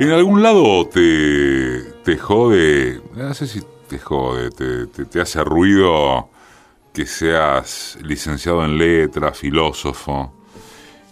¿En 0.00 0.10
algún 0.10 0.42
lado 0.42 0.88
te, 0.88 1.82
te 2.02 2.18
jode, 2.18 3.00
no 3.14 3.32
sé 3.32 3.46
si 3.46 3.60
te 3.88 3.98
jode, 4.00 4.50
te, 4.50 5.20
hace 5.20 5.44
ruido 5.44 6.30
que 6.92 7.06
seas 7.06 7.96
licenciado 8.02 8.64
en 8.64 8.76
letras, 8.76 9.38
filósofo, 9.38 10.34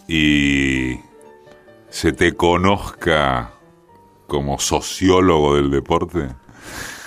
y 0.08 0.96
se 1.90 2.12
te 2.12 2.32
conozca 2.32 3.53
como 4.26 4.58
sociólogo 4.58 5.54
del 5.54 5.71
deporte? 5.71 6.28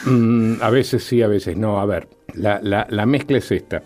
Mm, 0.05 0.61
a 0.61 0.69
veces 0.69 1.03
sí, 1.03 1.21
a 1.21 1.27
veces 1.27 1.57
no. 1.57 1.81
A 1.81 1.85
ver, 1.85 2.07
la, 2.35 2.61
la, 2.63 2.87
la 2.89 3.05
mezcla 3.05 3.37
es 3.37 3.51
esta. 3.51 3.83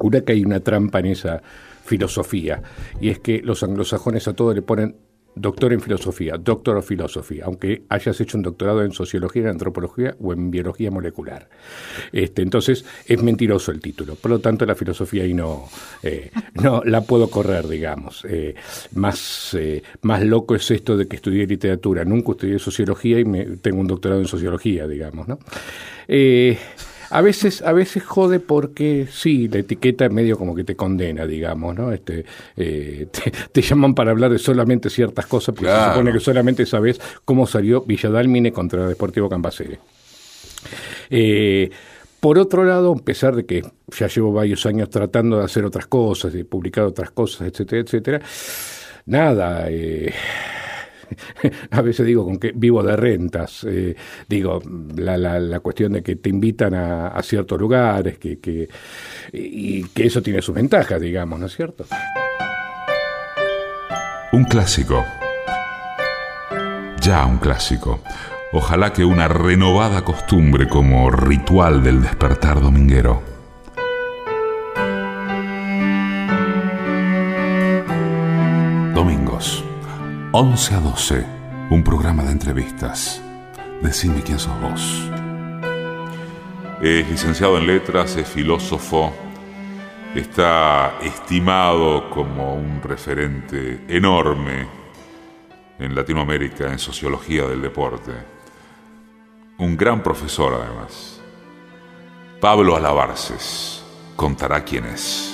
Una 0.00 0.22
que 0.22 0.32
hay 0.32 0.44
una 0.44 0.60
trampa 0.60 0.98
en 0.98 1.06
esa 1.06 1.40
filosofía, 1.84 2.60
y 3.00 3.10
es 3.10 3.20
que 3.20 3.40
los 3.40 3.62
anglosajones 3.62 4.26
a 4.26 4.34
todo 4.34 4.52
le 4.52 4.62
ponen 4.62 4.96
doctor 5.34 5.72
en 5.72 5.80
filosofía, 5.80 6.36
doctor 6.36 6.76
of 6.76 6.86
filosofía, 6.86 7.44
aunque 7.46 7.84
hayas 7.88 8.20
hecho 8.20 8.36
un 8.36 8.42
doctorado 8.42 8.82
en 8.82 8.92
sociología, 8.92 9.42
en 9.42 9.48
antropología 9.48 10.16
o 10.20 10.32
en 10.32 10.50
biología 10.50 10.90
molecular. 10.90 11.48
Este, 12.12 12.42
entonces 12.42 12.84
es 13.06 13.22
mentiroso 13.22 13.70
el 13.70 13.80
título, 13.80 14.16
por 14.16 14.30
lo 14.30 14.40
tanto 14.40 14.66
la 14.66 14.74
filosofía 14.74 15.22
ahí 15.22 15.34
no, 15.34 15.68
eh, 16.02 16.30
no 16.54 16.82
la 16.84 17.02
puedo 17.02 17.30
correr, 17.30 17.68
digamos. 17.68 18.24
Eh, 18.28 18.54
más, 18.94 19.54
eh, 19.54 19.82
más 20.02 20.22
loco 20.22 20.54
es 20.54 20.70
esto 20.70 20.96
de 20.96 21.06
que 21.06 21.16
estudié 21.16 21.46
literatura, 21.46 22.04
nunca 22.04 22.32
estudié 22.32 22.58
sociología 22.58 23.20
y 23.20 23.24
me, 23.24 23.44
tengo 23.56 23.80
un 23.80 23.86
doctorado 23.86 24.20
en 24.20 24.26
sociología, 24.26 24.86
digamos, 24.86 25.28
¿no? 25.28 25.38
A 27.10 27.20
veces, 27.22 27.62
a 27.62 27.72
veces 27.72 28.04
jode 28.04 28.38
porque 28.38 29.08
sí, 29.10 29.48
la 29.48 29.58
etiqueta 29.58 30.06
es 30.06 30.12
medio 30.12 30.38
como 30.38 30.54
que 30.54 30.64
te 30.64 30.76
condena, 30.76 31.26
digamos, 31.26 31.74
¿no? 31.74 31.92
Este, 31.92 32.24
eh, 32.56 33.08
te, 33.52 33.62
llaman 33.62 33.94
para 33.94 34.12
hablar 34.12 34.30
de 34.30 34.38
solamente 34.38 34.90
ciertas 34.90 35.26
cosas, 35.26 35.54
porque 35.54 35.72
se 35.72 35.88
supone 35.88 36.12
que 36.12 36.20
solamente 36.20 36.66
sabes 36.66 37.00
cómo 37.24 37.46
salió 37.46 37.82
Villadalmine 37.82 38.52
contra 38.52 38.86
Deportivo 38.86 39.28
Campasere. 39.28 39.80
Eh, 41.10 41.70
por 42.20 42.38
otro 42.38 42.64
lado, 42.64 42.92
a 42.92 43.02
pesar 43.02 43.34
de 43.34 43.46
que 43.46 43.64
ya 43.98 44.06
llevo 44.06 44.32
varios 44.32 44.64
años 44.66 44.90
tratando 44.90 45.38
de 45.38 45.44
hacer 45.44 45.64
otras 45.64 45.86
cosas, 45.86 46.32
de 46.32 46.44
publicar 46.44 46.84
otras 46.84 47.10
cosas, 47.10 47.48
etcétera, 47.48 47.82
etcétera, 47.82 48.20
nada, 49.06 49.66
eh, 49.68 50.12
a 51.70 51.82
veces 51.82 52.06
digo 52.06 52.24
con 52.24 52.38
que 52.38 52.52
vivo 52.54 52.82
de 52.82 52.96
rentas, 52.96 53.64
eh, 53.68 53.94
digo, 54.28 54.60
la, 54.96 55.16
la, 55.16 55.60
cuestión 55.60 55.92
de 55.92 56.02
que 56.02 56.16
te 56.16 56.30
invitan 56.30 56.74
a, 56.74 57.20
ciertos 57.22 57.60
lugares, 57.60 58.18
que, 58.18 58.68
y 59.32 59.84
que 59.84 60.06
eso 60.06 60.22
tiene 60.22 60.42
sus 60.42 60.54
ventajas, 60.54 61.00
digamos, 61.00 61.38
¿no 61.38 61.46
es 61.46 61.54
cierto? 61.54 61.84
Un 64.32 64.44
clásico. 64.44 65.04
Ya 67.00 67.26
un 67.26 67.38
clásico. 67.38 68.00
Ojalá 68.52 68.92
que 68.92 69.04
una 69.04 69.28
renovada 69.28 70.04
costumbre 70.04 70.68
como 70.68 71.10
ritual 71.10 71.82
del 71.82 72.02
despertar 72.02 72.60
dominguero. 72.60 73.29
11 80.42 80.74
a 80.74 80.80
12, 80.80 81.26
un 81.68 81.84
programa 81.84 82.24
de 82.24 82.32
entrevistas. 82.32 83.20
Decime 83.82 84.22
quién 84.22 84.38
sos 84.38 84.58
vos. 84.62 85.10
Es 86.80 87.06
licenciado 87.10 87.58
en 87.58 87.66
letras, 87.66 88.16
es 88.16 88.26
filósofo, 88.26 89.12
está 90.14 90.94
estimado 91.02 92.08
como 92.08 92.54
un 92.54 92.80
referente 92.82 93.84
enorme 93.86 94.66
en 95.78 95.94
Latinoamérica 95.94 96.72
en 96.72 96.78
sociología 96.78 97.44
del 97.46 97.60
deporte. 97.60 98.12
Un 99.58 99.76
gran 99.76 100.02
profesor 100.02 100.54
además. 100.54 101.20
Pablo 102.40 102.76
Alabarces 102.76 103.84
contará 104.16 104.64
quién 104.64 104.86
es. 104.86 105.29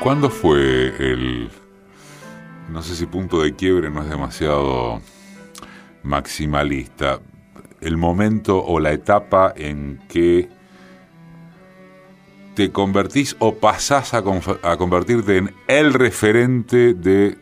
¿Cuándo 0.00 0.30
fue 0.30 0.94
el, 0.98 1.50
no 2.72 2.82
sé 2.82 2.96
si 2.96 3.04
punto 3.04 3.42
de 3.42 3.54
quiebre 3.54 3.90
no 3.90 4.02
es 4.02 4.08
demasiado 4.08 5.02
maximalista, 6.02 7.20
el 7.82 7.98
momento 7.98 8.64
o 8.64 8.80
la 8.80 8.92
etapa 8.92 9.52
en 9.54 10.00
que 10.08 10.48
te 12.54 12.72
convertís 12.72 13.36
o 13.40 13.56
pasás 13.56 14.14
a, 14.14 14.22
convertirte 14.22 15.36
en 15.36 15.54
el 15.68 15.92
referente 15.92 16.94
de 16.94 17.36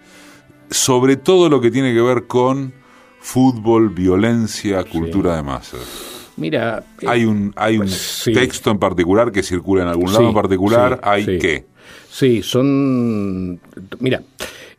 sobre 0.69 1.17
todo 1.17 1.49
lo 1.49 1.61
que 1.61 1.71
tiene 1.71 1.95
que 1.95 2.03
ver 2.03 2.27
con 2.27 2.75
fútbol, 3.21 3.91
violencia, 3.91 4.83
cultura 4.83 5.37
de 5.37 5.45
masas? 5.45 6.33
Mira, 6.37 6.83
hay 7.07 7.25
un 7.25 7.53
hay 7.55 7.79
un 7.79 7.89
texto 8.25 8.73
en 8.73 8.81
particular 8.81 9.31
que 9.31 9.45
circula 9.45 9.83
en 9.83 9.89
algún 9.89 10.13
lado 10.13 10.27
en 10.27 10.35
particular, 10.35 11.01
hay 11.05 11.39
qué 11.39 11.78
Sí, 12.19 12.43
son... 12.43 13.61
Mira, 14.01 14.23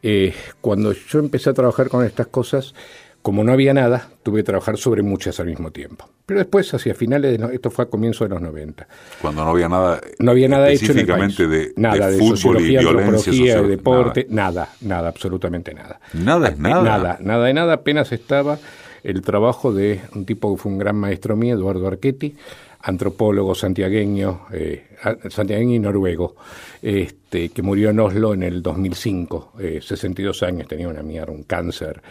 eh, 0.04 0.34
cuando 0.60 0.92
yo 0.92 1.20
empecé 1.20 1.50
a 1.50 1.54
trabajar 1.54 1.88
con 1.88 2.04
estas 2.04 2.28
cosas, 2.28 2.76
como 3.22 3.46
no 3.46 3.54
había 3.54 3.74
nada, 3.74 4.10
tuve 4.24 4.42
que 4.42 4.44
trabajar 4.44 4.78
sobre 4.78 5.04
muchas 5.04 5.40
al 5.40 5.46
mismo 5.46 5.72
tiempo. 5.72 6.10
Pero 6.26 6.42
después, 6.42 6.74
hacia 6.74 6.94
finales 6.94 7.40
de... 7.40 7.56
esto 7.56 7.72
fue 7.72 7.86
a 7.86 7.88
comienzos 7.88 8.28
de 8.28 8.36
los 8.36 8.42
90. 8.42 8.86
Cuando 9.22 9.46
no 9.46 9.52
había 9.52 9.70
nada... 9.70 10.02
No 10.20 10.32
había 10.32 10.50
nada 10.50 10.70
hecho 10.70 10.92
en 10.92 11.00
el 11.00 11.06
De, 11.06 11.72
nada, 11.78 12.10
de, 12.10 12.18
fútbol 12.18 12.38
sociología, 12.38 12.82
y 12.82 12.86
violencia, 12.86 13.62
de 13.62 13.68
deporte, 13.70 14.28
nada. 14.30 14.74
nada, 14.82 15.08
absolutamente 15.08 15.74
nada. 15.74 16.02
Nada 16.12 16.50
es 16.50 16.60
nada. 16.60 16.84
Nada, 16.84 17.18
nada 17.22 17.46
de 17.46 17.54
nada. 17.54 17.74
Apenas 17.76 18.12
estaba 18.12 18.60
el 19.02 19.22
trabajo 19.22 19.72
de 19.72 20.02
un 20.14 20.26
tipo 20.26 20.54
que 20.54 20.62
fue 20.62 20.74
un 20.74 20.78
gran 20.78 20.98
maestro 20.98 21.38
mío, 21.38 21.56
Eduardo 21.56 21.88
Archetti, 21.88 22.36
antropólogo 22.82 23.56
santiagueño, 23.56 24.42
eh, 24.52 24.89
santiagueño 25.30 25.76
y 25.76 25.80
noruego, 25.80 26.36
este, 26.82 27.50
que 27.50 27.62
murió 27.62 27.90
en 27.90 28.00
Oslo 28.00 28.34
en 28.34 28.44
el 28.44 28.62
2005, 28.62 29.54
62 29.82 30.42
eh, 30.42 30.46
años, 30.46 30.68
tenía 30.68 30.88
una 30.88 31.04
mierda, 31.04 31.32
un 31.32 31.44
cáncer. 31.44 32.02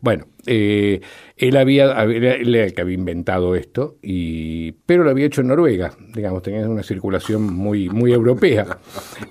Bueno, 0.00 0.26
eh, 0.46 1.00
él 1.36 1.56
había, 1.56 2.02
él 2.02 2.54
era 2.54 2.64
el 2.64 2.74
que 2.74 2.80
había 2.80 2.94
inventado 2.94 3.54
esto, 3.54 3.96
y, 4.02 4.72
pero 4.72 5.04
lo 5.04 5.10
había 5.10 5.26
hecho 5.26 5.40
en 5.40 5.48
Noruega, 5.48 5.92
digamos, 6.14 6.42
tenía 6.42 6.68
una 6.68 6.82
circulación 6.82 7.42
muy, 7.42 7.88
muy 7.88 8.12
europea. 8.12 8.78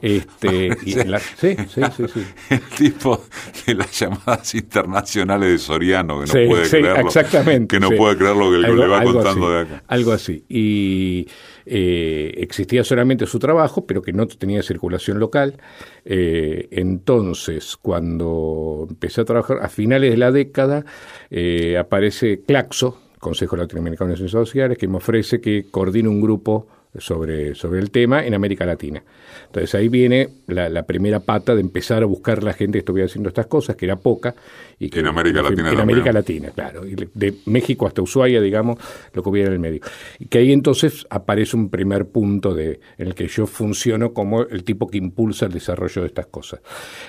Este, 0.01 0.75
sí, 0.83 0.94
sí, 1.38 1.81
sí, 1.95 2.03
sí, 2.13 2.25
El 2.50 2.61
tipo 2.77 3.23
de 3.66 3.73
las 3.73 4.00
llamadas 4.00 4.53
internacionales 4.56 5.50
de 5.50 5.57
Soriano, 5.57 6.22
que 6.22 6.27
no 6.27 6.50
puede 6.50 6.69
creerlo. 6.69 7.07
Exactamente. 7.07 7.75
Que 7.75 7.79
no 7.79 7.89
puede 7.91 8.17
creer 8.17 8.35
lo 8.35 8.51
que 8.51 8.57
le 8.57 8.88
va 8.88 9.03
contando 9.03 9.50
de 9.50 9.61
acá. 9.61 9.83
Algo 9.88 10.11
así. 10.11 10.44
Y 10.47 11.27
eh, 11.69 12.33
existía 12.38 12.83
solamente 12.83 13.25
su 13.25 13.39
trabajo, 13.39 13.85
pero 13.85 14.01
que 14.01 14.13
no 14.13 14.28
tenía 14.28 14.63
circulación 14.63 15.19
local. 15.19 15.57
Eh, 16.05 16.67
entonces, 16.72 17.78
cuando 17.78 18.88
empecé 18.89 19.22
a 19.22 19.25
trabajar, 19.25 19.59
a 19.61 19.69
finales 19.69 20.11
de 20.11 20.17
la 20.17 20.31
década, 20.31 20.85
eh, 21.29 21.77
aparece 21.77 22.41
Claxo, 22.41 23.00
Consejo 23.19 23.57
Latinoamericano 23.57 24.11
de 24.11 24.17
Ciencias 24.17 24.47
Sociales, 24.47 24.77
que 24.77 24.88
me 24.88 24.97
ofrece 24.97 25.41
que 25.41 25.66
coordine 25.69 26.07
un 26.07 26.22
grupo 26.22 26.67
sobre, 26.97 27.55
sobre 27.55 27.79
el 27.79 27.91
tema 27.91 28.25
en 28.25 28.33
América 28.33 28.65
Latina. 28.65 29.03
Entonces 29.47 29.73
ahí 29.75 29.87
viene 29.87 30.29
la, 30.47 30.83
primera 30.83 31.19
pata 31.19 31.55
de 31.55 31.61
empezar 31.61 32.03
a 32.03 32.05
buscar 32.05 32.43
la 32.43 32.53
gente 32.53 32.73
que 32.73 32.79
estuviera 32.79 33.05
haciendo 33.05 33.29
estas 33.29 33.47
cosas, 33.47 33.75
que 33.75 33.85
era 33.85 33.95
poca. 33.95 34.35
Y 34.79 34.89
que, 34.89 34.99
en 34.99 35.07
América 35.07 35.41
Latina. 35.41 35.71
En 35.71 35.79
América 35.79 36.11
Latina, 36.11 36.49
claro. 36.53 36.85
Y 36.85 36.95
de 36.95 37.33
México 37.45 37.87
hasta 37.87 38.01
Ushuaia, 38.01 38.41
digamos, 38.41 38.77
lo 39.13 39.23
que 39.23 39.29
hubiera 39.29 39.47
en 39.47 39.53
el 39.53 39.59
medio. 39.59 39.81
Y 40.19 40.25
que 40.25 40.39
ahí 40.39 40.51
entonces 40.51 41.05
aparece 41.09 41.55
un 41.55 41.69
primer 41.69 42.07
punto 42.07 42.53
de, 42.53 42.79
en 42.97 43.07
el 43.07 43.15
que 43.15 43.27
yo 43.27 43.47
funciono 43.47 44.13
como 44.13 44.41
el 44.41 44.63
tipo 44.63 44.87
que 44.87 44.97
impulsa 44.97 45.45
el 45.45 45.53
desarrollo 45.53 46.01
de 46.01 46.07
estas 46.07 46.27
cosas. 46.27 46.59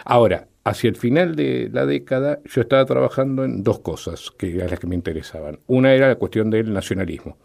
Ahora, 0.05 0.49
hacia 0.65 0.89
el 0.89 0.97
final 0.97 1.35
de 1.35 1.71
la 1.73 1.87
década, 1.87 2.41
yo 2.45 2.63
estaba 2.63 2.85
trabajando 2.85 3.45
en 3.45 3.63
dos 3.63 3.81
cosas 3.81 4.31
que 4.37 4.55
eran 4.55 4.71
las 4.71 4.79
que 4.79 4.87
me 4.87 4.95
interesaban. 4.95 5.59
Una 5.67 5.95
era 5.95 6.09
la 6.09 6.17
cuestión 6.17 6.51
del 6.51 6.73
nacionalismo 6.73 7.37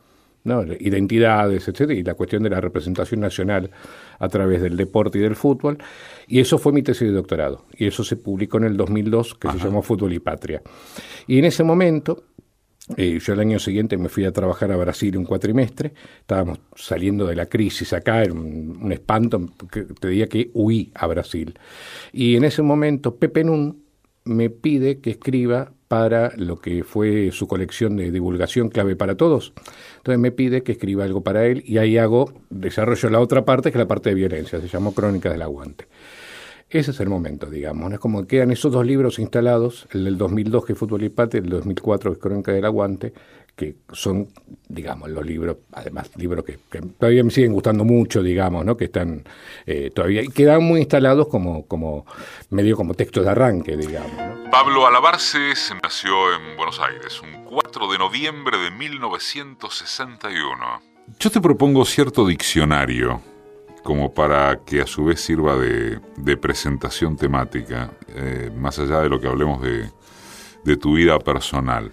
¿no? 0.43 0.63
identidades, 0.63 1.67
etcétera, 1.67 1.93
y 1.93 2.03
la 2.03 2.15
cuestión 2.15 2.43
de 2.43 2.49
la 2.49 2.61
representación 2.61 3.19
nacional 3.19 3.71
a 4.19 4.27
través 4.27 4.61
del 4.61 4.77
deporte 4.77 5.19
y 5.19 5.21
del 5.21 5.35
fútbol. 5.35 5.77
Y 6.27 6.39
eso 6.39 6.57
fue 6.57 6.71
mi 6.73 6.83
tesis 6.83 7.07
de 7.07 7.13
doctorado. 7.13 7.65
Y 7.77 7.87
eso 7.87 8.03
se 8.03 8.17
publicó 8.17 8.57
en 8.57 8.65
el 8.65 8.77
2002, 8.77 9.35
que 9.35 9.51
se 9.51 9.57
llamó 9.57 9.81
Fútbol 9.81 10.13
y 10.13 10.19
Patria. 10.19 10.61
Y 11.27 11.39
en 11.39 11.45
ese 11.45 11.63
momento, 11.63 12.23
eh, 12.97 13.19
yo 13.21 13.33
el 13.33 13.39
año 13.39 13.59
siguiente 13.59 13.97
me 13.97 14.09
fui 14.09 14.25
a 14.25 14.31
trabajar 14.31 14.71
a 14.71 14.77
Brasil 14.77 15.17
un 15.17 15.25
cuatrimestre, 15.25 15.93
estábamos 16.19 16.59
saliendo 16.75 17.25
de 17.25 17.35
la 17.35 17.45
crisis 17.45 17.93
acá, 17.93 18.21
era 18.21 18.33
un, 18.33 18.91
espanto, 18.91 19.41
te 19.99 20.07
diría 20.07 20.27
que 20.27 20.51
huí 20.53 20.91
a 20.95 21.07
Brasil. 21.07 21.57
Y 22.11 22.35
en 22.35 22.43
ese 22.43 22.61
momento 22.61 23.15
Pepe 23.15 23.43
Nun 23.45 23.83
me 24.25 24.49
pide 24.49 24.99
que 24.99 25.11
escriba 25.11 25.71
para 25.93 26.31
lo 26.37 26.59
que 26.59 26.83
fue 26.83 27.29
su 27.31 27.47
colección 27.47 27.97
de 27.97 28.09
divulgación 28.09 28.69
clave 28.69 28.95
para 28.95 29.13
todos. 29.15 29.53
Entonces 29.97 30.19
me 30.19 30.31
pide 30.31 30.63
que 30.63 30.71
escriba 30.71 31.03
algo 31.03 31.21
para 31.21 31.45
él 31.45 31.61
y 31.67 31.77
ahí 31.77 31.99
hago, 31.99 32.33
desarrollo 32.49 33.11
la 33.11 33.19
otra 33.19 33.45
parte, 33.45 33.71
que 33.71 33.77
es 33.77 33.79
la 33.79 33.87
parte 33.87 34.09
de 34.09 34.15
violencia, 34.15 34.59
se 34.59 34.67
llamó 34.67 34.95
Crónicas 34.95 35.31
del 35.31 35.43
Aguante. 35.43 35.85
Ese 36.67 36.89
es 36.89 36.99
el 36.99 37.09
momento, 37.09 37.45
digamos. 37.45 37.93
Es 37.93 37.99
como 37.99 38.21
que 38.21 38.27
quedan 38.37 38.49
esos 38.49 38.71
dos 38.71 38.87
libros 38.87 39.19
instalados, 39.19 39.87
el 39.91 40.05
del 40.05 40.17
2002 40.17 40.65
que 40.65 40.73
es 40.73 40.79
Fútbol 40.79 41.03
y 41.03 41.09
Pate, 41.09 41.37
el 41.37 41.43
del 41.43 41.51
2004 41.51 42.09
que 42.09 42.15
es 42.15 42.19
Crónica 42.23 42.51
del 42.51 42.65
Aguante, 42.65 43.13
que 43.55 43.75
son, 43.91 44.29
digamos, 44.67 45.09
los 45.09 45.25
libros, 45.25 45.57
además, 45.73 46.09
libros 46.15 46.43
que, 46.43 46.57
todavía 46.97 47.23
me 47.23 47.29
siguen 47.29 47.53
gustando 47.53 47.85
mucho, 47.85 48.23
digamos, 48.23 48.65
¿no? 48.65 48.75
que 48.75 48.85
están 48.85 49.23
eh, 49.65 49.91
todavía, 49.93 50.23
y 50.23 50.29
quedan 50.29 50.63
muy 50.63 50.79
instalados 50.81 51.27
como, 51.27 51.67
como 51.67 52.07
medio 52.49 52.75
como 52.75 52.95
texto 52.95 53.21
de 53.21 53.29
arranque, 53.29 53.77
digamos. 53.77 54.11
Pablo 54.51 54.87
Alabarce 54.87 55.55
se 55.55 55.75
nació 55.75 56.33
en 56.35 56.57
Buenos 56.57 56.79
Aires 56.79 57.21
un 57.21 57.45
4 57.45 57.91
de 57.91 57.97
noviembre 57.97 58.57
de 58.57 58.71
1961. 58.71 60.81
Yo 61.19 61.29
te 61.29 61.41
propongo 61.41 61.83
cierto 61.85 62.25
diccionario 62.25 63.21
como 63.83 64.13
para 64.13 64.61
que 64.65 64.81
a 64.81 64.87
su 64.87 65.05
vez 65.05 65.19
sirva 65.19 65.57
de, 65.57 65.99
presentación 66.37 67.17
temática, 67.17 67.91
eh, 68.07 68.49
más 68.55 68.79
allá 68.79 69.01
de 69.01 69.09
lo 69.09 69.19
que 69.19 69.27
hablemos 69.27 69.61
de, 69.61 69.91
de 70.63 70.77
tu 70.77 70.95
vida 70.95 71.19
personal. 71.19 71.91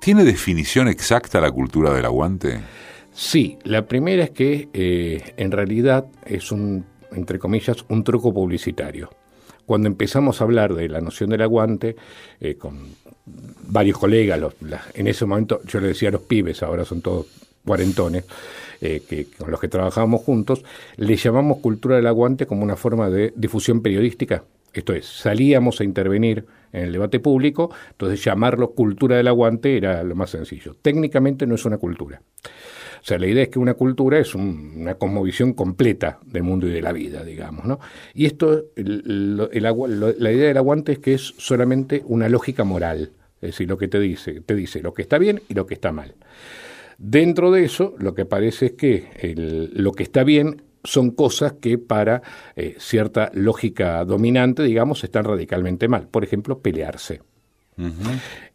¿Tiene 0.00 0.24
definición 0.24 0.88
exacta 0.88 1.42
la 1.42 1.50
cultura 1.50 1.92
del 1.92 2.06
aguante? 2.06 2.60
Sí, 3.12 3.58
la 3.64 3.86
primera 3.86 4.24
es 4.24 4.30
que 4.30 4.70
eh, 4.72 5.34
en 5.36 5.50
realidad 5.50 6.06
es 6.24 6.50
un, 6.50 6.86
entre 7.12 7.38
comillas, 7.38 7.84
un 7.90 8.02
truco 8.02 8.32
publicitario. 8.32 9.10
Cuando 9.66 9.88
empezamos 9.88 10.40
a 10.40 10.44
hablar 10.44 10.74
de 10.74 10.88
la 10.88 11.02
noción 11.02 11.28
del 11.28 11.42
aguante, 11.42 11.96
eh, 12.40 12.54
con 12.54 12.94
varios 13.68 13.98
colegas, 13.98 14.40
en 14.94 15.06
ese 15.06 15.26
momento 15.26 15.60
yo 15.64 15.80
le 15.80 15.88
decía 15.88 16.08
a 16.08 16.12
los 16.12 16.22
pibes, 16.22 16.62
ahora 16.62 16.86
son 16.86 17.02
todos 17.02 17.26
cuarentones, 17.64 18.24
eh, 18.80 19.02
que, 19.06 19.26
con 19.26 19.50
los 19.50 19.60
que 19.60 19.68
trabajábamos 19.68 20.22
juntos, 20.22 20.64
le 20.96 21.14
llamamos 21.16 21.58
cultura 21.58 21.96
del 21.96 22.06
aguante 22.06 22.46
como 22.46 22.62
una 22.62 22.76
forma 22.76 23.10
de 23.10 23.34
difusión 23.36 23.82
periodística. 23.82 24.44
Esto 24.72 24.92
es, 24.92 25.06
salíamos 25.06 25.80
a 25.80 25.84
intervenir 25.84 26.46
en 26.72 26.84
el 26.84 26.92
debate 26.92 27.18
público, 27.18 27.74
entonces 27.90 28.22
llamarlo 28.24 28.72
cultura 28.72 29.16
del 29.16 29.28
aguante 29.28 29.76
era 29.76 30.02
lo 30.04 30.14
más 30.14 30.30
sencillo. 30.30 30.76
Técnicamente 30.80 31.46
no 31.46 31.56
es 31.56 31.64
una 31.64 31.78
cultura. 31.78 32.22
O 33.00 33.04
sea, 33.04 33.18
la 33.18 33.26
idea 33.26 33.44
es 33.44 33.48
que 33.48 33.58
una 33.58 33.74
cultura 33.74 34.18
es 34.18 34.34
una 34.34 34.94
cosmovisión 34.96 35.54
completa 35.54 36.20
del 36.24 36.42
mundo 36.42 36.68
y 36.68 36.70
de 36.70 36.82
la 36.82 36.92
vida, 36.92 37.24
digamos, 37.24 37.64
¿no? 37.64 37.80
Y 38.14 38.26
esto, 38.26 38.66
la 38.76 40.32
idea 40.32 40.48
del 40.48 40.56
aguante 40.58 40.92
es 40.92 40.98
que 40.98 41.14
es 41.14 41.34
solamente 41.38 42.02
una 42.06 42.28
lógica 42.28 42.62
moral, 42.62 43.12
es 43.40 43.52
decir, 43.52 43.68
lo 43.68 43.78
que 43.78 43.88
te 43.88 43.98
dice, 43.98 44.42
te 44.42 44.54
dice 44.54 44.82
lo 44.82 44.92
que 44.92 45.02
está 45.02 45.16
bien 45.18 45.40
y 45.48 45.54
lo 45.54 45.66
que 45.66 45.74
está 45.74 45.92
mal. 45.92 46.14
Dentro 46.98 47.50
de 47.50 47.64
eso, 47.64 47.94
lo 47.98 48.14
que 48.14 48.26
parece 48.26 48.66
es 48.66 48.72
que 48.72 49.34
lo 49.72 49.92
que 49.92 50.02
está 50.02 50.22
bien 50.22 50.62
son 50.84 51.10
cosas 51.10 51.54
que 51.54 51.78
para 51.78 52.22
eh, 52.56 52.76
cierta 52.78 53.30
lógica 53.34 54.04
dominante, 54.04 54.62
digamos, 54.62 55.04
están 55.04 55.24
radicalmente 55.24 55.88
mal. 55.88 56.08
Por 56.08 56.24
ejemplo, 56.24 56.58
pelearse. 56.58 57.20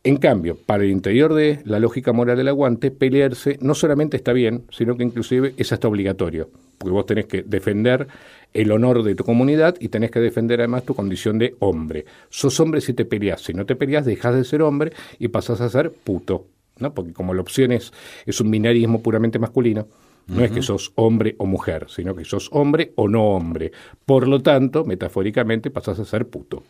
En 0.04 0.18
cambio, 0.18 0.56
para 0.56 0.83
el 0.83 0.92
interior 0.92 1.33
de 1.33 1.60
la 1.66 1.80
lógica 1.80 2.13
moral 2.13 2.38
del 2.38 2.48
aguante, 2.48 2.92
pelearse 2.92 3.57
no 3.60 3.74
solamente 3.74 4.18
está 4.18 4.33
bien, 4.33 4.66
sino 4.69 4.95
que 4.95 5.04
inclusive 5.04 5.56
es 5.57 5.74
hasta 5.74 5.88
obligatorio, 5.88 6.51
porque 6.77 6.92
vos 6.94 7.06
tenés 7.07 7.25
que 7.25 7.42
defender 7.42 8.07
el 8.54 8.71
honor 8.71 9.01
de 9.01 9.16
tu 9.16 9.24
comunidad 9.24 9.75
y 9.80 9.89
tenés 9.89 10.12
que 10.12 10.19
defender 10.19 10.60
además 10.60 10.86
tu 10.86 10.94
condición 10.94 11.39
de 11.39 11.56
hombre. 11.60 12.06
Sos 12.30 12.60
hombre 12.60 12.81
si 12.81 12.94
te 12.94 13.04
peleas, 13.06 13.42
si 13.42 13.54
no 13.54 13.66
te 13.66 13.75
peleas 13.75 14.06
dejas 14.06 14.36
de 14.36 14.44
ser 14.44 14.62
hombre 14.62 14.94
y 15.18 15.30
pasás 15.30 15.60
a 15.60 15.69
ser 15.69 15.92
puto, 15.92 16.45
¿no? 16.78 16.94
porque 16.94 17.13
como 17.13 17.33
la 17.33 17.42
opción 17.42 17.71
es, 17.71 17.92
es 18.28 18.39
un 18.39 18.51
binarismo 18.51 19.01
puramente 19.01 19.39
masculino, 19.39 19.88
no 20.27 20.44
es 20.44 20.51
que 20.51 20.62
sos 20.62 20.92
hombre 20.95 21.36
o 21.38 21.45
mujer, 21.45 21.86
sino 21.89 22.16
que 22.16 22.25
sos 22.25 22.50
hombre 22.51 22.94
o 22.95 23.07
no 23.07 23.30
hombre. 23.30 23.72
Por 24.06 24.27
lo 24.27 24.42
tanto, 24.42 24.83
metafóricamente, 24.83 25.69
pasás 25.69 26.00
a 26.00 26.06
ser 26.06 26.27
puto. 26.27 26.63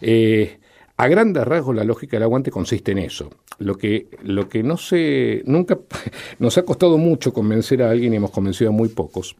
Eh, 0.00 0.58
a 0.96 1.08
grandes 1.08 1.44
rasgos, 1.44 1.74
la 1.74 1.84
lógica 1.84 2.16
del 2.16 2.24
aguante 2.24 2.50
consiste 2.50 2.92
en 2.92 2.98
eso. 2.98 3.30
Lo 3.58 3.76
que, 3.76 4.08
lo 4.22 4.48
que 4.48 4.62
no 4.62 4.76
se. 4.76 5.42
Nunca. 5.46 5.78
Nos 6.38 6.58
ha 6.58 6.64
costado 6.64 6.98
mucho 6.98 7.32
convencer 7.32 7.82
a 7.82 7.90
alguien 7.90 8.12
y 8.12 8.16
hemos 8.16 8.30
convencido 8.30 8.70
a 8.70 8.72
muy 8.72 8.88
pocos. 8.88 9.36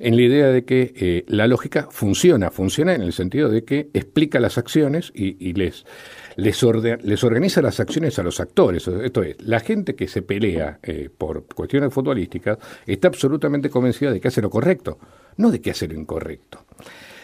En 0.00 0.16
la 0.16 0.22
idea 0.22 0.48
de 0.48 0.64
que 0.64 0.92
eh, 0.96 1.24
la 1.28 1.46
lógica 1.46 1.86
funciona, 1.90 2.50
funciona 2.50 2.94
en 2.94 3.02
el 3.02 3.12
sentido 3.12 3.48
de 3.48 3.64
que 3.64 3.88
explica 3.94 4.40
las 4.40 4.58
acciones 4.58 5.12
y 5.14 5.52
les, 5.52 5.86
les, 6.36 6.62
les 7.02 7.24
organiza 7.24 7.62
las 7.62 7.80
acciones 7.80 8.18
a 8.18 8.22
los 8.22 8.40
actores. 8.40 8.86
Esto 8.86 9.22
es, 9.22 9.36
la 9.42 9.60
gente 9.60 9.94
que 9.94 10.06
se 10.06 10.22
pelea 10.22 10.78
eh, 10.82 11.08
por 11.16 11.44
cuestiones 11.46 11.92
futbolísticas 11.92 12.58
está 12.86 13.08
absolutamente 13.08 13.70
convencida 13.70 14.12
de 14.12 14.20
que 14.20 14.28
hace 14.28 14.42
lo 14.42 14.50
correcto, 14.50 14.98
no 15.38 15.50
de 15.50 15.60
que 15.60 15.70
hace 15.70 15.88
lo 15.88 15.94
incorrecto. 15.94 16.64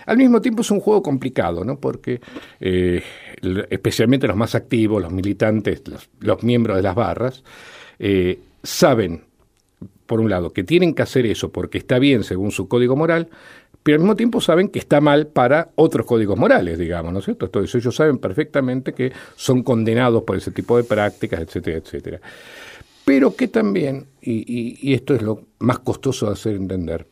Al 0.06 0.16
mismo 0.16 0.40
tiempo 0.40 0.62
es 0.62 0.70
un 0.70 0.80
juego 0.80 1.02
complicado, 1.02 1.64
¿no? 1.64 1.78
Porque 1.78 2.20
eh, 2.58 3.02
especialmente 3.70 4.26
los 4.26 4.36
más 4.36 4.54
activos, 4.54 5.00
los 5.00 5.12
militantes, 5.12 5.82
los, 6.20 6.42
miembros 6.42 6.76
de 6.76 6.82
las 6.82 6.94
barras, 6.94 7.44
eh, 7.98 8.40
saben, 8.62 9.24
por 10.06 10.20
un 10.20 10.28
lado, 10.28 10.52
que 10.52 10.64
tienen 10.64 10.94
que 10.94 11.02
hacer 11.02 11.26
eso 11.26 11.52
porque 11.52 11.78
está 11.78 11.98
bien 11.98 12.24
según 12.24 12.50
su 12.50 12.66
código 12.66 12.96
moral, 12.96 13.28
pero 13.82 13.96
al 13.96 14.00
mismo 14.00 14.16
tiempo 14.16 14.40
saben 14.40 14.68
que 14.68 14.78
está 14.78 15.00
mal 15.00 15.26
para 15.26 15.70
otros 15.74 16.06
códigos 16.06 16.38
morales, 16.38 16.78
digamos, 16.78 17.12
¿no 17.12 17.18
es 17.18 17.24
cierto? 17.24 17.46
Entonces 17.46 17.74
ellos 17.74 17.94
saben 17.94 18.18
perfectamente 18.18 18.92
que 18.92 19.12
son 19.34 19.62
condenados 19.62 20.22
por 20.22 20.36
ese 20.36 20.50
tipo 20.50 20.76
de 20.76 20.84
prácticas, 20.84 21.40
etcétera, 21.40 21.78
etcétera. 21.78 22.20
Pero 23.04 23.34
que 23.34 23.48
también, 23.48 24.06
y, 24.20 24.78
y 24.88 24.94
esto 24.94 25.14
es 25.14 25.22
lo 25.22 25.42
más 25.58 25.80
costoso 25.80 26.26
de 26.26 26.32
hacer 26.32 26.54
entender, 26.54 27.06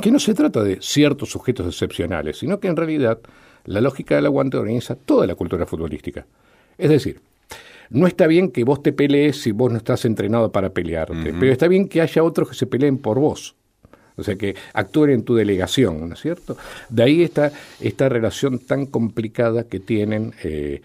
que 0.00 0.10
no 0.10 0.18
se 0.18 0.34
trata 0.34 0.64
de 0.64 0.78
ciertos 0.80 1.30
sujetos 1.30 1.66
excepcionales, 1.66 2.38
sino 2.38 2.58
que 2.58 2.68
en 2.68 2.76
realidad 2.76 3.20
la 3.64 3.80
lógica 3.80 4.16
del 4.16 4.26
aguante 4.26 4.56
organiza 4.56 4.96
toda 4.96 5.26
la 5.26 5.34
cultura 5.34 5.66
futbolística. 5.66 6.26
Es 6.78 6.90
decir, 6.90 7.20
no 7.90 8.06
está 8.06 8.26
bien 8.26 8.50
que 8.50 8.64
vos 8.64 8.82
te 8.82 8.92
pelees 8.92 9.42
si 9.42 9.52
vos 9.52 9.70
no 9.70 9.78
estás 9.78 10.04
entrenado 10.04 10.50
para 10.50 10.70
pelearte, 10.70 11.34
pero 11.38 11.52
está 11.52 11.68
bien 11.68 11.88
que 11.88 12.00
haya 12.00 12.24
otros 12.24 12.48
que 12.48 12.54
se 12.54 12.66
peleen 12.66 12.98
por 12.98 13.18
vos. 13.18 13.54
O 14.22 14.24
sea, 14.24 14.36
que 14.36 14.54
actúen 14.72 15.10
en 15.10 15.24
tu 15.24 15.34
delegación, 15.34 16.08
¿no 16.08 16.14
es 16.14 16.20
cierto? 16.20 16.56
De 16.88 17.02
ahí 17.02 17.22
está 17.22 17.52
esta 17.80 18.08
relación 18.08 18.60
tan 18.60 18.86
complicada 18.86 19.64
que 19.64 19.80
tienen 19.80 20.32
eh, 20.44 20.80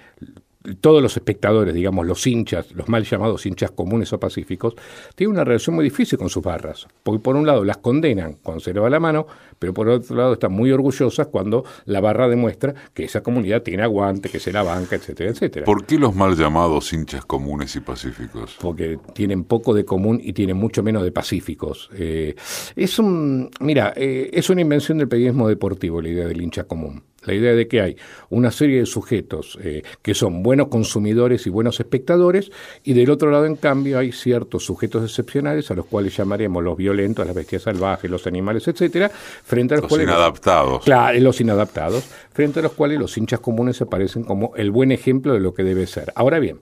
todos 0.75 1.02
los 1.02 1.16
espectadores, 1.16 1.74
digamos, 1.74 2.06
los 2.06 2.25
hinchas, 2.28 2.72
los 2.74 2.90
mal 2.90 3.04
llamados 3.04 3.46
hinchas 3.46 3.72
comunes 3.72 4.12
o 4.14 4.19
pacíficos, 4.19 4.75
tienen 5.16 5.36
una 5.36 5.44
relación 5.44 5.75
muy 5.75 5.84
difícil 5.84 6.18
con 6.18 6.30
sus 6.30 6.44
barras. 6.44 6.88
Porque 7.04 7.22
por 7.22 7.36
un 7.36 7.46
lado 7.46 7.64
las 7.64 7.78
condenan 7.78 8.38
cuando 8.44 8.62
se 8.62 8.74
le 8.74 8.80
va 8.80 8.90
la 8.90 9.00
mano, 9.00 9.28
pero 9.60 9.74
por 9.74 9.90
otro 9.90 10.16
lado 10.16 10.34
están 10.34 10.52
muy 10.52 10.72
orgullosas 10.72 11.28
cuando 11.28 11.64
la 11.86 12.02
barra 12.02 12.28
demuestra 12.28 12.74
que 12.94 13.06
esa 13.06 13.22
comunidad 13.22 13.62
tiene 13.62 13.84
aguante, 13.84 14.30
que 14.30 14.40
se 14.40 14.52
la 14.52 14.64
banca, 14.64 14.95
etcétera, 14.95 15.31
etcétera. 15.31 15.66
¿Por 15.66 15.86
qué 15.86 15.97
los 15.97 16.16
mal 16.16 16.36
llamados 16.36 16.94
hinchas 16.94 17.26
comunes 17.26 17.76
y 17.76 17.80
pacíficos? 17.80 18.57
Porque 18.59 19.00
tienen 19.14 19.44
poco 19.44 19.74
de 19.74 19.86
común 19.86 20.19
y 20.21 20.33
tienen 20.33 20.57
mucho 20.57 20.83
menos 20.83 21.04
de 21.04 21.12
pacíficos. 21.12 21.90
Eh, 21.94 22.36
es 22.76 23.00
un, 23.00 23.50
mira, 23.59 23.94
eh, 23.95 24.30
es 24.33 24.50
una 24.50 24.62
invención 24.62 24.97
del 24.97 25.07
periodismo 25.07 25.47
deportivo 25.47 26.02
la 26.02 26.09
idea 26.09 26.28
del 26.28 26.42
hincha 26.42 26.66
común. 26.66 27.04
La 27.28 27.34
idea 27.34 27.54
de 27.54 27.68
que 27.68 27.81
hay 27.81 27.98
una 28.30 28.52
serie 28.52 28.80
de 28.80 28.86
sujetos 28.86 29.60
eh, 29.62 29.84
que 30.02 30.14
son 30.14 30.42
buenos 30.42 30.69
consumidores 30.69 31.46
y 31.46 31.50
buenos 31.50 31.80
espectadores, 31.80 32.52
y 32.84 32.94
del 32.94 33.10
otro 33.10 33.30
lado, 33.30 33.46
en 33.46 33.56
cambio, 33.56 34.00
hay 34.00 34.12
ciertos 34.12 34.66
sujetos 34.66 35.04
excepcionales 35.04 35.69
a 35.69 35.74
los 35.74 35.86
cuales 35.86 36.16
llamaremos 36.16 36.64
los 36.64 36.78
violentos, 36.78 37.26
las 37.26 37.36
bestias 37.36 37.64
salvajes, 37.64 38.10
los 38.10 38.26
animales, 38.28 38.68
etcétera, 38.68 39.10
frente 39.10 39.76
a 39.76 39.78
los, 39.78 39.92
los 39.92 40.02
inadaptados. 40.02 40.84
Claro, 40.84 41.19
los 41.19 41.42
inadaptados, 41.42 42.04
frente 42.31 42.60
a 42.60 42.64
los 42.64 42.74
cuales 42.74 43.00
los 43.00 43.18
hinchas 43.18 43.40
comunes 43.40 43.81
aparecen 43.81 44.24
como 44.24 44.56
el 44.56 44.72
buen 44.72 44.92
ejemplo 44.92 45.34
de 45.34 45.40
lo 45.40 45.54
que 45.54 45.64
debe 45.64 45.88
ser. 45.88 46.12
Ahora 46.16 46.40
bien, 46.40 46.60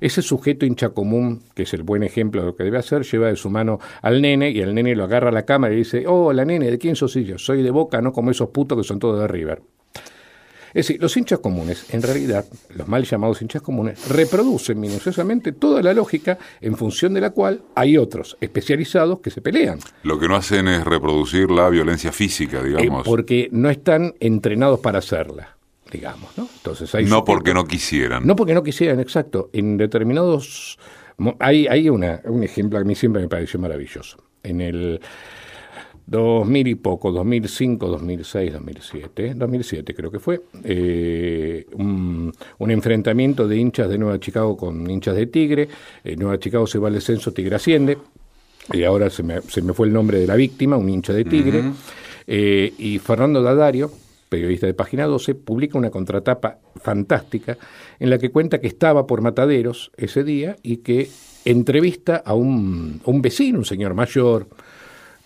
ese 0.00 0.22
sujeto 0.22 0.66
hincha 0.66 0.90
común, 0.90 1.42
que 1.54 1.62
es 1.64 1.74
el 1.74 1.82
buen 1.82 2.02
ejemplo 2.02 2.40
de 2.40 2.48
lo 2.48 2.56
que 2.56 2.64
debe 2.64 2.78
hacer, 2.78 3.02
lleva 3.02 3.28
de 3.28 3.36
su 3.36 3.50
mano 3.50 3.78
al 4.02 4.20
nene 4.22 4.50
y 4.50 4.60
el 4.60 4.74
nene 4.74 4.96
lo 4.96 5.04
agarra 5.04 5.28
a 5.28 5.32
la 5.32 5.44
cámara 5.44 5.74
y 5.74 5.78
dice, 5.78 6.04
oh, 6.06 6.32
la 6.32 6.44
nene, 6.44 6.70
¿de 6.70 6.78
quién 6.78 6.96
sos 6.96 7.14
yo? 7.14 7.38
Soy 7.38 7.62
de 7.62 7.70
Boca, 7.70 8.00
no 8.00 8.12
como 8.12 8.30
esos 8.30 8.48
putos 8.50 8.78
que 8.78 8.84
son 8.84 8.98
todos 8.98 9.20
de 9.20 9.28
River. 9.28 9.62
Es 10.70 10.86
decir, 10.86 11.00
los 11.00 11.16
hinchas 11.16 11.40
comunes, 11.40 11.86
en 11.90 12.02
realidad, 12.02 12.44
los 12.70 12.88
mal 12.88 13.04
llamados 13.04 13.42
hinchas 13.42 13.62
comunes, 13.62 14.08
reproducen 14.08 14.78
minuciosamente 14.78 15.52
toda 15.52 15.82
la 15.82 15.92
lógica 15.92 16.38
en 16.60 16.76
función 16.76 17.14
de 17.14 17.20
la 17.20 17.30
cual 17.30 17.62
hay 17.74 17.96
otros 17.96 18.36
especializados 18.40 19.20
que 19.20 19.30
se 19.30 19.40
pelean. 19.40 19.80
Lo 20.02 20.18
que 20.18 20.28
no 20.28 20.36
hacen 20.36 20.68
es 20.68 20.84
reproducir 20.84 21.50
la 21.50 21.68
violencia 21.68 22.12
física, 22.12 22.62
digamos. 22.62 23.06
Eh, 23.06 23.10
porque 23.10 23.48
no 23.52 23.70
están 23.70 24.14
entrenados 24.20 24.80
para 24.80 24.98
hacerla 24.98 25.56
digamos, 25.90 26.30
¿no? 26.38 26.48
Entonces 26.54 26.94
hay 26.94 27.04
no 27.06 27.24
porque 27.24 27.52
no 27.52 27.64
quisieran. 27.64 28.24
No 28.24 28.36
porque 28.36 28.54
no 28.54 28.62
quisieran, 28.62 29.00
exacto. 29.00 29.50
En 29.52 29.76
determinados 29.76 30.78
hay, 31.38 31.66
hay 31.66 31.88
una, 31.88 32.20
un 32.24 32.42
ejemplo 32.42 32.78
que 32.78 32.82
a 32.82 32.86
mí 32.86 32.94
siempre 32.94 33.22
me 33.22 33.28
pareció 33.28 33.60
maravilloso. 33.60 34.18
En 34.42 34.60
el 34.60 35.00
2000 36.10 36.66
y 36.66 36.74
poco, 36.74 37.12
2005, 37.12 37.86
2006, 37.86 38.52
2007, 38.54 39.34
2007 39.36 39.94
creo 39.94 40.10
que 40.10 40.18
fue, 40.18 40.42
eh, 40.64 41.64
un, 41.74 42.32
enfrentamiento 42.58 43.46
de 43.46 43.56
hinchas 43.56 43.88
de 43.88 43.96
Nueva 43.96 44.18
Chicago 44.18 44.56
con 44.56 44.90
hinchas 44.90 45.14
de 45.14 45.26
Tigre, 45.26 45.68
eh, 46.02 46.16
Nueva 46.16 46.38
Chicago 46.40 46.66
se 46.66 46.80
va 46.80 46.88
al 46.88 46.94
descenso, 46.94 47.32
Tigre 47.32 47.54
asciende, 47.54 47.96
y 48.72 48.82
ahora 48.82 49.08
se 49.08 49.22
me, 49.22 49.40
se 49.42 49.62
me 49.62 49.72
fue 49.72 49.86
el 49.86 49.92
nombre 49.92 50.18
de 50.18 50.26
la 50.26 50.34
víctima, 50.34 50.76
un 50.76 50.88
hincha 50.88 51.12
de 51.12 51.24
Tigre, 51.24 51.62
eh, 52.26 52.72
y 52.76 52.98
Fernando 52.98 53.40
Dadario, 53.40 53.92
periodista 54.28 54.66
de 54.66 54.74
Página 54.74 55.06
12, 55.06 55.36
publica 55.36 55.78
una 55.78 55.90
contratapa 55.90 56.58
fantástica 56.74 57.56
en 58.00 58.10
la 58.10 58.18
que 58.18 58.30
cuenta 58.30 58.60
que 58.60 58.66
estaba 58.66 59.06
por 59.06 59.20
Mataderos 59.20 59.92
ese 59.96 60.24
día 60.24 60.56
y 60.64 60.78
que 60.78 61.08
entrevista 61.44 62.16
a 62.16 62.34
un, 62.34 63.00
un 63.04 63.22
vecino, 63.22 63.60
un 63.60 63.64
señor 63.64 63.94
mayor, 63.94 64.48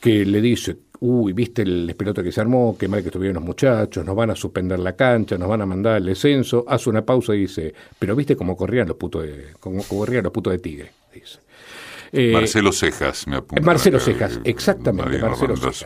que 0.05 0.23
le 0.27 0.43
dice, 0.43 0.77
uy, 1.01 1.33
viste 1.33 1.63
el 1.63 1.89
espelote 1.89 2.23
que 2.23 2.31
se 2.31 2.39
armó, 2.39 2.77
qué 2.79 2.89
mal 2.89 3.01
que 3.01 3.09
estuvieron 3.09 3.37
los 3.37 3.43
muchachos, 3.43 4.05
nos 4.05 4.15
van 4.15 4.29
a 4.29 4.37
suspender 4.37 4.79
la 4.79 4.95
cancha, 4.95 5.39
nos 5.39 5.49
van 5.49 5.63
a 5.63 5.67
mandar 5.67 5.97
el 5.97 6.05
descenso, 6.05 6.63
hace 6.69 6.91
una 6.91 7.07
pausa 7.07 7.35
y 7.35 7.39
dice, 7.39 7.73
pero 7.99 8.15
viste 8.15 8.37
cómo 8.37 8.55
corrían 8.55 8.87
los 8.87 8.99
putos 8.99 9.23
de, 9.23 9.55
cómo 9.59 9.83
corrían 9.83 10.23
los 10.23 10.31
putos 10.31 10.53
de 10.53 10.59
tigre, 10.59 10.91
dice. 11.11 11.39
Eh, 12.17 12.31
Marcelo 12.33 12.71
Cejas, 12.71 13.27
me 13.27 13.37
apunta. 13.37 13.61
Marcelo 13.65 13.99
Cejas, 13.99 14.39
exactamente. 14.45 15.19
Marcelo 15.19 15.57
Cejas. 15.57 15.85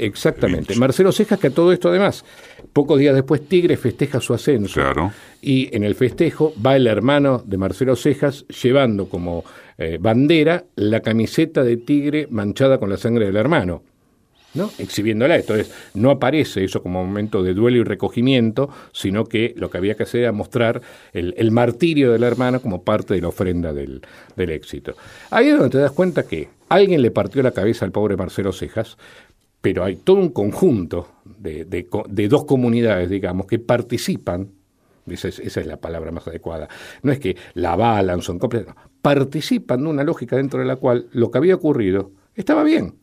Exactamente. 0.00 0.74
Marcelo 0.76 1.12
Cejas, 1.12 1.38
que 1.38 1.48
a 1.48 1.50
todo 1.50 1.72
esto 1.72 1.90
además, 1.90 2.24
pocos 2.72 2.98
días 2.98 3.14
después 3.14 3.46
Tigre 3.46 3.76
festeja 3.76 4.18
su 4.18 4.32
ascenso. 4.32 4.72
Claro. 4.72 5.12
Y 5.42 5.74
en 5.76 5.84
el 5.84 5.94
festejo 5.94 6.54
va 6.64 6.74
el 6.74 6.86
hermano 6.86 7.42
de 7.44 7.58
Marcelo 7.58 7.96
Cejas 7.96 8.46
llevando 8.46 9.10
como 9.10 9.44
eh, 9.76 9.98
bandera 10.00 10.64
la 10.76 11.00
camiseta 11.00 11.62
de 11.62 11.76
Tigre 11.76 12.28
manchada 12.30 12.78
con 12.78 12.88
la 12.88 12.96
sangre 12.96 13.26
del 13.26 13.36
hermano. 13.36 13.82
¿No? 14.54 14.70
exhibiéndola. 14.78 15.36
Entonces, 15.36 15.70
no 15.94 16.10
aparece 16.10 16.64
eso 16.64 16.82
como 16.82 17.04
momento 17.04 17.42
de 17.42 17.54
duelo 17.54 17.78
y 17.78 17.84
recogimiento, 17.84 18.68
sino 18.92 19.24
que 19.24 19.54
lo 19.56 19.70
que 19.70 19.78
había 19.78 19.94
que 19.94 20.04
hacer 20.04 20.22
era 20.22 20.32
mostrar 20.32 20.80
el, 21.12 21.50
martirio 21.50 22.12
del 22.12 22.22
hermano 22.22 22.60
como 22.60 22.82
parte 22.82 23.14
de 23.14 23.20
la 23.20 23.28
ofrenda 23.28 23.72
del, 23.72 24.02
éxito. 24.36 24.94
Ahí 25.30 25.48
es 25.48 25.54
donde 25.58 25.70
te 25.70 25.78
das 25.78 25.92
cuenta 25.92 26.24
que 26.24 26.48
alguien 26.68 27.02
le 27.02 27.10
partió 27.10 27.42
la 27.42 27.50
cabeza 27.50 27.84
al 27.84 27.92
pobre 27.92 28.16
Marcelo 28.16 28.52
Cejas, 28.52 28.96
pero 29.60 29.84
hay 29.84 29.96
todo 29.96 30.18
un 30.18 30.30
conjunto 30.30 31.08
de, 31.24 31.64
de, 31.64 32.28
dos 32.28 32.44
comunidades, 32.44 33.10
digamos, 33.10 33.46
que 33.46 33.58
participan 33.58 34.50
esa 35.08 35.28
es, 35.28 35.38
esa 35.38 35.60
es, 35.60 35.66
la 35.66 35.78
palabra 35.78 36.12
más 36.12 36.28
adecuada. 36.28 36.68
No 37.02 37.10
es 37.10 37.18
que 37.18 37.34
la 37.54 37.72
avalan, 37.72 38.20
son 38.20 38.38
completos, 38.38 38.74
participan 39.00 39.82
de 39.82 39.88
una 39.88 40.04
lógica 40.04 40.36
dentro 40.36 40.60
de 40.60 40.66
la 40.66 40.76
cual 40.76 41.06
lo 41.12 41.30
que 41.30 41.38
había 41.38 41.54
ocurrido 41.54 42.12
estaba 42.34 42.62
bien. 42.62 42.94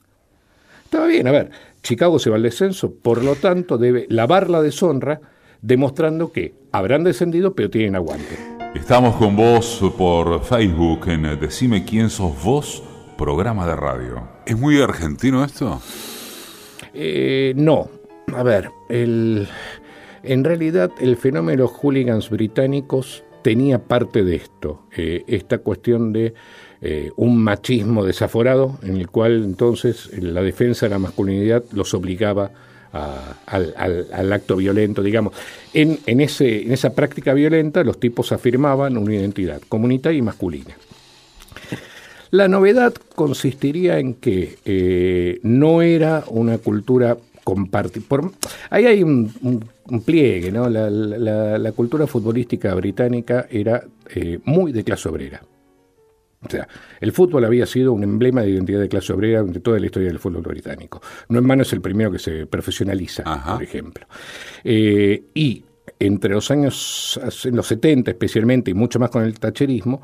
Estaba 0.86 1.08
bien, 1.08 1.28
a 1.28 1.32
ver, 1.32 1.50
Chicago 1.82 2.20
se 2.20 2.30
va 2.30 2.38
al 2.38 2.44
descenso, 2.44 2.94
por 2.94 3.24
lo 3.24 3.36
tanto 3.36 3.78
debe 3.78 4.06
lavar 4.10 4.50
la 4.50 4.62
deshonra 4.62 5.20
demostrando 5.62 6.32
que 6.32 6.54
habrán 6.72 7.04
descendido 7.04 7.54
pero 7.56 7.70
tienen 7.70 7.96
aguante. 7.96 8.38
Estamos 8.76 9.16
con 9.16 9.36
vos 9.36 9.82
por 9.98 10.44
Facebook 10.44 11.08
en 11.10 11.40
Decime 11.40 11.84
quién 11.86 12.10
sos 12.10 12.32
vos, 12.44 12.84
programa 13.18 13.66
de 13.66 13.76
radio. 13.76 14.28
¿Es 14.46 14.58
muy 14.58 14.80
argentino 14.80 15.44
esto? 15.44 15.82
Eh, 16.94 17.54
no, 17.58 17.90
a 18.34 18.44
ver, 18.44 18.70
el, 18.88 19.48
en 20.24 20.44
realidad 20.44 20.92
el 21.00 21.18
fenómeno 21.18 21.52
de 21.52 21.58
los 21.58 21.72
hooligans 21.72 22.30
británicos 22.30 23.25
tenía 23.46 23.78
parte 23.78 24.24
de 24.24 24.38
esto, 24.38 24.88
eh, 24.98 25.24
esta 25.28 25.60
cuestión 25.60 26.12
de 26.12 26.34
eh, 26.82 27.12
un 27.16 27.38
machismo 27.38 28.04
desaforado 28.04 28.80
en 28.82 28.98
el 28.98 29.08
cual 29.08 29.44
entonces 29.44 30.10
la 30.18 30.42
defensa 30.42 30.88
de 30.88 30.90
la 30.90 30.98
masculinidad 30.98 31.64
los 31.72 31.94
obligaba 31.94 32.50
al, 33.46 34.34
acto 34.34 34.56
violento, 34.56 35.04
digamos. 35.04 35.34
En, 35.76 36.00
en, 36.08 36.22
ese, 36.22 36.64
en 36.64 36.72
esa 36.72 36.96
práctica 36.96 37.36
violenta 37.36 37.84
los 37.84 38.00
tipos 38.00 38.32
afirmaban 38.32 38.98
una 38.98 39.14
identidad 39.14 39.62
comunitaria 39.70 40.18
y 40.18 40.24
masculina. 40.24 40.76
La 42.32 42.48
novedad 42.48 42.96
consistiría 43.14 44.00
en 44.00 44.16
que 44.16 44.58
eh, 44.66 45.40
no 45.44 45.84
era 45.84 46.24
una 46.30 46.58
cultura 46.58 47.16
compartida. 47.44 48.06
Ahí 48.72 48.88
hay 48.88 49.04
un, 49.04 49.70
pliegue, 50.06 50.52
¿no? 50.52 50.70
La, 50.70 51.72
cultura 51.72 52.08
futbolística 52.08 52.74
británica 52.76 53.48
era 53.50 53.84
eh, 54.10 54.40
muy 54.46 54.72
de 54.72 54.84
clase 54.84 55.10
obrera. 55.10 55.42
O 56.46 56.50
sea, 56.50 56.68
el 57.02 57.12
fútbol 57.12 57.46
había 57.46 57.66
sido 57.66 57.94
un 57.94 58.04
emblema 58.04 58.42
de 58.42 58.52
identidad 58.52 58.80
de 58.80 58.88
clase 58.88 59.14
obrera 59.14 59.40
durante 59.40 59.60
toda 59.62 59.80
la 59.80 59.88
historia 59.88 60.10
del 60.10 60.20
fútbol 60.20 60.44
británico. 60.44 61.02
No 61.30 61.40
en 61.40 61.46
mano 61.46 61.64
es 61.64 61.74
el 61.74 61.82
primero 61.82 62.12
que 62.12 62.20
se 62.20 62.46
profesionaliza, 62.46 63.24
por 63.54 63.64
ejemplo. 63.64 64.06
Eh, 64.64 65.24
y 65.34 65.64
entre 66.00 66.32
los 66.32 66.52
años, 66.52 67.20
en 67.46 67.56
los 67.56 67.68
70 67.68 68.12
especialmente, 68.12 68.72
y 68.72 68.74
mucho 68.74 69.00
más 69.00 69.10
con 69.10 69.24
el 69.24 69.40
tacherismo, 69.40 70.02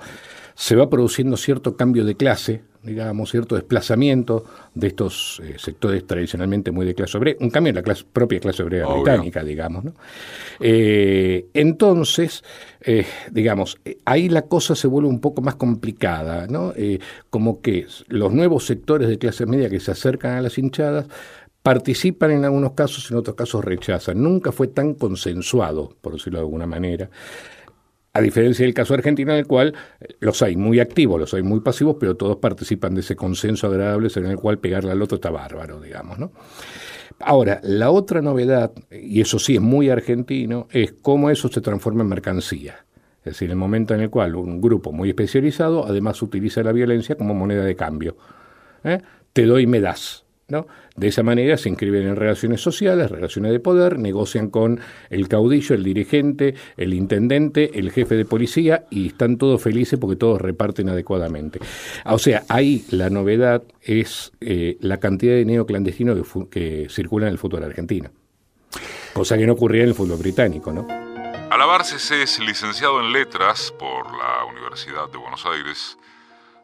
se 0.56 0.76
va 0.76 0.90
produciendo 0.90 1.38
cierto 1.38 1.76
cambio 1.76 2.06
de 2.06 2.16
clase, 2.16 2.62
digamos, 2.84 3.30
cierto 3.30 3.56
desplazamiento 3.56 4.46
de 4.74 4.88
estos 4.88 5.42
eh, 5.44 5.56
sectores 5.58 6.06
tradicionalmente 6.08 6.72
muy 6.72 6.86
de 6.86 6.96
clase 6.96 7.18
obrera, 7.18 7.38
un 7.40 7.50
cambio 7.50 7.70
en 7.70 7.76
la 7.76 7.84
clase, 7.84 8.06
propia 8.12 8.40
clase 8.40 8.64
obrera 8.64 8.88
británica, 8.88 9.44
digamos. 9.44 9.84
¿no? 9.84 9.94
Eh, 10.60 11.48
entonces, 11.54 12.44
eh, 12.82 13.06
digamos, 13.32 13.78
ahí 14.06 14.30
la 14.30 14.44
cosa 14.44 14.76
se 14.76 14.88
vuelve 14.88 15.10
un 15.10 15.20
poco 15.20 15.42
más 15.42 15.56
complicada, 15.56 16.48
¿no? 16.48 16.74
como 17.30 17.62
que 17.62 17.86
los 18.08 18.34
nuevos 18.34 18.66
sectores 18.66 19.08
de 19.08 19.18
clase 19.18 19.46
media 19.46 19.70
que 19.70 19.80
se 19.80 19.92
acercan 19.92 20.38
a 20.38 20.42
las 20.42 20.58
hinchadas 20.58 21.06
participan 21.62 22.32
en 22.32 22.46
algunos 22.46 22.74
casos, 22.74 23.10
en 23.12 23.18
otros 23.18 23.36
casos 23.36 23.64
rechazan. 23.64 24.22
Nunca 24.22 24.52
fue 24.52 24.68
tan 24.68 24.96
consensuado, 24.96 25.94
por 26.02 26.14
decirlo 26.14 26.40
de 26.40 26.46
alguna 26.46 26.66
manera. 26.66 27.10
A 28.14 28.20
diferencia 28.20 28.66
del 28.66 28.74
caso 28.74 28.94
argentino, 28.94 29.32
en 29.32 29.40
el 29.40 29.48
cual 29.48 29.74
los 30.20 30.42
hay 30.42 30.58
muy 30.58 30.82
activos, 30.82 31.20
los 31.20 31.34
hay 31.34 31.44
muy 31.44 31.62
pasivos, 31.62 31.96
pero 31.98 32.16
todos 32.16 32.38
participan 32.38 32.94
de 32.94 33.02
ese 33.02 33.16
consenso 33.16 33.68
agradable 33.68 34.10
en 34.14 34.26
el 34.26 34.36
cual 34.36 34.60
pegarle 34.60 34.92
al 34.92 35.02
otro 35.02 35.16
está 35.16 35.30
bárbaro, 35.30 35.80
digamos, 35.80 36.20
¿no? 36.20 36.32
Ahora, 37.20 37.62
la 37.64 37.92
otra 37.92 38.22
novedad, 38.22 38.72
y 38.92 39.22
eso 39.22 39.40
sí 39.40 39.56
es 39.56 39.62
muy 39.62 39.90
argentino, 39.90 40.68
es 40.72 40.94
cómo 41.02 41.30
eso 41.30 41.48
se 41.48 41.62
transforma 41.62 42.02
en 42.02 42.10
mercancía. 42.10 42.86
Es 43.20 43.34
decir, 43.34 43.52
el 43.52 43.56
momento 43.56 43.94
en 43.94 44.02
el 44.02 44.10
cual 44.10 44.36
un 44.36 44.60
grupo 44.60 44.92
muy 44.92 45.10
especializado 45.10 45.86
además 45.86 46.22
utiliza 46.22 46.64
la 46.64 46.72
violencia 46.72 47.16
como 47.16 47.34
moneda 47.36 47.64
de 47.64 47.76
cambio. 47.76 48.18
¿eh? 48.84 49.00
Te 49.32 49.46
doy, 49.46 49.68
me 49.68 49.80
das. 49.80 50.26
De 50.96 51.08
esa 51.08 51.24
manera 51.24 51.58
se 51.58 51.70
inscriben 51.70 52.08
en 52.08 52.16
relaciones 52.16 52.62
sociales, 52.62 53.10
relaciones 53.10 53.52
de 53.52 53.60
poder, 53.60 53.98
negocian 53.98 54.50
con 54.50 54.80
el 55.10 55.28
caudillo, 55.28 55.76
el 55.76 55.84
dirigente, 55.84 56.56
el 56.78 56.94
intendente, 56.94 57.80
el 57.80 57.92
jefe 57.92 58.16
de 58.16 58.26
policía 58.26 58.86
y 58.90 59.08
están 59.08 59.38
todos 59.38 59.62
felices 59.62 60.00
porque 60.00 60.16
todos 60.16 60.42
reparten 60.42 60.90
adecuadamente. 60.90 61.60
O 62.06 62.20
sea, 62.20 62.44
ahí 62.50 62.86
la 62.92 63.10
novedad 63.10 63.64
es 63.82 64.32
eh, 64.42 64.78
la 64.82 64.98
cantidad 64.98 65.34
de 65.34 65.40
dinero 65.40 65.66
clandestino 65.66 66.16
que, 66.50 66.88
circula 66.90 67.28
en 67.28 67.34
el 67.34 67.38
fútbol 67.38 67.64
argentino, 67.64 68.10
cosa 69.14 69.38
que 69.38 69.46
no 69.46 69.54
ocurría 69.54 69.84
en 69.84 69.90
el 69.90 69.96
fútbol 69.96 70.18
británico, 70.18 70.72
¿no? 70.72 70.88
Es 72.12 72.40
licenciado 72.40 73.00
en 73.00 73.14
letras 73.14 73.74
por 73.80 74.06
la 74.06 74.46
Universidad 74.46 75.10
de 75.10 75.18
Buenos 75.18 75.46
Aires 75.46 75.98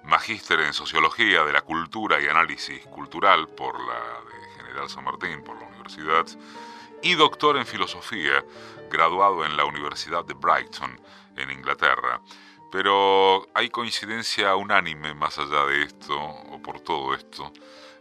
magíster 0.08 0.62
en 0.62 0.74
Sociología 0.74 1.44
de 1.44 1.52
la 1.54 1.62
Cultura 1.62 2.22
y 2.22 2.28
Análisis 2.28 2.86
Cultural 2.86 3.48
por 3.50 3.78
la 3.80 3.94
de 3.94 4.58
General 4.58 4.90
San 4.90 5.04
Martín, 5.04 5.44
por 5.44 5.60
la 5.60 5.68
universidad, 5.68 6.26
y 7.04 7.14
doctor 7.14 7.58
en 7.58 7.66
Filosofía, 7.66 8.44
graduado 8.90 9.46
en 9.46 9.58
la 9.58 9.66
Universidad 9.66 10.26
de 10.26 10.34
Brighton, 10.34 11.00
en 11.36 11.52
Inglaterra. 11.52 12.22
Pero 12.72 13.48
hay 13.54 13.70
coincidencia 13.70 14.56
unánime 14.56 15.14
más 15.14 15.38
allá 15.38 15.66
de 15.66 15.84
esto, 15.84 16.18
o 16.18 16.62
por 16.62 16.80
todo 16.80 17.14
esto, 17.14 17.52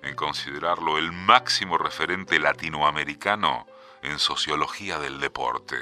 en 0.02 0.14
considerarlo 0.14 0.98
el 0.98 1.12
máximo 1.12 1.76
referente 1.76 2.38
latinoamericano 2.38 3.66
en 4.02 4.18
sociología 4.18 4.98
del 4.98 5.18
deporte. 5.20 5.76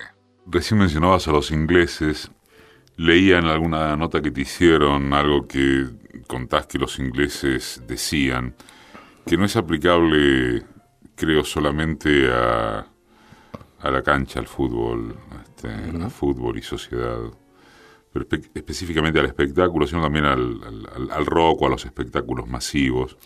Recién 0.47 0.81
mencionabas 0.81 1.29
a 1.29 1.33
los 1.33 1.51
ingleses. 1.51 2.31
Leía 2.97 3.39
en 3.39 3.47
alguna 3.47 3.97
nota 3.97 4.23
que 4.23 4.31
te 4.31 4.43
hicieron 4.43 5.13
algo 5.13 5.49
que 5.49 5.89
contás 6.27 6.67
que 6.67 6.79
los 6.79 6.99
ingleses 6.99 7.83
decían, 7.87 8.55
que 9.27 9.37
no 9.37 9.45
es 9.45 9.57
aplicable, 9.57 10.63
creo, 11.15 11.45
solamente 11.45 12.31
a, 12.33 12.87
a 13.81 13.91
la 13.91 14.03
cancha, 14.03 14.41
al 14.41 14.47
fútbol, 14.47 15.17
este, 15.43 16.11
fútbol 16.11 16.59
y 16.59 16.63
sociedad, 16.63 17.21
pero 18.13 18.27
específicamente 18.55 19.19
al 19.19 19.27
espectáculo, 19.27 19.87
sino 19.87 20.03
también 20.03 20.25
al, 20.25 21.09
al, 21.11 21.27
rock 21.27 21.63
o 21.63 21.67
a 21.67 21.71
los 21.71 21.85
espectáculos 21.85 22.47
masivos. 22.47 23.17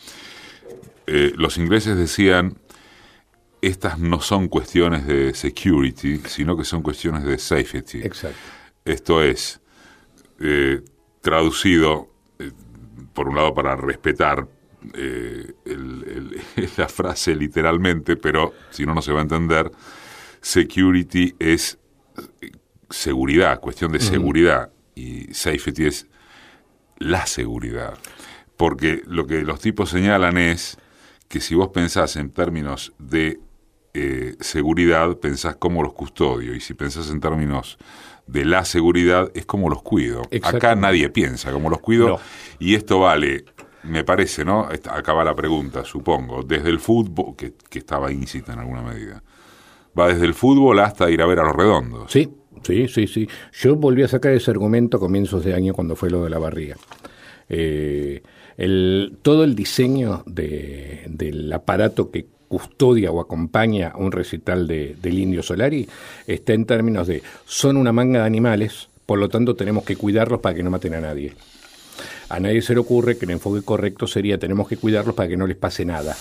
Eh, 1.07 1.33
los 1.37 1.59
ingleses 1.59 1.97
decían, 1.97 2.59
estas 3.61 3.99
no 3.99 4.21
son 4.21 4.49
cuestiones 4.49 5.07
de 5.07 5.35
security, 5.35 6.19
sino 6.27 6.57
que 6.57 6.65
son 6.65 6.83
cuestiones 6.83 7.25
de 7.25 7.39
safety. 7.39 8.03
Exacto. 8.03 8.39
Esto 8.85 9.23
es, 9.23 9.61
eh, 10.41 10.83
traducido, 11.21 12.09
por 13.19 13.29
un 13.29 13.35
lado 13.35 13.53
para 13.53 13.75
respetar 13.75 14.47
eh, 14.95 15.53
la 16.77 16.89
frase 16.89 17.35
literalmente, 17.35 18.17
pero 18.17 18.55
si 18.71 18.87
no, 18.87 18.95
no 18.95 19.03
se 19.03 19.11
va 19.13 19.19
a 19.19 19.23
entender, 19.23 19.73
security 20.41 21.35
es 21.41 21.81
eh, 22.41 22.53
seguridad, 22.89 23.59
cuestión 23.59 23.91
de 23.91 23.99
seguridad, 23.99 24.71
y 24.95 25.35
safety 25.35 25.87
es 25.87 26.07
la 26.99 27.27
seguridad. 27.27 27.99
Porque 28.57 29.03
lo 29.05 29.27
que 29.27 29.41
los 29.41 29.59
tipos 29.59 29.91
señalan 29.91 30.39
es 30.39 30.79
que 31.27 31.41
si 31.41 31.57
vos 31.57 31.71
pensás 31.71 32.15
en 32.15 32.31
términos 32.31 32.93
de 33.01 33.41
eh, 33.95 34.37
seguridad 34.39 35.17
pensás 35.17 35.57
como 35.57 35.83
los 35.83 35.93
custodio 35.93 36.55
y 36.55 36.61
si 36.61 36.75
pensás 36.75 37.11
en 37.11 37.19
términos 37.19 37.79
de 38.29 38.45
la 38.45 38.65
seguridad 38.65 39.31
es 39.35 39.47
como 39.47 39.69
los 39.69 39.83
cuido. 39.83 40.23
Acá 40.43 40.75
nadie 40.75 41.09
piensa 41.09 41.51
como 41.51 41.71
los 41.71 41.81
cuido 41.81 42.21
y 42.59 42.75
esto 42.75 43.01
vale, 43.01 43.45
me 43.83 44.05
parece, 44.05 44.45
¿no? 44.45 44.69
Acá 44.91 45.13
va 45.15 45.25
la 45.25 45.35
pregunta, 45.35 45.85
supongo, 45.85 46.43
desde 46.43 46.69
el 46.69 46.79
fútbol, 46.79 47.35
que, 47.37 47.55
que 47.69 47.81
estaba 47.81 48.13
íncita 48.13 48.53
en 48.53 48.61
alguna 48.61 48.83
medida, 48.83 49.23
va 49.99 50.09
desde 50.09 50.27
el 50.27 50.35
fútbol 50.35 50.79
hasta 50.81 51.11
ir 51.11 51.23
a 51.23 51.27
ver 51.27 51.41
a 51.41 51.45
los 51.45 51.57
redondos. 51.57 52.13
Sí, 52.13 52.29
sí, 52.63 52.87
sí, 52.89 53.07
sí. 53.07 53.29
Yo 53.53 53.77
volví 53.77 54.03
a 54.03 54.09
sacar 54.09 54.33
ese 54.33 54.51
argumento 54.51 54.99
a 54.99 55.01
comienzos 55.01 55.45
de 55.45 55.55
año 55.55 55.73
cuando 55.73 55.97
fue 55.97 56.11
lo 56.11 56.23
de 56.23 56.31
la 56.31 56.39
barriga. 56.39 56.77
Eh, 57.49 58.23
el, 58.59 59.19
todo 59.23 59.45
el 59.45 59.55
diseño 59.55 60.23
de, 60.27 61.05
del 61.09 61.51
aparato 61.53 62.11
que 62.11 62.27
custodia 62.49 63.13
o 63.13 63.21
acompaña 63.21 63.93
un 63.97 64.11
recital 64.11 64.67
de, 64.67 64.97
del 65.01 65.19
Indio 65.19 65.43
Solari 65.43 65.89
está 66.27 66.55
en 66.55 66.65
términos 66.65 67.07
de 67.07 67.23
son 67.47 67.77
una 67.77 67.93
manga 67.93 68.21
de 68.21 68.27
animales, 68.27 68.89
por 69.07 69.19
lo 69.19 69.29
tanto 69.29 69.55
tenemos 69.55 69.85
que 69.85 69.97
cuidarlos 69.97 70.41
para 70.41 70.55
que 70.55 70.63
no 70.63 70.71
maten 70.71 70.95
a 70.95 71.01
nadie. 71.01 71.35
A 72.29 72.41
nadie 72.41 72.61
se 72.63 72.75
le 72.75 72.81
ocurre 72.81 73.17
que 73.17 73.25
el 73.25 73.33
enfoque 73.33 73.63
correcto 73.63 74.07
sería 74.07 74.39
tenemos 74.39 74.69
que 74.69 74.77
cuidarlos 74.77 75.15
para 75.15 75.29
que 75.29 75.37
no 75.37 75.47
les 75.47 75.57
pase 75.57 75.85
nada. 75.85 76.17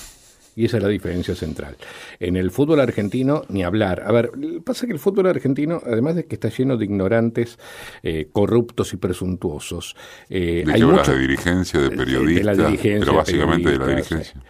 Y 0.55 0.65
esa 0.65 0.77
es 0.77 0.83
la 0.83 0.89
diferencia 0.89 1.35
central. 1.35 1.77
En 2.19 2.35
el 2.35 2.49
fútbol 2.49 2.79
argentino, 2.79 3.43
ni 3.47 3.63
hablar. 3.63 4.01
A 4.07 4.11
ver, 4.11 4.31
pasa 4.65 4.87
que 4.87 4.93
el 4.93 4.97
fútbol 4.97 5.27
argentino, 5.27 5.79
además 5.85 6.15
de 6.15 6.25
que 6.25 6.33
está 6.33 6.49
lleno 6.49 6.77
de 6.77 6.85
ignorantes, 6.85 7.59
eh, 8.01 8.29
corruptos 8.31 8.91
y 8.93 8.97
presuntuosos. 8.97 9.95
Eh, 10.31 10.63
¿De 10.65 10.73
hay 10.73 10.81
mucho, 10.81 11.11
de 11.11 11.19
dirigencia, 11.19 11.79
de 11.79 11.91
periodistas? 11.91 12.57
pero 12.81 13.13
básicamente 13.13 13.69
de 13.69 13.77
la 13.77 13.87
dirigencia. 13.87 14.41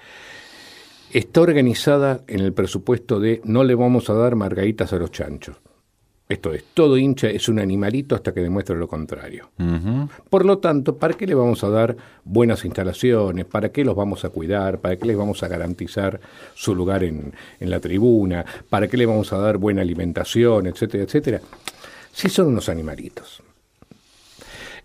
Está 1.11 1.41
organizada 1.41 2.21
en 2.27 2.41
el 2.41 2.53
presupuesto 2.53 3.19
de 3.19 3.41
no 3.45 3.63
le 3.63 3.75
vamos 3.75 4.09
a 4.09 4.13
dar 4.13 4.35
margaritas 4.35 4.91
a 4.91 4.97
los 4.97 5.11
chanchos. 5.11 5.55
Esto 6.29 6.53
es, 6.53 6.65
todo 6.73 6.97
hincha 6.97 7.29
es 7.29 7.47
un 7.47 7.57
animalito 7.57 8.13
hasta 8.13 8.33
que 8.33 8.41
demuestre 8.41 8.75
lo 8.75 8.89
contrario. 8.89 9.49
Por 10.29 10.43
lo 10.43 10.57
tanto, 10.57 10.97
¿para 10.97 11.13
qué 11.13 11.25
le 11.25 11.35
vamos 11.35 11.63
a 11.63 11.69
dar 11.69 11.95
buenas 12.25 12.65
instalaciones? 12.65 13.45
¿Para 13.45 13.69
qué 13.69 13.85
los 13.85 13.95
vamos 13.95 14.25
a 14.25 14.29
cuidar? 14.29 14.79
¿Para 14.79 14.97
qué 14.97 15.05
les 15.05 15.15
vamos 15.15 15.41
a 15.43 15.47
garantizar 15.47 16.19
su 16.53 16.75
lugar 16.75 17.05
en, 17.05 17.33
en 17.61 17.69
la 17.69 17.79
tribuna? 17.79 18.45
¿Para 18.69 18.89
qué 18.89 18.97
le 18.97 19.05
vamos 19.05 19.31
a 19.31 19.37
dar 19.37 19.57
buena 19.57 19.83
alimentación, 19.83 20.67
etcétera, 20.67 21.03
etcétera? 21.05 21.41
Si 22.11 22.27
son 22.27 22.47
unos 22.47 22.67
animalitos. 22.67 23.41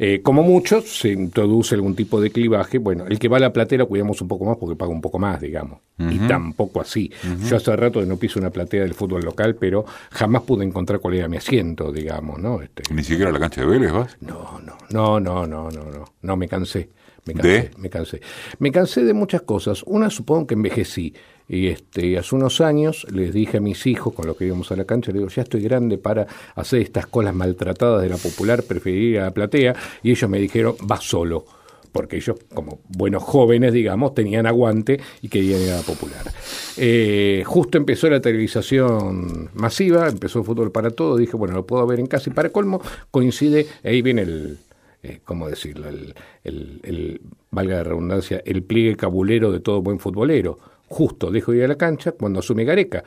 Eh, 0.05 0.21
como 0.21 0.43
mucho, 0.43 0.81
se 0.81 1.13
introduce 1.13 1.77
algún 1.77 1.95
tipo 1.95 2.21
de 2.21 2.31
clivaje. 2.31 2.79
Bueno, 2.79 3.07
el 3.07 3.21
que 3.21 3.29
va 3.29 3.37
a 3.37 3.41
la 3.41 3.53
platea 3.53 3.85
cuidamos 3.85 4.21
un 4.21 4.27
poco 4.27 4.45
más 4.45 4.57
porque 4.57 4.75
paga 4.75 4.91
un 4.91 5.01
poco 5.01 5.21
más, 5.21 5.41
digamos. 5.41 5.79
Y 5.97 6.19
tampoco 6.27 6.81
así. 6.81 7.13
Yo 7.49 7.57
hace 7.57 7.77
rato 7.77 8.01
que 8.01 8.07
no 8.07 8.17
piso 8.17 8.41
una 8.41 8.51
platea 8.51 8.83
del 8.83 8.95
fútbol 8.95 9.23
local, 9.23 9.55
pero 9.55 9.85
jamás 10.11 10.43
pude 10.43 10.65
encontrar 10.65 10.99
cuál 10.99 11.15
era 11.15 11.29
mi 11.29 11.37
asiento, 11.37 11.93
digamos, 11.93 12.41
¿no? 12.41 12.61
Este, 12.61 12.83
¿Ni 12.93 13.05
siquiera 13.05 13.31
la 13.31 13.39
cancha 13.39 13.61
de 13.61 13.69
Vélez 13.69 13.93
vas? 13.93 14.17
No, 14.21 14.61
no, 14.65 14.77
no, 14.91 15.21
no, 15.21 15.47
no, 15.47 15.71
no, 15.71 15.85
no. 15.85 16.05
No, 16.21 16.37
me 16.37 16.49
cansé. 16.49 16.89
Me 17.25 17.35
cansé, 17.35 17.71
me 17.76 17.88
cansé. 17.88 18.21
Me 18.59 18.73
cansé 18.73 19.05
de 19.05 19.14
muchas 19.14 19.43
cosas. 19.43 19.83
Una, 19.87 20.11
supongo 20.11 20.47
que 20.49 20.55
envejecí. 20.55 21.14
Y 21.49 21.69
este, 21.69 22.19
hace 22.19 22.35
unos 22.35 22.61
años 22.61 23.07
les 23.12 23.33
dije 23.33 23.59
a 23.59 23.61
mis 23.61 23.87
hijos, 23.87 24.14
con 24.14 24.26
los 24.26 24.37
que 24.37 24.47
íbamos 24.47 24.73
a 24.73 24.76
la 24.76 24.85
cancha, 24.85 25.12
les 25.12 25.21
digo, 25.21 25.31
ya 25.31 25.43
estoy 25.43 25.62
grande 25.62 25.99
para 25.99 26.26
hacer 26.55 26.81
estas 26.81 27.07
colas 27.07 27.35
maltratadas 27.35 28.02
de 28.02 28.09
la 28.09 28.17
popular, 28.17 28.62
preferir 28.62 29.21
a 29.21 29.25
la 29.25 29.31
platea. 29.33 29.75
Y 30.02 30.11
ellos 30.11 30.29
me 30.29 30.38
dijeron, 30.41 30.75
va 30.91 31.00
solo. 31.00 31.45
Porque 31.93 32.17
ellos, 32.17 32.37
como 32.55 32.81
buenos 32.88 33.23
jóvenes, 33.23 33.73
digamos, 33.73 34.14
tenían 34.14 34.47
aguante 34.47 34.99
y 35.21 35.29
querían 35.29 35.61
ir 35.61 35.71
a 35.73 35.76
la 35.76 35.83
popular. 35.83 36.33
Eh, 36.79 37.43
justo 37.45 37.76
empezó 37.76 38.09
la 38.09 38.21
televisación 38.21 39.50
masiva, 39.52 40.09
empezó 40.09 40.38
el 40.38 40.47
fútbol 40.47 40.73
para 40.73 40.91
todo. 40.91 41.19
Dije, 41.19 41.37
bueno, 41.37 41.55
lo 41.55 41.67
puedo 41.67 41.87
ver 41.87 42.00
en 42.00 42.07
casa. 42.07 42.31
Y 42.31 42.33
para 42.33 42.49
colmo, 42.49 42.81
coincide, 43.11 43.67
ahí 43.85 44.00
viene 44.00 44.23
el, 44.23 44.59
eh, 45.03 45.21
¿cómo 45.25 45.49
decirlo? 45.49 45.88
El, 45.88 46.15
el, 46.45 47.21
valga 47.51 47.77
la 47.77 47.85
redundancia, 47.85 48.43
el 48.45 48.62
pliegue 48.62 48.97
cabulero 48.97 49.53
de 49.53 49.61
todo 49.61 49.83
buen 49.83 49.99
futbolero 49.99 50.59
justo 50.93 51.31
dejo 51.31 51.53
de 51.53 51.59
ir 51.59 51.65
a 51.65 51.69
la 51.69 51.77
cancha 51.77 52.12
cuando 52.12 52.41
asume 52.41 52.65
Gareca. 52.65 53.03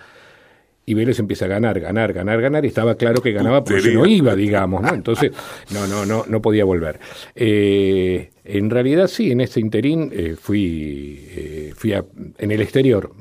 Y 0.87 0.93
Vélez 0.93 1.17
empieza 1.17 1.45
a 1.45 1.47
ganar, 1.47 1.79
ganar, 1.79 2.13
ganar, 2.13 2.39
ganar, 2.39 2.63
y 2.63 2.67
estaba 2.67 2.93
claro 2.93 3.19
que 3.19 3.31
ganaba 3.31 3.63
porque 3.63 3.91
no 3.91 4.05
iba, 4.05 4.35
digamos, 4.35 4.83
¿no? 4.83 4.93
Entonces, 4.93 5.31
no, 5.73 5.87
no, 5.87 6.05
no, 6.05 6.25
no 6.27 6.41
podía 6.43 6.63
volver. 6.63 6.99
Eh, 7.33 8.29
en 8.43 8.69
realidad 8.69 9.07
sí, 9.07 9.31
en 9.31 9.41
este 9.41 9.59
interín 9.59 10.11
eh, 10.13 10.35
fui, 10.39 11.25
eh, 11.27 11.73
fui 11.75 11.93
en 11.93 12.51
el 12.51 12.61
exterior, 12.61 13.11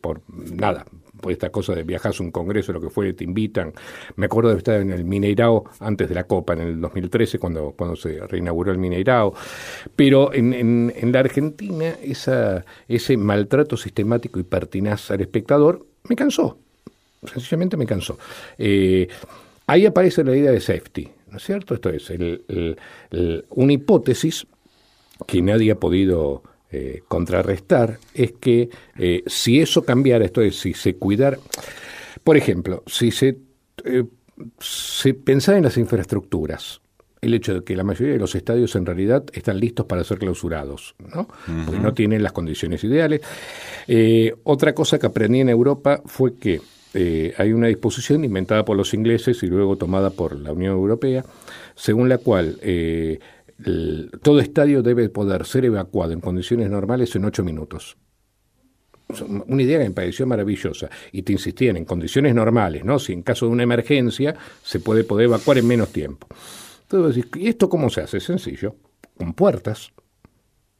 por 0.00 0.20
nada, 0.28 0.86
por 1.20 1.32
esta 1.32 1.50
cosa 1.50 1.74
de 1.74 1.82
viajar 1.82 2.12
a 2.18 2.22
un 2.22 2.30
congreso, 2.30 2.72
lo 2.72 2.80
que 2.80 2.90
fue, 2.90 3.12
te 3.12 3.24
invitan. 3.24 3.72
Me 4.16 4.26
acuerdo 4.26 4.50
de 4.50 4.58
estar 4.58 4.80
en 4.80 4.90
el 4.90 5.04
Mineirao 5.04 5.64
antes 5.80 6.08
de 6.08 6.14
la 6.14 6.24
Copa, 6.24 6.54
en 6.54 6.60
el 6.60 6.80
2013, 6.80 7.38
cuando, 7.38 7.74
cuando 7.76 7.96
se 7.96 8.26
reinauguró 8.26 8.72
el 8.72 8.78
Mineirao. 8.78 9.34
Pero 9.94 10.32
en, 10.32 10.52
en, 10.54 11.12
la 11.12 11.20
Argentina, 11.20 11.94
esa, 12.02 12.64
ese 12.88 13.16
maltrato 13.16 13.76
sistemático 13.76 14.40
y 14.40 14.44
pertinaz 14.44 15.10
al 15.10 15.20
espectador 15.20 15.86
me 16.08 16.16
cansó. 16.16 16.58
Sencillamente 17.24 17.76
me 17.76 17.86
cansó. 17.86 18.18
Eh, 18.58 19.08
ahí 19.66 19.86
aparece 19.86 20.24
la 20.24 20.34
idea 20.34 20.52
de 20.52 20.60
safety, 20.60 21.08
¿no 21.30 21.36
es 21.36 21.44
cierto? 21.44 21.74
Esto 21.74 21.90
es 21.90 22.10
una 23.50 23.72
hipótesis 23.72 24.46
que 25.26 25.42
nadie 25.42 25.72
ha 25.72 25.76
podido 25.76 26.42
eh, 26.72 27.02
contrarrestar 27.08 27.98
es 28.14 28.30
que 28.38 28.70
eh, 28.96 29.24
si 29.26 29.60
eso 29.60 29.84
cambiara, 29.84 30.24
esto 30.24 30.40
es, 30.40 30.60
si 30.60 30.72
se 30.72 30.94
cuidara, 30.94 31.36
por 32.22 32.36
ejemplo, 32.36 32.84
si 32.86 33.10
se, 33.10 33.38
eh, 33.84 34.04
se 34.60 35.14
pensara 35.14 35.58
en 35.58 35.64
las 35.64 35.76
infraestructuras, 35.76 36.80
el 37.20 37.34
hecho 37.34 37.54
de 37.54 37.64
que 37.64 37.74
la 37.74 37.82
mayoría 37.82 38.12
de 38.12 38.20
los 38.20 38.36
estadios 38.36 38.76
en 38.76 38.86
realidad 38.86 39.24
están 39.32 39.58
listos 39.58 39.84
para 39.86 40.04
ser 40.04 40.18
clausurados, 40.18 40.94
¿no? 41.12 41.26
Porque 41.66 41.80
no 41.80 41.92
tienen 41.92 42.22
las 42.22 42.30
condiciones 42.30 42.84
ideales. 42.84 43.20
otra 44.44 44.72
cosa 44.72 45.00
que 45.00 45.06
aprendí 45.06 45.40
en 45.40 45.48
Europa 45.48 46.00
fue 46.06 46.36
que 46.36 46.60
hay 47.36 47.52
una 47.52 47.66
disposición 47.66 48.24
inventada 48.24 48.64
por 48.64 48.76
los 48.76 48.94
ingleses 48.94 49.42
y 49.42 49.48
luego 49.48 49.76
tomada 49.76 50.10
por 50.10 50.38
la 50.38 50.52
Unión 50.52 50.72
Europea, 50.72 51.24
según 51.74 52.08
la 52.08 52.18
cual 52.18 52.58
todo 54.22 54.40
estadio 54.40 54.82
debe 54.82 55.08
poder 55.08 55.44
ser 55.44 55.64
evacuado 55.64 56.12
en 56.12 56.20
condiciones 56.20 56.70
normales 56.70 57.14
en 57.16 57.24
ocho 57.24 57.44
minutos. 57.44 57.96
Una 59.46 59.62
idea 59.62 59.78
que 59.78 59.88
me 59.88 59.90
pareció 59.90 60.26
maravillosa. 60.26 60.88
Y 61.12 61.22
te 61.22 61.32
insistían 61.32 61.76
en 61.76 61.84
condiciones 61.84 62.34
normales, 62.34 62.84
¿no? 62.84 62.98
Si 62.98 63.12
en 63.12 63.22
caso 63.22 63.46
de 63.46 63.52
una 63.52 63.64
emergencia 63.64 64.36
se 64.62 64.80
puede 64.80 65.04
poder 65.04 65.26
evacuar 65.26 65.58
en 65.58 65.66
menos 65.66 65.88
tiempo. 65.90 66.28
Entonces, 66.82 67.24
¿y 67.36 67.48
esto 67.48 67.68
cómo 67.68 67.90
se 67.90 68.02
hace? 68.02 68.20
Sencillo. 68.20 68.76
Con 69.16 69.34
puertas, 69.34 69.92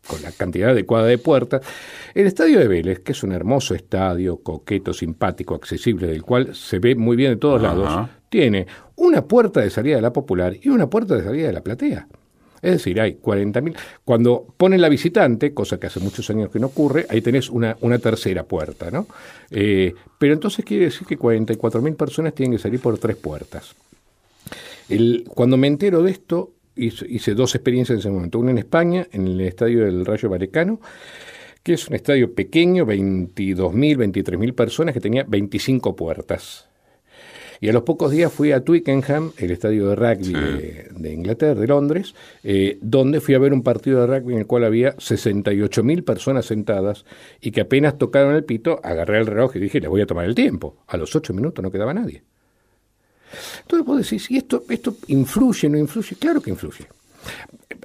con 0.07 0.23
la 0.23 0.33
cantidad 0.33 0.71
adecuada 0.71 1.07
de 1.07 1.19
puertas. 1.19 1.63
El 2.15 2.27
estadio 2.27 2.59
de 2.59 2.69
Vélez, 2.69 3.01
que 3.01 3.13
es 3.13 3.23
un 3.23 3.33
hermoso 3.33 3.75
estadio, 3.75 4.39
coqueto, 4.39 4.93
simpático, 4.93 5.55
accesible, 5.55 6.07
del 6.07 6.23
cual 6.23 6.55
se 6.55 6.79
ve 6.79 6.95
muy 6.95 7.17
bien 7.17 7.33
de 7.33 7.37
todos 7.37 7.61
lados, 7.61 8.09
tiene 8.29 8.67
una 8.97 9.27
puerta 9.27 9.61
de 9.61 9.71
salida 9.71 9.97
de 9.97 10.03
la 10.03 10.13
popular 10.13 10.57
y 10.61 10.69
una 10.69 10.89
puerta 10.89 11.17
de 11.17 11.25
salida 11.25 11.49
de 11.49 11.53
la 11.53 11.63
platea. 11.63 12.09
Es 12.63 12.73
decir, 12.73 13.01
hay 13.01 13.15
40.000. 13.15 13.75
Cuando 14.05 14.47
ponen 14.57 14.81
la 14.81 14.89
visitante, 14.89 15.55
cosa 15.55 15.79
que 15.79 15.87
hace 15.87 16.01
muchos 16.01 16.29
años 16.31 16.51
que 16.51 16.59
no 16.59 16.67
ocurre, 16.69 17.07
ahí 17.09 17.21
tenés 17.21 17.49
una, 17.49 17.77
una 17.81 17.99
tercera 17.99 18.45
puerta, 18.45 18.91
¿no? 18.91 19.07
Eh, 19.51 19.95
pero 20.19 20.35
entonces 20.35 20.65
quiere 20.65 20.87
decir 20.87 21.07
que 21.07 21.19
44.000 21.19 21.97
personas 21.97 22.35
tienen 22.35 22.57
que 22.57 22.63
salir 22.63 22.81
por 22.81 22.99
tres 22.99 23.17
puertas. 23.17 23.75
Cuando 25.35 25.57
me 25.57 25.69
entero 25.69 26.03
de 26.03 26.11
esto, 26.11 26.53
hice, 26.75 27.35
dos 27.35 27.55
experiencias 27.55 27.95
en 27.95 28.01
ese 28.01 28.11
momento. 28.11 28.39
Una 28.39 28.51
en 28.51 28.59
España, 28.59 29.07
en 29.13 29.27
el 29.27 29.41
estadio 29.41 29.85
del 29.85 30.05
Rayo 30.05 30.29
Valecano, 30.29 30.81
que 31.63 31.75
es 31.75 31.89
un 31.89 31.95
estadio 31.95 32.35
pequeño, 32.35 32.87
22.000, 32.87 33.73
23.000 34.13 34.55
personas, 34.55 34.95
que 34.95 35.01
tenía 35.01 35.25
25 35.25 35.95
puertas. 35.95 36.70
Y 37.61 37.69
a 37.69 37.73
los 37.73 37.83
pocos 37.83 38.11
días 38.11 38.33
fui 38.33 38.53
a 38.53 38.65
Twickenham, 38.65 39.33
el 39.37 39.51
estadio 39.51 39.89
de 39.89 39.97
rugby 39.97 40.33
de, 40.33 41.13
Inglaterra, 41.13 41.61
de 41.61 41.67
Londres, 41.67 42.15
eh, 42.43 42.79
donde 42.81 43.21
fui 43.21 43.35
a 43.35 43.39
ver 43.39 43.53
un 43.53 43.63
partido 43.63 44.01
de 44.01 44.07
rugby 44.07 44.33
en 44.33 44.41
el 44.41 44.47
cual 44.47 44.65
había 44.65 44.95
68 44.97 45.83
mil 45.83 46.03
personas 46.03 46.47
sentadas 46.47 47.05
y 47.41 47.51
que 47.51 47.61
apenas 47.61 47.99
tocaron 47.99 48.35
el 48.35 48.45
pito, 48.45 48.81
agarré 48.83 49.19
el 49.19 49.27
reloj 49.27 49.57
y 49.57 49.59
dije, 49.59 49.81
les 49.81 49.91
voy 49.91 50.01
a 50.01 50.07
tomar 50.07 50.25
el 50.25 50.35
tiempo. 50.35 50.79
A 50.87 50.97
los 50.97 51.15
ocho 51.15 51.35
minutos 51.35 51.63
no 51.63 51.71
quedaba 51.71 51.93
nadie. 51.93 52.23
Entonces 53.63 53.87
vos 53.87 53.99
decís, 53.99 54.31
¿y 54.31 54.39
esto, 54.39 54.65
esto 54.69 54.97
influye, 55.09 55.69
no 55.69 55.77
influye? 55.77 56.17
Claro 56.17 56.41
que 56.41 56.51
influye. 56.51 56.87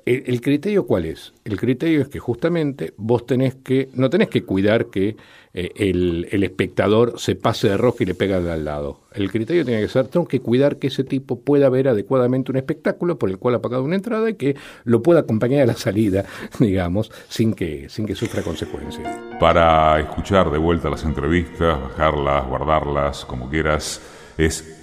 El, 0.06 0.41
criterio 0.41 0.86
cuál 0.86 1.06
es? 1.06 1.34
El 1.45 1.58
criterio 1.60 2.02
es 2.02 2.10
que 2.10 2.19
justamente 2.19 2.93
vos 2.95 3.26
tenés 3.26 3.56
que, 3.56 3.89
no 3.93 4.10
tenés 4.10 4.30
que 4.30 4.43
cuidar 4.43 4.88
que 4.88 5.15
eh, 5.54 5.71
el, 5.78 6.43
espectador 6.43 7.19
se 7.19 7.36
pase 7.36 7.69
de 7.69 7.78
rojo 7.78 7.98
y 8.02 8.06
le 8.06 8.13
pega 8.13 8.38
al 8.38 8.65
lado. 8.65 9.00
El 9.13 9.32
criterio 9.32 9.65
tiene 9.65 9.82
que 9.82 9.88
ser, 9.88 10.08
tengo 10.08 10.28
que 10.28 10.41
cuidar 10.41 10.78
que 10.78 10.88
ese 10.88 11.04
tipo 11.04 11.39
pueda 11.39 11.69
ver 11.69 11.88
adecuadamente 11.88 12.52
un 12.52 12.58
espectáculo 12.58 13.17
por 13.17 13.30
el 13.30 13.39
cual 13.39 13.56
ha 13.56 13.62
pagado 13.62 13.84
una 13.84 13.95
entrada 13.95 14.30
y 14.30 14.36
que 14.36 14.56
lo 14.84 15.02
pueda 15.02 15.21
acompañar 15.21 15.63
a 15.63 15.65
la 15.65 15.76
salida, 15.76 16.26
digamos, 16.60 17.12
sin 17.28 17.54
que, 17.54 17.89
sin 17.89 18.06
que 18.06 18.13
sufra 18.13 18.43
consecuencias. 18.43 19.08
Para 19.39 20.00
escuchar 20.00 20.52
de 20.52 20.60
vuelta 20.60 20.89
las 20.89 21.04
entrevistas, 21.04 21.82
bajarlas, 21.82 22.48
guardarlas, 22.48 23.26
como 23.26 23.50
quieras, 23.50 24.02
es 24.38 24.80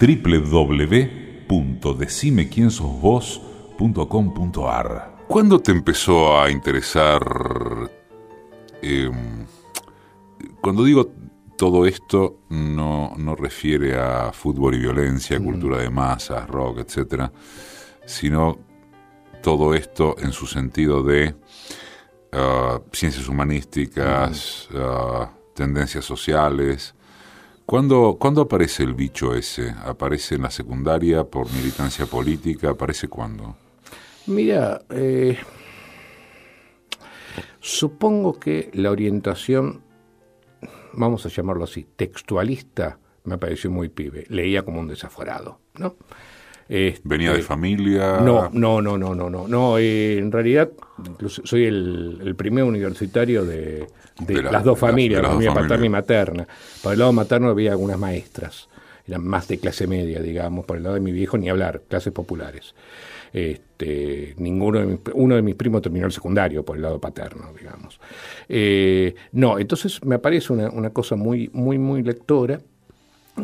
¿Cuándo 5.27 5.59
te 5.59 5.73
empezó 5.73 6.40
a 6.40 6.49
interesar? 6.49 7.21
Em, 8.81 9.45
cuando 10.61 10.85
digo 10.85 11.11
todo 11.57 11.85
esto, 11.85 12.38
no, 12.51 13.14
no, 13.16 13.35
refiere 13.35 13.99
a 13.99 14.33
fútbol 14.33 14.75
y 14.75 14.79
violencia, 14.79 15.40
cultura 15.40 15.79
de 15.79 15.90
masas, 15.90 16.49
rock, 16.49 16.79
etcétera, 16.79 17.33
sino 18.07 18.57
todo 19.42 19.75
esto 19.75 20.14
en 20.18 20.31
su 20.31 20.47
sentido 20.47 21.03
de 21.03 21.35
ah, 22.31 22.81
ciencias 22.92 23.27
humanísticas, 23.27 24.68
ah, 24.77 25.29
tendencias 25.55 26.05
sociales. 26.05 26.95
¿Cuándo, 27.66 28.16
¿Cuándo 28.16 28.42
aparece 28.42 28.85
el 28.85 28.95
bicho 28.95 29.35
ese? 29.35 29.75
¿Aparece 29.85 30.37
en 30.37 30.42
la 30.42 30.51
secundaria 30.51 31.25
por 31.25 31.51
militancia 31.53 32.07
política? 32.07 32.71
¿Aparece 32.71 33.09
cuándo? 33.09 33.57
Mira, 34.27 34.83
eh, 34.91 35.37
supongo 37.61 38.39
que 38.39 38.71
la 38.75 38.91
orientación, 38.91 39.83
vamos 40.93 41.27
a 41.27 41.29
llamarlo 41.29 41.65
así, 41.65 41.87
textualista, 41.97 42.99
me 43.25 43.39
pareció 43.39 43.71
muy 43.71 43.89
pibe. 43.89 44.27
Leía 44.29 44.63
como 44.63 44.81
un 44.81 44.89
desaforado, 44.89 45.61
¿no? 45.79 45.97
Este, 46.69 47.03
¿Venía 47.05 47.33
de 47.33 47.43
familia? 47.43 48.21
No, 48.21 48.49
no, 48.53 48.81
no, 48.81 48.97
no, 48.97 49.15
no, 49.15 49.29
no. 49.29 49.49
no 49.49 49.79
eh, 49.79 50.19
en 50.19 50.33
realidad, 50.33 50.71
soy 51.29 51.65
el, 51.65 52.35
primer 52.37 52.65
universitario 52.65 53.45
de, 53.45 53.87
las 54.27 54.65
dos 54.65 54.79
familias, 54.79 55.23
la 55.23 55.31
familia 55.31 55.55
paterna 55.55 55.87
y 55.87 55.89
materna. 55.89 56.49
Por 56.83 56.93
el 56.93 56.99
lado 56.99 57.13
materno 57.13 57.49
había 57.49 57.73
algunas 57.73 57.99
maestras, 57.99 58.69
eran 59.07 59.27
más 59.27 59.49
de 59.49 59.59
clase 59.59 59.87
media, 59.87 60.21
digamos. 60.21 60.65
Por 60.65 60.77
el 60.77 60.85
lado 60.85 60.95
de 60.95 61.01
mi 61.01 61.13
viejo, 61.13 61.37
ni 61.37 61.49
hablar, 61.51 61.83
clases 61.89 62.13
populares. 62.13 62.75
Este, 63.33 64.35
ninguno 64.38 64.81
de 64.81 64.99
uno 65.14 65.35
de 65.35 65.42
mis 65.42 65.55
primos 65.55 65.81
terminó 65.81 66.07
el 66.07 66.12
secundario 66.12 66.64
por 66.64 66.77
el 66.77 66.83
lado 66.83 67.01
paterno, 67.01 67.53
digamos. 67.59 67.99
Eh, 68.49 69.14
no, 69.33 69.59
entonces 69.59 70.05
me 70.05 70.16
aparece 70.16 70.53
una, 70.53 70.68
una, 70.71 70.90
cosa 70.90 71.16
muy, 71.16 71.51
muy, 71.53 71.79
muy 71.79 72.03
lectora. 72.03 72.61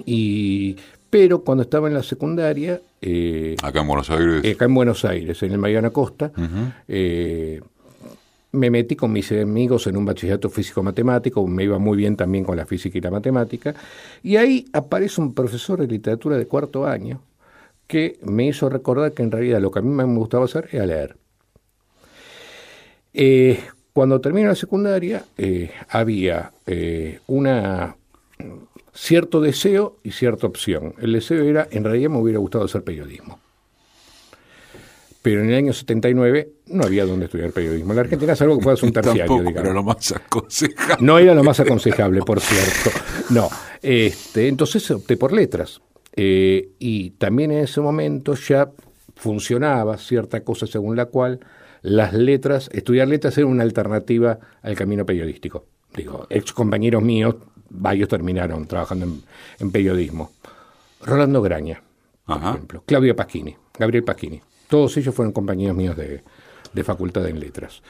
Y, 0.05 0.77
pero 1.11 1.43
cuando 1.43 1.63
estaba 1.63 1.89
en 1.89 1.95
la 1.95 2.03
secundaria. 2.03 2.81
Eh, 3.01 3.57
acá 3.63 3.81
en 3.81 3.87
Buenos 3.87 4.11
Aires. 4.11 4.55
acá 4.55 4.65
en 4.67 4.75
Buenos 4.75 5.05
Aires, 5.05 5.43
en 5.43 5.53
el 5.53 5.59
Mariana 5.59 5.91
Costa. 5.91 6.31
Eh, 6.87 7.61
me 8.53 8.71
metí 8.71 8.97
con 8.97 9.13
mis 9.13 9.31
amigos 9.33 9.87
en 9.87 9.97
un 9.97 10.05
bachillerato 10.05 10.49
físico-matemático, 10.49 11.47
me 11.47 11.65
iba 11.65 11.79
muy 11.79 11.97
bien 11.97 12.17
también 12.17 12.45
con 12.45 12.57
la 12.57 12.67
física 12.67 12.97
y 12.97 13.01
la 13.01 13.11
matemática, 13.11 13.75
y 14.23 14.37
ahí 14.37 14.67
aparece 14.73 15.21
un 15.21 15.35
profesor 15.35 15.81
de 15.81 15.87
literatura 15.87 16.39
de 16.39 16.47
cuarto 16.47 16.87
año, 16.87 17.21
que 17.89 18.21
me 18.23 18.47
hizo 18.47 18.69
recordar 18.69 19.13
que 19.13 19.25
en 19.25 19.33
realidad 19.33 19.61
lo 19.61 19.73
que 19.73 19.81
a 19.81 19.83
mí 19.83 19.89
me 19.89 20.05
gustaba 20.05 20.45
hacer 20.45 20.69
era 20.71 20.87
leer. 20.87 21.17
Eh, 23.13 23.59
cuando 23.93 24.21
terminé 24.21 24.47
la 24.47 24.55
secundaria 24.55 25.25
eh, 25.37 25.73
había 25.89 26.53
eh, 26.67 27.19
una 27.27 27.97
cierto 28.95 29.41
deseo 29.41 29.97
y 30.05 30.13
cierta 30.13 30.47
opción. 30.47 30.95
El 31.01 31.15
deseo 31.15 31.43
era, 31.43 31.67
en 31.71 31.83
realidad 31.83 32.11
me 32.11 32.19
hubiera 32.19 32.39
gustado 32.39 32.65
hacer 32.65 32.85
periodismo. 32.85 33.41
Pero 35.23 35.41
en 35.41 35.51
el 35.51 35.57
año 35.57 35.73
79 35.73 36.49
no 36.67 36.85
había 36.85 37.07
donde 37.07 37.25
estudiar 37.25 37.51
periodismo. 37.51 37.91
En 37.91 37.97
la 37.97 38.03
Argentina 38.03 38.35
es 38.35 38.43
algo 38.43 38.59
que 38.59 38.65
puede 38.65 38.77
ser 38.77 38.87
un 38.87 38.93
terciario, 39.03 39.39
digamos. 39.39 39.57
Era 39.57 39.73
lo 39.73 39.83
más 39.83 40.13
aconsejable. 40.13 41.05
No 41.05 41.19
era 41.19 41.35
lo 41.35 41.43
más 41.43 41.59
aconsejable, 41.59 42.21
por 42.21 42.41
cierto. 42.41 42.91
No. 43.31 43.49
Este, 43.83 44.47
entonces 44.49 44.89
opté 44.91 45.17
por 45.17 45.33
letras. 45.33 45.81
Eh, 46.21 46.71
y 46.81 47.11
también 47.11 47.53
en 47.53 47.59
ese 47.59 47.81
momento 47.81 48.35
ya 48.35 48.73
funcionaba 49.15 49.97
cierta 49.99 50.43
cosa 50.43 50.67
según 50.67 50.97
la 50.97 51.07
cual 51.07 51.39
las 51.81 52.13
letras, 52.13 52.69
estudiar 52.73 53.07
letras 53.07 53.39
era 53.39 53.47
una 53.47 53.63
alternativa 53.63 54.41
al 54.63 54.75
camino 54.75 55.07
periodístico. 55.07 55.67
Digo, 55.95 56.27
ex 56.29 56.53
compañeros 56.53 57.05
míos, 57.05 57.37
varios 57.71 58.09
terminaron 58.09 58.67
trabajando 58.67 59.07
en, 59.61 59.71
periodismo. 59.71 60.33
Rolando 61.03 61.41
Graña, 61.41 61.85
por 62.27 62.37
ejemplo, 62.37 62.83
Claudio 62.85 63.15
Pasquini, 63.15 63.57
Gabriel 63.79 64.03
Pasquini. 64.03 64.43
Todos 64.69 64.97
ellos 64.97 65.15
fueron 65.15 65.31
compañeros 65.33 65.77
míos 65.77 65.97
de, 65.97 66.25
facultad 66.83 67.29
en 67.29 67.39
letras. 67.39 67.81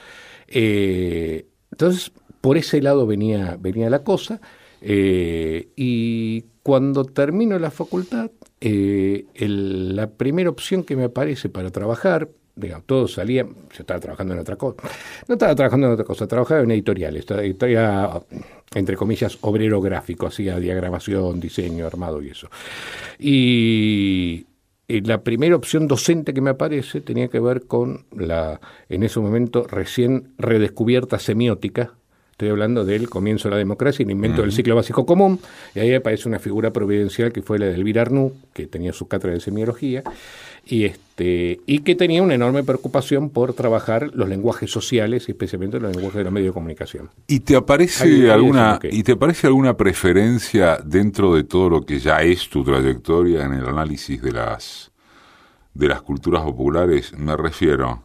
Eh, 0.48 1.46
entonces, 1.70 2.12
por 2.42 2.58
ese 2.58 2.82
lado 2.82 3.06
venía, 3.06 3.56
venía 3.58 3.88
la 3.88 4.04
cosa. 4.04 4.38
Eh, 4.80 5.68
y 5.76 6.44
cuando 6.62 7.04
termino 7.04 7.58
la 7.58 7.70
facultad, 7.70 8.30
eh, 8.60 9.26
la 9.34 10.10
primera 10.10 10.50
opción 10.50 10.84
que 10.84 10.96
me 10.96 11.04
aparece 11.04 11.48
para 11.48 11.70
trabajar, 11.70 12.28
digamos, 12.54 12.86
todo 12.86 13.08
salía, 13.08 13.44
yo 13.44 13.78
estaba 13.78 14.00
trabajando 14.00 14.34
en 14.34 14.40
otra 14.40 14.56
cosa, 14.56 14.82
no 15.26 15.34
estaba 15.34 15.54
trabajando 15.54 15.86
en 15.86 15.92
otra 15.94 16.04
cosa, 16.04 16.26
trabajaba 16.26 16.60
en 16.62 16.70
editoriales, 16.72 17.24
editorial, 17.30 18.22
entre 18.74 18.96
comillas, 18.96 19.38
obrero 19.42 19.80
gráfico, 19.80 20.26
hacía 20.26 20.58
diagramación, 20.58 21.40
diseño, 21.40 21.86
armado 21.86 22.22
y 22.22 22.30
eso. 22.30 22.48
Y 23.18 24.46
la 24.88 25.22
primera 25.22 25.54
opción 25.54 25.86
docente 25.86 26.32
que 26.32 26.40
me 26.40 26.50
aparece 26.50 27.00
tenía 27.00 27.28
que 27.28 27.40
ver 27.40 27.66
con 27.66 28.06
la, 28.16 28.60
en 28.88 29.02
ese 29.02 29.20
momento, 29.20 29.66
recién 29.68 30.32
redescubierta 30.38 31.18
semiótica 31.18 31.97
Estoy 32.38 32.50
hablando 32.50 32.84
del 32.84 33.10
comienzo 33.10 33.48
de 33.48 33.54
la 33.54 33.58
democracia 33.58 34.04
y 34.04 34.06
el 34.06 34.12
invento 34.12 34.42
del 34.42 34.52
ciclo 34.52 34.76
básico 34.76 35.04
común. 35.04 35.40
Y 35.74 35.80
ahí 35.80 35.92
aparece 35.92 36.28
una 36.28 36.38
figura 36.38 36.70
providencial 36.72 37.32
que 37.32 37.42
fue 37.42 37.58
la 37.58 37.66
de 37.66 37.74
Elvira 37.74 38.02
Arnú, 38.02 38.32
que 38.52 38.68
tenía 38.68 38.92
su 38.92 39.08
cátedra 39.08 39.34
de 39.34 39.40
semiología, 39.40 40.04
y, 40.64 40.84
este, 40.84 41.58
y 41.66 41.80
que 41.80 41.96
tenía 41.96 42.22
una 42.22 42.34
enorme 42.34 42.62
preocupación 42.62 43.30
por 43.30 43.54
trabajar 43.54 44.12
los 44.14 44.28
lenguajes 44.28 44.70
sociales 44.70 45.28
y 45.28 45.32
especialmente 45.32 45.80
los 45.80 45.90
lenguajes 45.90 46.18
de 46.18 46.22
los 46.22 46.32
medios 46.32 46.50
de 46.50 46.54
comunicación. 46.54 47.10
¿Y 47.26 47.40
te 47.40 47.56
aparece, 47.56 48.30
alguna, 48.30 48.78
¿y 48.84 49.02
te 49.02 49.12
aparece 49.12 49.48
alguna 49.48 49.76
preferencia 49.76 50.78
dentro 50.84 51.34
de 51.34 51.42
todo 51.42 51.68
lo 51.68 51.84
que 51.84 51.98
ya 51.98 52.22
es 52.22 52.48
tu 52.48 52.62
trayectoria 52.62 53.46
en 53.46 53.54
el 53.54 53.66
análisis 53.66 54.22
de 54.22 54.30
las, 54.30 54.92
de 55.74 55.88
las 55.88 56.02
culturas 56.02 56.44
populares? 56.44 57.12
Me 57.18 57.36
refiero 57.36 58.04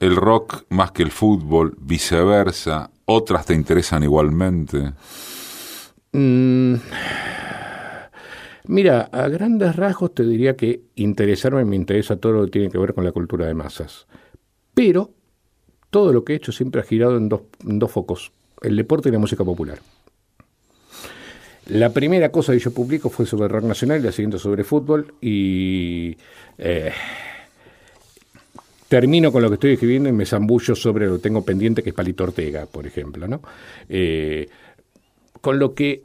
el 0.00 0.16
rock 0.16 0.64
más 0.68 0.92
que 0.92 1.02
el 1.02 1.10
fútbol, 1.10 1.74
viceversa, 1.80 2.90
otras 3.06 3.46
te 3.46 3.54
interesan 3.54 4.02
igualmente. 4.02 4.92
Mm, 6.12 6.74
mira, 8.68 9.02
a 9.12 9.28
grandes 9.28 9.74
rasgos 9.76 10.14
te 10.14 10.24
diría 10.24 10.56
que 10.56 10.82
interesarme 10.96 11.64
me 11.64 11.76
interesa 11.76 12.16
todo 12.16 12.32
lo 12.32 12.44
que 12.44 12.50
tiene 12.50 12.70
que 12.70 12.78
ver 12.78 12.94
con 12.94 13.04
la 13.04 13.12
cultura 13.12 13.46
de 13.46 13.54
masas. 13.54 14.06
Pero 14.74 15.10
todo 15.90 16.12
lo 16.12 16.24
que 16.24 16.34
he 16.34 16.36
hecho 16.36 16.52
siempre 16.52 16.80
ha 16.80 16.84
girado 16.84 17.16
en 17.16 17.28
dos, 17.28 17.90
focos, 17.90 18.32
el 18.62 18.76
deporte 18.76 19.08
y 19.08 19.12
la 19.12 19.18
música 19.18 19.44
popular. 19.44 19.78
La 21.68 21.92
primera 21.92 22.30
cosa 22.30 22.52
que 22.52 22.58
yo 22.58 22.72
publico 22.72 23.08
fue 23.08 23.26
sobre 23.26 23.48
rock 23.48 23.64
nacional 23.64 24.02
la 24.02 24.12
siguiente 24.12 24.38
sobre 24.38 24.62
fútbol 24.62 25.14
y 25.20 26.16
eh, 26.58 26.92
termino 28.88 29.32
con 29.32 29.42
lo 29.42 29.48
que 29.48 29.54
estoy 29.54 29.72
escribiendo 29.72 30.08
y 30.08 30.12
me 30.12 30.26
zambullo 30.26 30.74
sobre 30.74 31.06
lo 31.06 31.16
que 31.16 31.22
tengo 31.22 31.44
pendiente, 31.44 31.82
que 31.82 31.90
es 31.90 31.94
Palito 31.94 32.24
Ortega, 32.24 32.66
por 32.66 32.86
ejemplo. 32.86 33.26
¿no? 33.26 33.40
Eh, 33.88 34.48
con 35.40 35.58
lo 35.58 35.74
que 35.74 36.02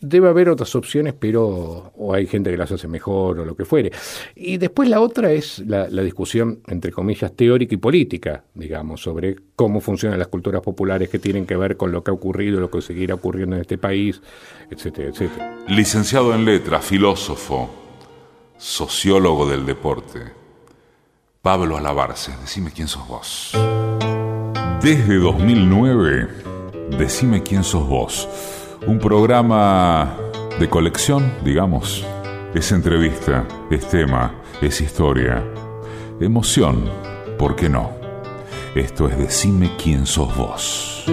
debe 0.00 0.28
haber 0.28 0.48
otras 0.48 0.74
opciones, 0.74 1.14
pero 1.18 1.92
o 1.96 2.12
hay 2.12 2.26
gente 2.26 2.50
que 2.50 2.56
las 2.56 2.72
hace 2.72 2.88
mejor 2.88 3.38
o 3.38 3.44
lo 3.44 3.56
que 3.56 3.64
fuere. 3.64 3.92
Y 4.34 4.56
después 4.56 4.88
la 4.88 5.00
otra 5.00 5.32
es 5.32 5.60
la, 5.60 5.86
discusión, 6.02 6.60
entre 6.66 6.90
comillas, 6.90 7.34
teórica 7.34 7.74
y 7.74 7.78
política, 7.78 8.44
digamos, 8.54 9.02
sobre 9.02 9.36
cómo 9.54 9.80
funcionan 9.80 10.18
las 10.18 10.28
culturas 10.28 10.60
populares 10.60 11.08
que 11.08 11.18
tienen 11.18 11.46
que 11.46 11.56
ver 11.56 11.76
con 11.76 11.92
lo 11.92 12.02
que 12.02 12.10
ha 12.10 12.14
ocurrido, 12.14 12.60
lo 12.60 12.70
que 12.70 12.82
seguirá 12.82 13.14
ocurriendo 13.14 13.54
en 13.54 13.62
este 13.62 13.78
país, 13.78 14.20
etcétera, 14.70 15.10
etcétera. 15.10 15.58
Licenciado 15.68 16.34
en 16.34 16.44
letras, 16.44 16.84
filósofo, 16.84 17.70
sociólogo 18.58 19.48
del 19.48 19.64
deporte. 19.64 20.43
Pablo 21.44 21.76
Alabarce, 21.76 22.32
decime 22.40 22.70
quién 22.70 22.88
sos 22.88 23.06
vos. 23.06 23.52
Desde 24.80 25.18
2009, 25.18 26.28
decime 26.96 27.42
quién 27.42 27.62
sos 27.62 27.86
vos. 27.86 28.26
Un 28.86 28.98
programa 28.98 30.16
de 30.58 30.70
colección, 30.70 31.30
digamos. 31.44 32.02
Es 32.54 32.72
entrevista, 32.72 33.46
es 33.70 33.86
tema, 33.90 34.32
es 34.62 34.80
historia, 34.80 35.44
emoción, 36.18 36.90
¿por 37.38 37.54
qué 37.56 37.68
no? 37.68 37.90
Esto 38.74 39.06
es 39.06 39.18
Decime 39.18 39.76
quién 39.76 40.06
sos 40.06 40.34
vos. 40.34 41.04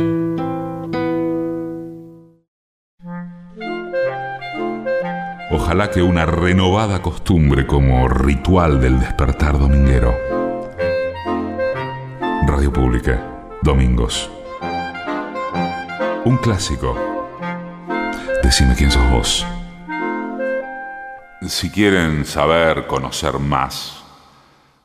Ojalá 5.53 5.91
que 5.91 6.01
una 6.01 6.25
renovada 6.25 7.01
costumbre 7.01 7.67
como 7.67 8.07
ritual 8.07 8.79
del 8.79 9.01
despertar 9.01 9.59
dominguero. 9.59 10.17
Radio 12.47 12.71
Pública, 12.71 13.49
domingos. 13.61 14.31
Un 16.23 16.37
clásico. 16.37 16.95
Decime 18.41 18.75
quién 18.75 18.91
sos 18.91 19.11
vos. 19.11 19.45
Si 21.41 21.69
quieren 21.69 22.23
saber, 22.23 22.87
conocer 22.87 23.37
más 23.37 24.05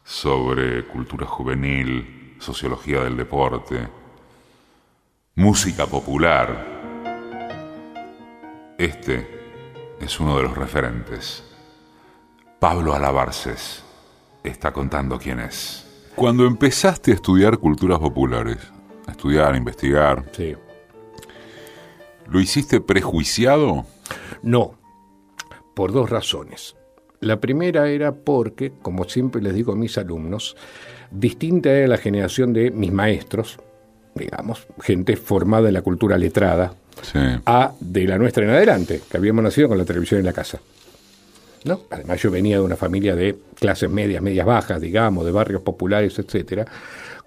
sobre 0.03 0.85
cultura 0.89 1.27
juvenil, 1.27 2.35
sociología 2.41 3.05
del 3.05 3.17
deporte, 3.17 3.87
música 5.37 5.87
popular, 5.87 6.75
este 8.79 9.36
es 10.01 10.21
uno 10.21 10.37
de 10.37 10.43
los 10.45 10.57
referentes. 10.57 11.43
Pablo 12.59 12.95
Alabarces 12.95 13.83
está 14.43 14.73
contando 14.73 15.19
quién 15.19 15.41
es. 15.41 15.85
Cuando 16.15 16.47
empezaste 16.47 17.11
a 17.11 17.15
estudiar 17.15 17.59
culturas 17.59 17.99
populares, 17.99 18.59
a 19.07 19.11
estudiar, 19.13 19.55
a 19.55 19.57
investigar, 19.57 20.25
Sí. 20.33 20.55
¿lo 22.29 22.41
hiciste 22.41 22.81
prejuiciado? 22.81 23.85
No, 24.43 24.75
por 25.75 25.93
dos 25.93 26.09
razones. 26.11 26.75
La 27.21 27.41
primera 27.41 27.89
era 27.89 28.13
porque, 28.13 28.73
como 28.83 29.05
siempre 29.05 29.43
les 29.43 29.55
digo 29.55 29.73
a 29.73 29.77
mis 29.77 29.99
alumnos, 29.99 30.57
distinta 31.11 31.71
era 31.71 31.89
la 31.89 31.97
generación 31.99 32.53
de 32.53 32.71
mis 32.71 32.93
maestros, 32.93 33.59
digamos, 34.15 34.67
gente 34.81 35.17
formada 35.17 35.69
en 35.69 35.75
la 35.75 35.83
cultura 35.83 36.17
letrada, 36.19 36.75
A 37.45 37.73
de 37.79 38.07
la 38.07 38.19
nuestra 38.19 38.45
en 38.45 38.51
adelante, 38.51 39.03
que 39.11 39.17
habíamos 39.17 39.45
nacido 39.45 39.69
con 39.69 39.79
la 39.79 39.85
televisión 39.85 40.21
en 40.21 40.27
la 40.27 40.33
casa. 40.33 40.59
¿No? 41.65 41.83
Además 41.91 42.23
yo 42.23 42.31
venía 42.31 42.57
de 42.57 42.63
una 42.63 42.77
familia 42.77 43.17
de 43.17 43.37
clases 43.59 43.91
medias, 43.91 44.23
medias 44.23 44.47
bajas, 44.47 44.81
digamos, 44.81 45.25
de 45.25 45.33
barrios 45.33 45.63
populares, 45.63 46.17
etcétera, 46.19 46.65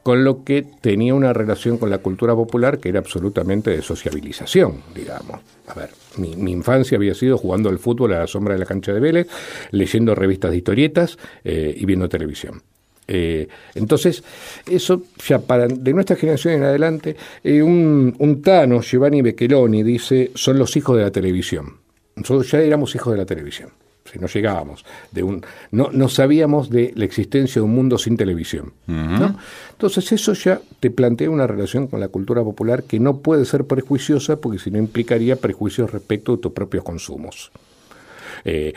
con 0.02 0.24
lo 0.24 0.44
que 0.46 0.66
tenía 0.82 1.14
una 1.14 1.34
relación 1.34 1.78
con 1.78 1.90
la 1.90 1.98
cultura 1.98 2.34
popular 2.34 2.80
que 2.80 2.90
era 2.90 3.00
absolutamente 3.00 3.72
de 3.72 3.82
sociabilización, 3.82 4.82
digamos. 4.96 5.42
A 5.68 5.74
ver, 5.74 5.90
mi, 6.18 6.36
mi 6.38 6.52
infancia 6.52 6.98
había 6.98 7.14
sido 7.14 7.38
jugando 7.38 7.70
al 7.70 7.80
fútbol 7.80 8.14
a 8.14 8.20
la 8.20 8.28
sombra 8.28 8.54
de 8.54 8.60
la 8.60 8.66
cancha 8.66 8.94
de 8.94 9.00
Vélez, 9.02 9.28
leyendo 9.72 10.16
revistas 10.16 10.52
de 10.52 10.58
historietas 10.58 11.18
eh, 11.44 11.76
y 11.78 11.86
viendo 11.86 12.08
televisión. 12.08 12.62
Eh, 13.12 13.48
entonces, 13.74 14.24
eso 14.70 15.02
ya 15.28 15.40
para 15.40 15.68
de 15.68 15.94
nuestra 15.94 16.16
generación 16.16 16.54
en 16.54 16.64
adelante, 16.64 17.16
eh, 17.44 17.62
un, 17.64 18.16
un 18.20 18.42
Tano, 18.44 18.82
Giovanni 18.82 19.24
Beccheroni, 19.24 19.82
dice, 19.82 20.30
son 20.36 20.60
los 20.60 20.78
hijos 20.78 20.96
de 20.96 21.04
la 21.04 21.12
televisión. 21.12 21.78
Nosotros 22.16 22.52
ya 22.52 22.60
éramos 22.60 22.94
hijos 22.94 23.12
de 23.14 23.18
la 23.18 23.26
televisión. 23.26 23.72
Si 24.12 24.20
no 24.20 24.28
llegábamos 24.28 24.86
de 25.12 25.24
un 25.24 25.44
no, 25.72 25.90
no 25.92 26.10
sabíamos 26.10 26.70
de 26.70 26.94
la 26.96 27.06
existencia 27.06 27.62
de 27.62 27.66
un 27.66 27.76
mundo 27.76 28.00
sin 28.00 28.18
televisión 28.18 28.74
¿no? 28.88 29.38
entonces 29.70 30.12
eso 30.12 30.34
ya 30.34 30.60
te 30.80 30.90
plantea 30.90 31.30
una 31.30 31.46
relación 31.46 31.86
con 31.86 32.00
la 32.00 32.08
cultura 32.08 32.44
popular 32.44 32.82
que 32.82 33.00
no 33.00 33.18
puede 33.18 33.46
ser 33.46 33.66
prejuiciosa 33.66 34.38
porque 34.38 34.58
si 34.58 34.72
no 34.72 34.80
implicaría 34.80 35.36
prejuicios 35.36 35.92
respecto 35.92 36.36
de 36.36 36.42
tus 36.42 36.54
propios 36.54 36.84
consumos 36.84 37.52
eh, 38.44 38.74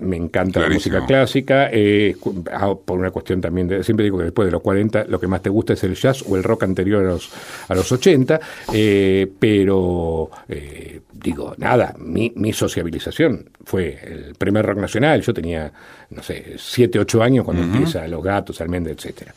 me 0.00 0.16
encanta 0.16 0.60
la 0.60 0.68
música 0.68 1.04
clásica, 1.06 1.68
eh, 1.72 2.16
ah, 2.52 2.74
por 2.74 2.98
una 2.98 3.10
cuestión 3.10 3.40
también 3.40 3.68
de, 3.68 3.82
siempre 3.82 4.04
digo 4.04 4.18
que 4.18 4.24
después 4.24 4.46
de 4.46 4.52
los 4.52 4.62
40 4.62 5.04
lo 5.08 5.18
que 5.18 5.26
más 5.26 5.42
te 5.42 5.50
gusta 5.50 5.72
es 5.72 5.82
el 5.84 5.94
jazz 5.94 6.24
o 6.26 6.36
el 6.36 6.44
rock 6.44 6.64
anterior 6.64 7.04
a 7.04 7.08
los, 7.08 7.30
a 7.68 7.74
los 7.74 7.90
80, 7.90 8.40
eh, 8.72 9.30
pero 9.38 10.30
eh, 10.48 11.00
digo, 11.12 11.54
nada, 11.58 11.94
mi, 11.98 12.32
mi 12.36 12.52
sociabilización 12.52 13.50
fue 13.64 13.98
el 14.04 14.34
primer 14.36 14.64
rock 14.64 14.78
nacional, 14.78 15.20
yo 15.22 15.34
tenía, 15.34 15.72
no 16.10 16.22
sé, 16.22 16.54
7, 16.56 16.98
8 16.98 17.22
años 17.22 17.44
cuando 17.44 17.62
empieza 17.62 18.06
Los 18.08 18.22
Gatos, 18.22 18.60
Almendra, 18.60 18.92
etcétera. 18.92 19.34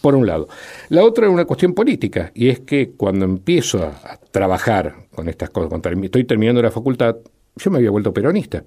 Por 0.00 0.14
un 0.14 0.26
lado. 0.26 0.48
La 0.88 1.04
otra 1.04 1.26
es 1.26 1.32
una 1.32 1.44
cuestión 1.44 1.74
política, 1.74 2.30
y 2.34 2.48
es 2.48 2.60
que 2.60 2.90
cuando 2.96 3.24
empiezo 3.24 3.82
a, 3.82 4.12
a 4.12 4.16
trabajar 4.30 4.94
con 5.14 5.28
estas 5.28 5.50
cosas, 5.50 5.68
cuando 5.68 5.88
estoy 6.04 6.24
terminando 6.24 6.60
la 6.60 6.70
facultad, 6.70 7.16
yo 7.56 7.70
me 7.70 7.78
había 7.78 7.90
vuelto 7.90 8.12
peronista. 8.12 8.62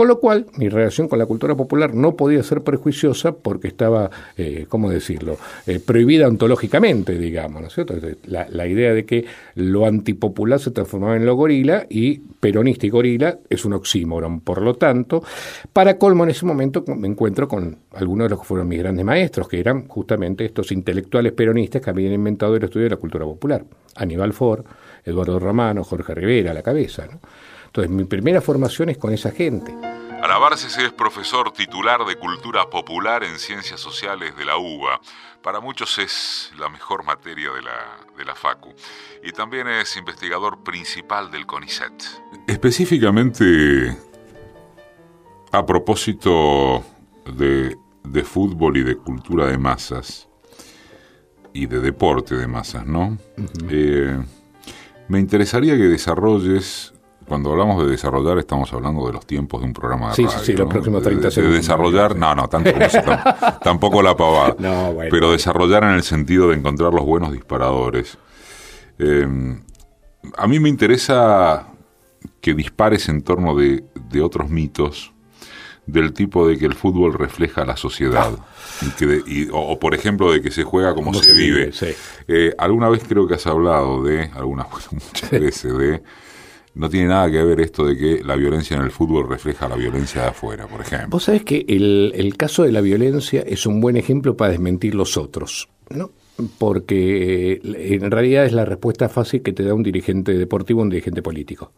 Con 0.00 0.08
lo 0.08 0.18
cual, 0.18 0.46
mi 0.56 0.70
relación 0.70 1.08
con 1.08 1.18
la 1.18 1.26
cultura 1.26 1.54
popular 1.54 1.92
no 1.92 2.16
podía 2.16 2.42
ser 2.42 2.62
prejuiciosa 2.62 3.32
porque 3.32 3.68
estaba, 3.68 4.10
eh, 4.34 4.64
¿cómo 4.66 4.88
decirlo?, 4.88 5.36
eh, 5.66 5.78
prohibida 5.78 6.26
ontológicamente, 6.26 7.18
digamos, 7.18 7.60
¿no 7.60 7.68
es 7.68 7.74
cierto? 7.74 7.96
La, 8.24 8.66
idea 8.66 8.94
de 8.94 9.04
que 9.04 9.26
lo 9.56 9.84
antipopular 9.84 10.58
se 10.58 10.70
transformaba 10.70 11.16
en 11.16 11.26
lo 11.26 11.34
gorila 11.34 11.84
y 11.90 12.18
peronista 12.18 12.86
y 12.86 12.88
gorila 12.88 13.40
es 13.50 13.66
un 13.66 13.74
oxímoron. 13.74 14.40
Por 14.40 14.62
lo 14.62 14.76
tanto, 14.76 15.22
para 15.70 15.98
colmo, 15.98 16.24
en 16.24 16.30
ese 16.30 16.46
momento 16.46 16.82
me 16.96 17.06
encuentro 17.06 17.46
con 17.46 17.76
algunos 17.92 18.24
de 18.24 18.30
los 18.30 18.38
que 18.40 18.46
fueron 18.46 18.68
mis 18.68 18.78
grandes 18.78 19.04
maestros, 19.04 19.48
que 19.48 19.60
eran 19.60 19.86
justamente 19.86 20.46
estos 20.46 20.72
intelectuales 20.72 21.32
peronistas 21.32 21.82
que 21.82 21.90
habían 21.90 22.14
inventado 22.14 22.56
el 22.56 22.64
estudio 22.64 22.84
de 22.84 22.90
la 22.94 22.96
cultura 22.96 23.26
popular. 23.26 23.66
Aníbal 23.96 24.32
Ford, 24.32 24.64
Eduardo 25.04 25.38
Ramano, 25.38 25.84
Jorge 25.84 26.14
Rivera, 26.14 26.52
a 26.52 26.54
la 26.54 26.62
cabeza, 26.62 27.04
¿no? 27.04 27.20
Entonces, 27.70 27.90
mi 27.90 28.04
primera 28.04 28.40
formación 28.40 28.88
es 28.88 28.98
con 28.98 29.12
esa 29.12 29.30
gente. 29.30 29.72
Alabarces 30.22 30.76
es 30.76 30.92
profesor 30.92 31.52
titular 31.52 32.04
de 32.04 32.16
Cultura 32.16 32.68
Popular 32.68 33.22
en 33.24 33.38
Ciencias 33.38 33.80
Sociales 33.80 34.36
de 34.36 34.44
la 34.44 34.58
UBA. 34.58 35.00
Para 35.40 35.60
muchos 35.60 35.98
es 35.98 36.52
la 36.58 36.68
mejor 36.68 37.04
materia 37.04 37.50
de 37.52 37.62
la, 37.62 37.96
de 38.18 38.24
la 38.24 38.34
FACU. 38.34 38.74
Y 39.24 39.32
también 39.32 39.68
es 39.68 39.96
investigador 39.96 40.62
principal 40.62 41.30
del 41.30 41.46
CONICET. 41.46 41.92
Específicamente, 42.48 43.96
a 45.52 45.64
propósito 45.64 46.84
de, 47.24 47.76
de 48.04 48.22
fútbol 48.24 48.76
y 48.76 48.82
de 48.82 48.96
cultura 48.96 49.46
de 49.46 49.56
masas, 49.56 50.28
y 51.52 51.66
de 51.66 51.80
deporte 51.80 52.36
de 52.36 52.46
masas, 52.46 52.86
¿no? 52.86 53.18
Eh, 53.68 54.18
me 55.08 55.18
interesaría 55.18 55.76
que 55.76 55.84
desarrolles, 55.84 56.89
cuando 57.30 57.52
hablamos 57.52 57.82
de 57.84 57.90
desarrollar, 57.92 58.36
estamos 58.38 58.72
hablando 58.72 59.06
de 59.06 59.12
los 59.12 59.24
tiempos 59.24 59.60
de 59.60 59.68
un 59.68 59.72
programa 59.72 60.08
de 60.10 60.16
Sí, 60.16 60.22
sí, 60.24 60.28
radio. 60.28 60.44
sí, 60.44 60.52
los 60.54 60.66
¿no? 60.66 60.68
próximos 60.68 61.00
De- 61.02 61.10
30 61.10 61.26
de, 61.28 61.30
segundos. 61.30 61.56
desarrollar, 61.60 62.16
no, 62.16 62.34
no, 62.34 62.48
tanto 62.48 62.72
como 62.72 62.84
tam- 62.84 63.58
tampoco 63.62 64.02
la 64.02 64.16
pavada. 64.16 64.56
No, 64.58 64.92
bueno. 64.92 65.08
Pero 65.12 65.30
desarrollar 65.32 65.84
en 65.84 65.90
el 65.90 66.02
sentido 66.02 66.48
de 66.48 66.56
encontrar 66.56 66.92
los 66.92 67.04
buenos 67.06 67.32
disparadores. 67.32 68.18
Eh, 68.98 69.26
a 70.36 70.46
mí 70.46 70.58
me 70.60 70.68
interesa 70.68 71.68
que 72.40 72.52
dispares 72.54 73.08
en 73.08 73.22
torno 73.22 73.54
de, 73.54 73.84
de 74.10 74.20
otros 74.22 74.50
mitos 74.50 75.12
del 75.86 76.12
tipo 76.12 76.46
de 76.46 76.58
que 76.58 76.66
el 76.66 76.74
fútbol 76.74 77.14
refleja 77.14 77.64
la 77.64 77.76
sociedad. 77.76 78.30
Y 78.82 78.90
que 78.90 79.06
de- 79.06 79.22
y- 79.26 79.48
o, 79.50 79.58
o, 79.60 79.78
por 79.78 79.94
ejemplo, 79.94 80.32
de 80.32 80.42
que 80.42 80.50
se 80.50 80.64
juega 80.64 80.94
como 80.94 81.14
se, 81.14 81.24
se 81.28 81.32
vive. 81.32 81.58
vive, 81.66 81.72
sí. 81.72 81.86
Eh, 82.28 82.54
alguna 82.58 82.88
vez 82.88 83.02
creo 83.08 83.26
que 83.26 83.34
has 83.34 83.46
hablado 83.46 84.02
de, 84.02 84.30
algunas 84.34 84.66
muchas 84.92 85.30
veces, 85.30 85.78
de. 85.78 86.02
No 86.74 86.88
tiene 86.88 87.08
nada 87.08 87.30
que 87.30 87.42
ver 87.42 87.60
esto 87.60 87.84
de 87.84 87.96
que 87.96 88.22
la 88.24 88.36
violencia 88.36 88.76
en 88.76 88.82
el 88.82 88.90
fútbol 88.90 89.28
refleja 89.28 89.68
la 89.68 89.76
violencia 89.76 90.22
de 90.22 90.28
afuera, 90.28 90.66
por 90.66 90.80
ejemplo. 90.80 91.08
Vos 91.10 91.24
sabés 91.24 91.44
que 91.44 91.64
el, 91.68 92.12
el 92.14 92.36
caso 92.36 92.62
de 92.62 92.72
la 92.72 92.80
violencia 92.80 93.42
es 93.42 93.66
un 93.66 93.80
buen 93.80 93.96
ejemplo 93.96 94.36
para 94.36 94.52
desmentir 94.52 94.94
los 94.94 95.16
otros, 95.16 95.68
¿no? 95.90 96.10
Porque 96.58 97.60
eh, 97.62 97.98
en 98.00 98.10
realidad 98.10 98.46
es 98.46 98.52
la 98.52 98.64
respuesta 98.64 99.08
fácil 99.08 99.42
que 99.42 99.52
te 99.52 99.64
da 99.64 99.74
un 99.74 99.82
dirigente 99.82 100.32
deportivo, 100.38 100.82
un 100.82 100.90
dirigente 100.90 101.22
político. 101.22 101.72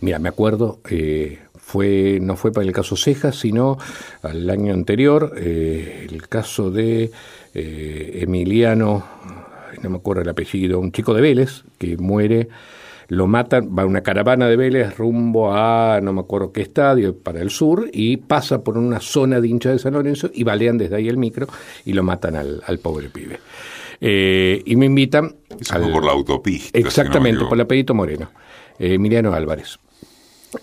Mira, 0.00 0.18
me 0.18 0.28
acuerdo, 0.28 0.80
eh, 0.88 1.38
fue 1.56 2.18
no 2.20 2.36
fue 2.36 2.52
para 2.52 2.66
el 2.66 2.72
caso 2.72 2.96
Cejas, 2.96 3.36
sino 3.36 3.78
al 4.22 4.48
año 4.50 4.72
anterior, 4.74 5.34
eh, 5.36 6.06
el 6.10 6.26
caso 6.28 6.70
de 6.70 7.10
eh, 7.54 8.18
Emiliano, 8.22 9.04
no 9.82 9.90
me 9.90 9.96
acuerdo 9.96 10.22
el 10.22 10.28
apellido, 10.28 10.80
un 10.80 10.92
chico 10.92 11.14
de 11.14 11.20
Vélez 11.20 11.62
que 11.78 11.96
muere 11.96 12.48
lo 13.10 13.26
matan, 13.26 13.76
va 13.78 13.84
una 13.84 14.02
caravana 14.02 14.48
de 14.48 14.56
Vélez 14.56 14.96
rumbo 14.96 15.52
a 15.52 16.00
no 16.02 16.12
me 16.12 16.20
acuerdo 16.20 16.52
qué 16.52 16.62
estadio, 16.62 17.16
para 17.18 17.40
el 17.42 17.50
sur, 17.50 17.88
y 17.92 18.16
pasa 18.16 18.62
por 18.64 18.78
una 18.78 19.00
zona 19.00 19.40
de 19.40 19.48
hincha 19.48 19.70
de 19.70 19.78
San 19.78 19.92
Lorenzo 19.94 20.30
y 20.32 20.44
balean 20.44 20.78
desde 20.78 20.96
ahí 20.96 21.08
el 21.08 21.16
micro 21.18 21.46
y 21.84 21.92
lo 21.92 22.02
matan 22.02 22.36
al, 22.36 22.62
al 22.66 22.78
pobre 22.78 23.08
pibe. 23.10 23.38
Eh, 24.00 24.62
y 24.64 24.76
me 24.76 24.86
invitan... 24.86 25.34
Fue 25.60 25.92
por 25.92 26.04
la 26.04 26.12
autopista. 26.12 26.66
si 26.68 26.78
no 26.78 26.82
me 26.82 26.88
Exactamente, 26.88 27.44
por 27.44 27.54
el 27.58 27.60
apellido 27.62 27.94
Moreno, 27.94 28.30
eh, 28.78 28.94
Emiliano 28.94 29.34
Álvarez. 29.34 29.78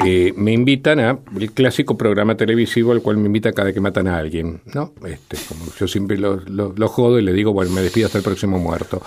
Eh, 0.06 0.34
me 0.36 0.52
invitan 0.52 1.00
a 1.00 1.20
el 1.40 1.52
clásico 1.54 1.98
programa 1.98 2.36
televisivo 2.36 2.92
al 2.92 3.02
cual 3.02 3.18
me 3.18 3.28
invitan 3.28 3.54
cada 3.54 3.72
que 3.72 3.80
matan 3.80 4.08
a 4.08 4.18
alguien, 4.18 4.62
¿no? 4.74 4.94
Este, 5.06 5.38
como 5.48 5.66
yo 5.80 5.88
siempre 5.88 6.18
lo, 6.18 6.38
lo- 6.48 6.74
lo 6.76 6.88
jodo 6.90 7.20
y 7.20 7.22
le 7.22 7.32
digo, 7.32 7.54
bueno, 7.54 7.72
me 7.72 7.82
despido 7.82 8.08
hasta 8.08 8.18
el 8.18 8.24
próximo 8.24 8.58
muerto. 8.60 9.02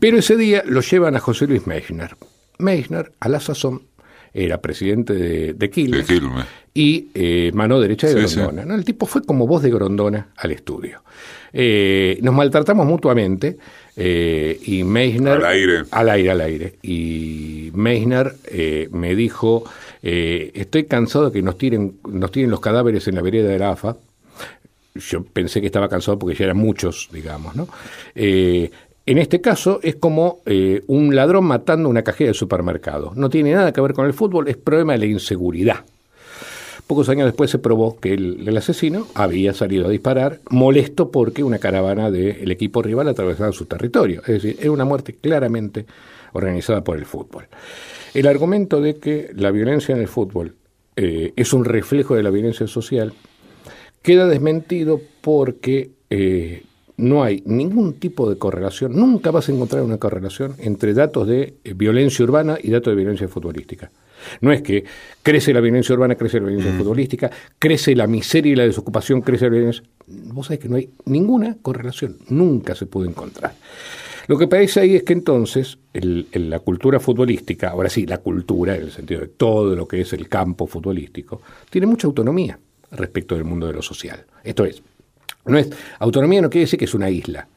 Pero 0.00 0.18
ese 0.18 0.36
día 0.36 0.62
lo 0.66 0.80
llevan 0.80 1.14
a 1.14 1.20
José 1.20 1.46
Luis 1.46 1.66
Meissner. 1.68 2.16
Meissner, 2.58 3.12
a 3.20 3.28
la 3.28 3.40
sazón, 3.40 3.82
era 4.34 4.60
presidente 4.60 5.14
de, 5.14 5.54
de 5.54 5.70
Quilmes, 5.70 6.06
y 6.74 7.08
eh, 7.14 7.50
mano 7.54 7.80
derecha 7.80 8.06
de 8.06 8.14
Grondona. 8.14 8.64
¿no? 8.64 8.74
El 8.74 8.84
tipo 8.84 9.06
fue 9.06 9.22
como 9.22 9.46
voz 9.46 9.62
de 9.62 9.70
Grondona 9.70 10.28
al 10.36 10.52
estudio. 10.52 11.02
Eh, 11.52 12.18
nos 12.22 12.34
maltratamos 12.34 12.86
mutuamente 12.86 13.56
eh, 13.96 14.60
y 14.64 14.84
Meisner... 14.84 15.38
Al 15.38 15.46
aire. 15.46 15.82
Al 15.90 16.08
aire, 16.10 16.30
al 16.30 16.40
aire. 16.40 16.74
Y 16.82 17.70
Meisner 17.74 18.34
me 18.92 19.16
dijo, 19.16 19.64
estoy 20.02 20.84
cansado 20.84 21.26
de 21.26 21.32
que 21.32 21.42
nos 21.42 21.58
tiren, 21.58 21.98
nos 22.08 22.30
tiren 22.30 22.50
los 22.50 22.60
cadáveres 22.60 23.08
en 23.08 23.16
la 23.16 23.22
vereda 23.22 23.48
de 23.48 23.58
la 23.58 23.70
AFA. 23.70 23.96
Yo 24.94 25.22
pensé 25.24 25.60
que 25.60 25.66
estaba 25.66 25.88
cansado 25.88 26.18
porque 26.18 26.36
ya 26.36 26.44
eran 26.44 26.58
muchos, 26.58 27.08
digamos, 27.12 27.56
¿no? 27.56 27.68
En 29.08 29.16
este 29.16 29.40
caso 29.40 29.80
es 29.82 29.96
como 29.96 30.42
un 30.86 31.16
ladrón 31.16 31.46
matando 31.46 31.88
una 31.88 32.02
cajera 32.02 32.28
de 32.28 32.34
supermercado. 32.34 33.12
No 33.16 33.30
tiene 33.30 33.54
nada 33.54 33.72
que 33.72 33.80
ver 33.80 33.94
con 33.94 34.04
el 34.04 34.12
fútbol, 34.12 34.48
es 34.48 34.58
problema 34.58 34.92
de 34.92 34.98
la 34.98 35.06
inseguridad. 35.06 35.76
Pocos 36.86 37.08
años 37.08 37.24
después 37.24 37.50
se 37.50 37.58
probó 37.58 37.98
que 37.98 38.12
el, 38.12 38.54
asesino 38.54 39.06
había 39.14 39.54
salido 39.54 39.86
a 39.86 39.88
disparar, 39.88 40.40
molesto 40.50 41.10
porque 41.10 41.42
una 41.42 41.58
caravana 41.58 42.10
del 42.10 42.50
equipo 42.50 42.82
rival 42.82 43.08
atravesaba 43.08 43.50
su 43.52 43.64
territorio. 43.64 44.20
Es 44.26 44.42
decir, 44.42 44.58
era 44.60 44.72
una 44.72 44.84
muerte 44.84 45.14
claramente 45.14 45.86
organizada 46.34 46.84
por 46.84 46.98
el 46.98 47.06
fútbol. 47.06 47.46
El 48.12 48.26
argumento 48.26 48.82
de 48.82 48.98
que 48.98 49.30
la 49.34 49.50
violencia 49.50 49.94
en 49.94 50.02
el 50.02 50.08
fútbol 50.08 50.54
eh, 50.96 51.32
es 51.34 51.54
un 51.54 51.64
reflejo 51.64 52.14
de 52.14 52.22
la 52.22 52.28
violencia 52.28 52.66
social 52.66 53.14
queda 54.02 54.26
desmentido 54.26 55.00
porque 55.22 55.92
eh, 56.10 56.64
no 56.98 57.22
hay 57.22 57.42
ningún 57.46 57.94
tipo 57.94 58.28
de 58.28 58.36
correlación, 58.36 58.94
nunca 58.94 59.30
vas 59.30 59.48
a 59.48 59.52
encontrar 59.52 59.82
una 59.82 59.98
correlación 59.98 60.54
entre 60.58 60.92
datos 60.92 61.26
de 61.26 61.54
eh, 61.64 61.72
violencia 61.74 62.24
urbana 62.24 62.58
y 62.60 62.70
datos 62.70 62.90
de 62.90 62.96
violencia 62.96 63.28
futbolística. 63.28 63.90
No 64.40 64.52
es 64.52 64.62
que 64.62 64.84
crece 65.22 65.52
la 65.52 65.60
violencia 65.60 65.94
urbana, 65.94 66.16
crece 66.16 66.40
la 66.40 66.46
violencia 66.46 66.72
mm. 66.72 66.78
futbolística, 66.78 67.30
crece 67.58 67.94
la 67.94 68.08
miseria 68.08 68.52
y 68.52 68.56
la 68.56 68.64
desocupación, 68.64 69.20
crece 69.22 69.44
la 69.44 69.50
violencia. 69.52 69.84
Vos 70.06 70.46
sabés 70.46 70.58
que 70.58 70.68
no 70.68 70.76
hay 70.76 70.90
ninguna 71.04 71.56
correlación, 71.62 72.18
nunca 72.28 72.74
se 72.74 72.86
puede 72.86 73.08
encontrar. 73.08 73.54
Lo 74.26 74.36
que 74.36 74.48
parece 74.48 74.80
ahí 74.80 74.96
es 74.96 75.04
que 75.04 75.14
entonces 75.14 75.78
la 75.94 76.58
cultura 76.58 77.00
futbolística, 77.00 77.70
ahora 77.70 77.88
sí, 77.88 78.06
la 78.06 78.18
cultura, 78.18 78.76
en 78.76 78.82
el 78.82 78.90
sentido 78.90 79.20
de 79.20 79.28
todo 79.28 79.74
lo 79.74 79.86
que 79.88 80.02
es 80.02 80.12
el 80.12 80.28
campo 80.28 80.66
futbolístico, 80.66 81.40
tiene 81.70 81.86
mucha 81.86 82.08
autonomía 82.08 82.58
respecto 82.90 83.36
del 83.36 83.44
mundo 83.44 83.68
de 83.68 83.72
lo 83.72 83.82
social. 83.82 84.26
Esto 84.44 84.66
es, 84.66 84.82
no 85.46 85.58
es 85.58 85.70
autonomía 85.98 86.42
no 86.42 86.50
quiere 86.50 86.64
decir 86.64 86.78
que 86.78 86.84
es 86.84 86.94
una 86.94 87.10
isla. 87.10 87.48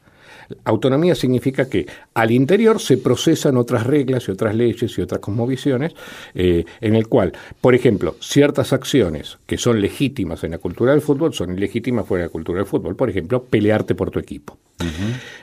Autonomía 0.64 1.14
significa 1.14 1.68
que 1.68 1.86
al 2.14 2.30
interior 2.30 2.80
se 2.80 2.98
procesan 2.98 3.56
otras 3.56 3.86
reglas 3.86 4.28
y 4.28 4.32
otras 4.32 4.54
leyes 4.54 4.98
y 4.98 5.00
otras 5.00 5.20
cosmovisiones, 5.20 5.94
eh, 6.34 6.64
en 6.80 6.94
el 6.94 7.08
cual, 7.08 7.32
por 7.60 7.74
ejemplo, 7.74 8.16
ciertas 8.20 8.72
acciones 8.72 9.38
que 9.46 9.56
son 9.56 9.80
legítimas 9.80 10.44
en 10.44 10.50
la 10.52 10.58
cultura 10.58 10.92
del 10.92 11.00
fútbol 11.00 11.32
son 11.32 11.56
ilegítimas 11.56 12.06
fuera 12.06 12.24
de 12.24 12.28
la 12.28 12.32
cultura 12.32 12.58
del 12.58 12.66
fútbol. 12.66 12.96
Por 12.96 13.08
ejemplo, 13.08 13.42
pelearte 13.42 13.94
por 13.94 14.10
tu 14.10 14.18
equipo. 14.18 14.58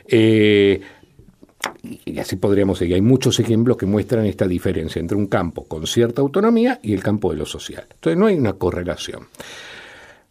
Eh, 0.08 0.82
y 2.06 2.19
así 2.19 2.36
podríamos 2.36 2.78
seguir. 2.78 2.95
Hay 2.95 3.02
muchos 3.02 3.39
ejemplos 3.39 3.78
que 3.78 3.86
muestran 3.86 4.25
esta 4.25 4.47
diferencia 4.47 4.99
entre 4.99 5.17
un 5.17 5.28
campo 5.28 5.65
con 5.65 5.86
cierta 5.88 6.21
autonomía 6.21 6.80
y 6.84 6.93
el 6.93 7.04
campo 7.04 7.32
de 7.32 7.38
lo 7.38 7.45
social. 7.45 7.86
Entonces 7.89 8.17
no 8.17 8.28
hay 8.28 8.36
una 8.36 8.54
correlación. 8.54 9.28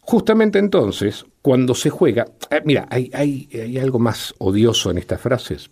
Justamente 0.09 0.57
entonces, 0.57 1.23
cuando 1.43 1.75
se 1.75 1.91
juega, 1.91 2.25
eh, 2.49 2.63
mira, 2.65 2.87
hay, 2.89 3.11
hay, 3.13 3.77
algo 3.77 3.99
más 3.99 4.33
odioso 4.39 4.89
en 4.89 4.97
estas 4.97 5.21
frases, 5.21 5.69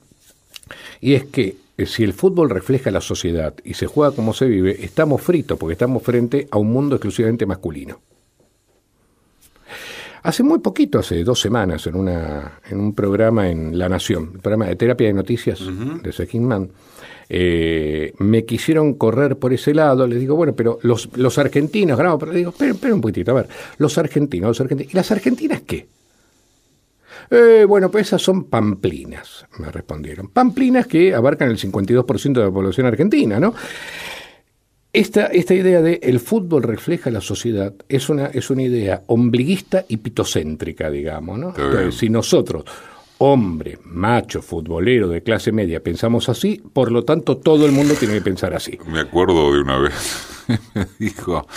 y 1.01 1.15
es 1.15 1.25
que 1.25 1.55
eh, 1.75 1.87
si 1.87 2.03
el 2.03 2.13
fútbol 2.13 2.51
refleja 2.51 2.91
la 2.91 3.01
sociedad 3.01 3.55
y 3.63 3.73
se 3.73 3.87
juega 3.87 4.15
como 4.15 4.35
se 4.35 4.45
vive, 4.45 4.77
estamos 4.85 5.23
fritos 5.23 5.57
porque 5.57 5.73
estamos 5.73 6.03
frente 6.03 6.47
a 6.51 6.59
un 6.59 6.71
mundo 6.71 6.97
exclusivamente 6.97 7.47
masculino. 7.47 7.99
Hace 10.27 10.43
muy 10.43 10.59
poquito, 10.59 10.99
hace 10.99 11.23
dos 11.23 11.39
semanas, 11.39 11.87
en, 11.87 11.95
una, 11.95 12.59
en 12.69 12.81
un 12.81 12.93
programa 12.93 13.49
en 13.49 13.79
La 13.79 13.87
Nación, 13.87 14.31
el 14.33 14.41
programa 14.41 14.65
de 14.65 14.75
terapia 14.75 15.07
de 15.07 15.13
noticias 15.13 15.61
de 16.03 16.11
Sekin 16.11 16.43
Man, 16.43 16.69
eh, 17.29 18.13
me 18.17 18.43
quisieron 18.43 18.95
correr 18.95 19.37
por 19.37 19.53
ese 19.53 19.73
lado, 19.73 20.05
les 20.05 20.19
digo, 20.19 20.35
bueno, 20.35 20.53
pero 20.53 20.79
los, 20.81 21.15
los 21.15 21.37
argentinos, 21.37 21.97
pero 21.97 22.25
les 22.25 22.35
digo, 22.35 22.49
esperen, 22.49 22.95
un 22.95 22.99
poquitito, 22.99 23.31
a 23.31 23.35
ver, 23.35 23.47
los 23.77 23.97
argentinos, 23.97 24.49
los 24.49 24.59
argentinos, 24.59 24.93
¿y 24.93 24.97
las 24.97 25.09
argentinas 25.13 25.61
qué? 25.61 25.87
Eh, 27.31 27.63
bueno, 27.65 27.89
pues 27.89 28.07
esas 28.07 28.21
son 28.21 28.43
pamplinas, 28.49 29.45
me 29.59 29.71
respondieron. 29.71 30.27
Pamplinas 30.27 30.87
que 30.87 31.15
abarcan 31.15 31.49
el 31.49 31.57
52% 31.57 32.33
de 32.33 32.43
la 32.43 32.51
población 32.51 32.85
argentina, 32.85 33.39
¿no? 33.39 33.53
Esta, 34.97 35.27
esta 35.27 35.53
idea 35.53 35.81
de 35.81 35.99
el 36.01 36.19
fútbol 36.19 36.63
refleja 36.63 37.11
la 37.11 37.21
sociedad 37.21 37.73
es 37.87 38.09
una, 38.09 38.27
es 38.27 38.49
una 38.49 38.63
idea 38.63 39.03
ombliguista 39.07 39.85
y 39.87 39.97
pitocéntrica, 39.97 40.89
digamos, 40.89 41.37
¿no? 41.37 41.49
Entonces, 41.49 41.95
si 41.95 42.09
nosotros 42.09 42.65
hombre, 43.19 43.79
macho, 43.83 44.41
futbolero 44.41 45.07
de 45.07 45.23
clase 45.23 45.51
media, 45.51 45.81
pensamos 45.81 46.29
así, 46.29 46.61
por 46.73 46.91
lo 46.91 47.03
tanto 47.03 47.37
todo 47.37 47.65
el 47.65 47.71
mundo 47.71 47.95
tiene 47.95 48.15
que 48.15 48.21
pensar 48.21 48.53
así. 48.53 48.77
Me 48.87 48.99
acuerdo 48.99 49.53
de 49.53 49.61
una 49.61 49.77
vez, 49.77 50.45
me 50.73 50.87
dijo 50.99 51.47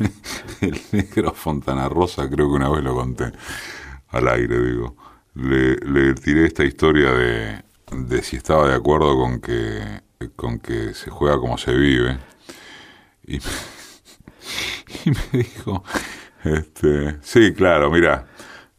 el 0.60 0.80
negro 0.92 1.32
Fontana 1.32 1.88
Rosa, 1.88 2.28
creo 2.28 2.48
que 2.48 2.54
una 2.54 2.68
vez 2.68 2.82
lo 2.82 2.94
conté 2.94 3.32
al 4.08 4.28
aire, 4.28 4.64
digo, 4.64 4.96
le, 5.34 6.14
tiré 6.14 6.46
esta 6.46 6.64
historia 6.64 7.12
de, 7.12 7.62
de 7.96 8.22
si 8.22 8.36
estaba 8.36 8.68
de 8.68 8.74
acuerdo 8.74 9.16
con 9.16 9.40
que, 9.40 10.00
con 10.36 10.58
que 10.58 10.94
se 10.94 11.10
juega 11.10 11.38
como 11.38 11.56
se 11.58 11.72
vive. 11.74 12.18
Y, 13.30 13.36
y 15.04 15.10
me 15.10 15.42
dijo, 15.42 15.84
este, 16.44 17.16
sí, 17.22 17.52
claro, 17.52 17.90
mira, 17.90 18.26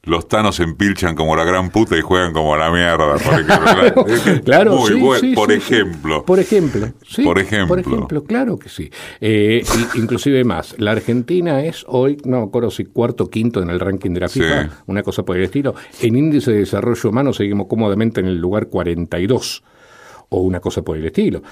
los 0.03 0.27
tanos 0.27 0.55
se 0.55 0.63
empilchan 0.63 1.15
como 1.15 1.35
la 1.35 1.43
gran 1.43 1.69
puta 1.69 1.95
y 1.95 2.01
juegan 2.01 2.33
como 2.33 2.57
la 2.57 2.71
mierda. 2.71 3.17
Por 3.17 3.33
ejemplo, 3.39 4.41
claro, 4.43 4.75
Muy 4.75 5.19
sí, 5.19 5.33
por 5.35 5.51
ejemplo. 5.51 6.25
Por 6.25 6.39
ejemplo, 6.39 6.87
sí. 7.07 7.23
Por 7.23 7.39
ejemplo. 7.39 7.67
Por 7.67 7.79
ejemplo, 7.79 8.23
claro 8.23 8.57
que 8.57 8.69
sí. 8.69 8.89
Eh, 9.19 9.63
inclusive 9.95 10.43
más. 10.43 10.75
La 10.79 10.91
Argentina 10.91 11.63
es 11.63 11.85
hoy, 11.87 12.17
no 12.25 12.39
me 12.39 12.47
acuerdo 12.47 12.71
si 12.71 12.85
cuarto 12.85 13.25
o 13.25 13.29
quinto 13.29 13.61
en 13.61 13.69
el 13.69 13.79
ranking 13.79 14.11
de 14.11 14.19
la 14.21 14.29
FIFA, 14.29 14.69
una 14.87 15.03
cosa 15.03 15.23
por 15.23 15.37
el 15.37 15.43
estilo. 15.43 15.75
En 16.01 16.15
índice 16.15 16.51
de 16.51 16.59
desarrollo 16.59 17.09
humano 17.09 17.31
seguimos 17.31 17.67
cómodamente 17.67 18.21
en 18.21 18.27
el 18.27 18.37
lugar 18.37 18.67
42 18.67 19.63
o 20.33 20.39
una 20.39 20.61
cosa 20.61 20.81
por 20.81 20.95
el 20.95 21.05
estilo. 21.05 21.43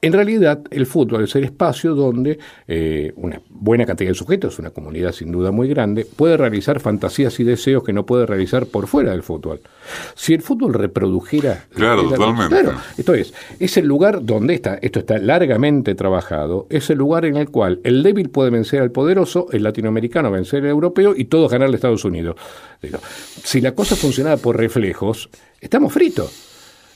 En 0.00 0.12
realidad, 0.12 0.62
el 0.70 0.86
fútbol 0.86 1.24
es 1.24 1.34
el 1.34 1.42
espacio 1.42 1.96
donde 1.96 2.38
eh, 2.68 3.12
una 3.16 3.40
buena 3.50 3.84
cantidad 3.84 4.10
de 4.10 4.14
sujetos, 4.14 4.60
una 4.60 4.70
comunidad 4.70 5.10
sin 5.10 5.32
duda 5.32 5.50
muy 5.50 5.68
grande, 5.68 6.04
puede 6.04 6.36
realizar 6.36 6.78
fantasías 6.78 7.40
y 7.40 7.44
deseos 7.44 7.82
que 7.82 7.92
no 7.92 8.06
puede 8.06 8.26
realizar 8.26 8.66
por 8.66 8.86
fuera 8.86 9.10
del 9.10 9.24
fútbol. 9.24 9.60
Si 10.14 10.34
el 10.34 10.42
fútbol 10.42 10.74
reprodujera... 10.74 11.64
Claro, 11.74 12.08
totalmente. 12.08 12.48
Claro, 12.48 12.78
esto 12.96 13.14
es, 13.14 13.34
es 13.58 13.76
el 13.76 13.86
lugar 13.86 14.24
donde 14.24 14.54
está, 14.54 14.78
esto 14.82 15.00
está 15.00 15.18
largamente 15.18 15.96
trabajado, 15.96 16.68
es 16.70 16.90
el 16.90 16.98
lugar 16.98 17.24
en 17.24 17.38
el 17.38 17.50
cual 17.50 17.80
el 17.82 18.04
débil 18.04 18.30
puede 18.30 18.50
vencer 18.50 18.82
al 18.82 18.92
poderoso, 18.92 19.48
el 19.50 19.64
latinoamericano 19.64 20.30
vencer 20.30 20.62
al 20.62 20.70
europeo 20.70 21.12
y 21.16 21.24
todos 21.24 21.50
ganar 21.50 21.70
a 21.70 21.74
Estados 21.74 22.04
Unidos. 22.04 22.36
si 23.42 23.60
la 23.60 23.72
cosa 23.72 23.96
funcionara 23.96 24.36
por 24.36 24.56
reflejos, 24.56 25.28
estamos 25.60 25.92
fritos. 25.92 26.47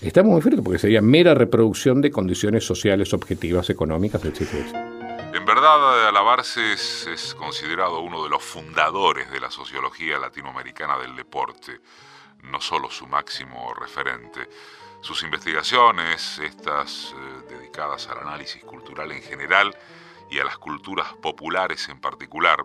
Estamos 0.02 0.32
muy 0.32 0.42
fritos 0.42 0.64
porque 0.64 0.80
sería 0.80 1.00
mera 1.00 1.32
reproducción 1.32 2.00
de 2.00 2.10
condiciones 2.10 2.66
sociales 2.66 3.14
objetivas, 3.14 3.70
económicas, 3.70 4.24
etc. 4.24 4.66
En 5.32 5.44
verdad, 5.44 6.08
Alabarce 6.08 6.72
es, 6.72 7.06
es 7.06 7.34
considerado 7.34 8.00
uno 8.00 8.24
de 8.24 8.28
los 8.28 8.42
fundadores 8.42 9.30
de 9.30 9.38
la 9.38 9.48
sociología 9.48 10.18
latinoamericana 10.18 10.98
del 10.98 11.14
deporte, 11.14 11.78
no 12.42 12.60
solo 12.60 12.90
su 12.90 13.06
máximo 13.06 13.74
referente. 13.74 14.48
Sus 15.02 15.22
investigaciones, 15.22 16.40
estas 16.40 17.14
eh, 17.16 17.54
dedicadas 17.54 18.08
al 18.08 18.18
análisis 18.18 18.64
cultural 18.64 19.12
en 19.12 19.22
general 19.22 19.72
y 20.32 20.40
a 20.40 20.44
las 20.44 20.58
culturas 20.58 21.14
populares 21.22 21.88
en 21.88 22.00
particular, 22.00 22.56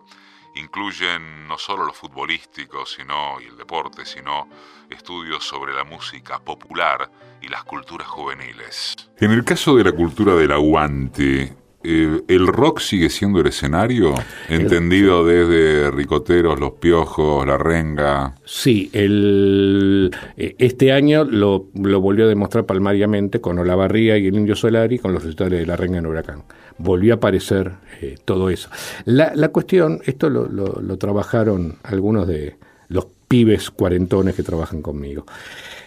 incluyen 0.56 1.48
no 1.48 1.60
solo 1.60 1.86
lo 1.86 1.94
futbolístico 1.94 2.86
sino, 2.88 3.40
y 3.40 3.46
el 3.46 3.58
deporte, 3.58 4.06
sino 4.06 4.50
estudios 4.90 5.44
sobre 5.44 5.74
la 5.74 5.84
música 5.84 6.40
popular 6.40 7.12
y 7.42 7.48
las 7.50 7.64
culturas 7.64 8.08
juveniles. 8.08 8.96
En 9.20 9.32
el 9.32 9.44
caso 9.44 9.76
de 9.76 9.84
la 9.84 9.92
cultura 9.92 10.36
del 10.36 10.52
aguante, 10.52 11.54
eh, 11.84 12.22
¿el 12.28 12.48
rock 12.48 12.80
sigue 12.80 13.10
siendo 13.10 13.40
el 13.40 13.48
escenario? 13.48 14.14
Entendido 14.50 15.26
desde 15.26 15.90
Ricoteros, 15.92 16.60
Los 16.60 16.74
Piojos, 16.74 17.46
La 17.48 17.58
Renga. 17.58 18.36
Sí, 18.44 18.90
el, 18.94 20.12
eh, 20.36 20.56
este 20.58 20.92
año 20.92 21.24
lo, 21.24 21.68
lo, 21.76 22.02
volvió 22.02 22.26
a 22.26 22.28
demostrar 22.28 22.66
palmariamente 22.66 23.40
con 23.40 23.58
Olavarría 23.60 24.18
y 24.18 24.28
el 24.28 24.36
Indio 24.36 24.56
Solari 24.56 25.00
con 25.00 25.14
los 25.14 25.24
recitales 25.24 25.60
de 25.60 25.66
La 25.66 25.76
Renga 25.76 26.00
en 26.00 26.08
Huracán. 26.08 26.44
Volvió 26.78 27.14
a 27.14 27.18
aparecer 27.18 27.74
eh, 28.02 28.18
todo 28.26 28.50
eso. 28.50 28.70
La, 29.06 29.32
la 29.36 29.50
cuestión, 29.50 30.02
esto 30.06 30.30
lo, 30.30 30.48
lo, 30.48 30.82
lo 30.82 30.98
trabajaron 30.98 31.78
algunos 31.84 32.28
de 32.28 32.58
los 32.90 33.08
pibes 33.28 33.70
cuarentones 33.70 34.36
que 34.36 34.44
trabajan 34.44 34.82
conmigo. 34.82 35.26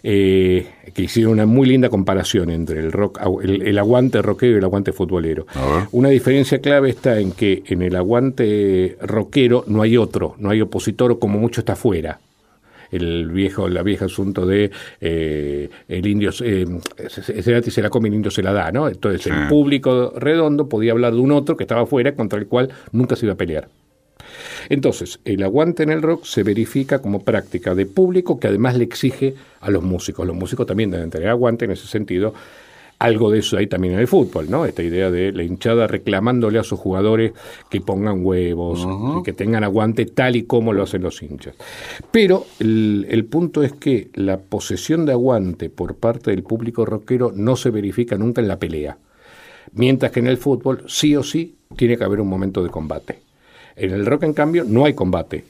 Eh, 0.03 0.67
que 0.95 1.03
hicieron 1.03 1.35
una 1.35 1.47
muy 1.47 1.69
linda 1.69 1.89
comparación 1.89 2.51
entre 2.51 2.81
el 2.81 2.91
rock, 2.91 3.21
el, 3.43 3.79
aguante 3.79 4.23
rockero 4.23 4.55
y 4.55 4.59
el 4.59 4.65
aguante 4.65 4.93
futbolero. 4.93 5.47
Una 5.93 6.09
diferencia 6.09 6.61
clave 6.61 6.91
está 6.91 7.21
en 7.21 7.33
que 7.33 7.63
en 7.67 7.83
el 7.83 7.95
aguante 7.97 8.97
rockero 9.03 9.65
no 9.67 9.83
hay 9.83 9.97
otro, 9.97 10.35
no 10.39 10.51
hay 10.51 10.61
opositor 10.61 11.13
o 11.13 11.19
como 11.19 11.39
mucho 11.39 11.61
está 11.61 11.75
afuera 11.75 12.19
el 12.91 13.31
viejo, 13.31 13.69
la 13.69 13.83
vieja 13.83 14.07
asunto 14.07 14.47
de 14.47 14.71
eh, 15.01 15.71
el 15.89 16.07
indio, 16.07 16.31
eh, 16.43 16.67
se, 17.09 17.63
se 17.71 17.83
la 17.83 17.91
come, 17.91 18.09
el 18.09 18.15
indio 18.15 18.31
se 18.31 18.43
la 18.43 18.53
da, 18.53 18.73
¿no? 18.73 18.89
Entonces 18.89 19.27
el 19.27 19.49
público 19.49 20.13
redondo 20.17 20.69
podía 20.69 20.93
hablar 20.93 21.13
de 21.13 21.21
un 21.21 21.33
otro 21.33 21.57
que 21.57 21.65
estaba 21.65 21.83
afuera 21.83 22.15
contra 22.15 22.39
el 22.39 22.47
cual 22.47 22.71
nunca 22.93 23.17
se 23.17 23.27
iba 23.27 23.35
a 23.35 23.37
pelear. 23.37 23.69
Entonces, 24.69 25.21
el 25.25 25.43
aguante 25.43 25.83
en 25.83 25.91
el 25.91 26.03
rock 26.03 26.25
se 26.25 26.43
verifica 26.43 27.01
como 27.01 27.23
práctica 27.23 27.75
de 27.75 27.87
público 27.87 28.39
que 28.39 28.49
además 28.49 28.77
le 28.77 28.85
exige 28.85 29.35
a 29.61 29.71
los 29.71 29.83
músicos. 29.83 30.27
Los 30.27 30.37
músicos 30.37 30.67
también 30.67 30.91
deben 30.91 31.11
tener 31.11 31.29
aguante 31.29 31.65
en 31.65 31.73
ese 31.73 31.87
sentido. 31.87 32.35
Algo 32.99 33.31
de 33.31 33.39
eso 33.39 33.57
hay 33.57 33.67
también 33.67 33.95
en 33.95 34.01
el 34.01 34.09
fútbol, 34.09 34.51
¿no? 34.51 34.67
Esta 34.67 34.83
idea 34.83 35.11
de 35.11 35.33
la 35.33 35.43
hinchada 35.43 35.87
reclamándole 35.87 36.59
a 36.59 36.65
sus 36.65 36.79
jugadores 36.79 37.33
que 37.71 37.81
pongan 37.81 38.27
huevos, 38.27 38.87
que 39.25 39.33
tengan 39.33 39.65
aguante 39.65 40.05
tal 40.05 40.37
y 40.37 40.43
como 40.43 40.75
lo 40.75 40.83
hacen 40.83 41.03
los 41.03 41.23
hinchas. 41.23 41.55
Pero 42.11 42.45
el, 42.59 43.07
el 43.09 43.25
punto 43.25 43.63
es 43.63 43.73
que 43.73 44.11
la 44.13 44.37
posesión 44.37 45.07
de 45.07 45.13
aguante 45.13 45.71
por 45.71 45.95
parte 45.95 46.31
del 46.31 46.43
público 46.43 46.85
rockero 46.85 47.33
no 47.35 47.57
se 47.57 47.71
verifica 47.71 48.19
nunca 48.19 48.43
en 48.43 48.49
la 48.49 48.59
pelea. 48.59 48.99
Mientras 49.73 50.13
que 50.13 50.21
en 50.21 50.27
el 50.27 50.37
fútbol 50.37 50.85
sí 50.87 51.17
o 51.17 51.23
sí 51.23 51.57
tiene 51.77 51.97
que 51.97 52.05
haber 52.05 52.21
un 52.21 52.29
momento 52.29 52.63
de 52.63 52.69
combate. 52.69 53.30
En 53.77 53.91
el 53.91 54.07
rock, 54.07 54.25
en 54.25 54.33
cambio, 54.33 54.65
no 54.67 54.85
hay 54.85 54.95
combate. 54.95 55.45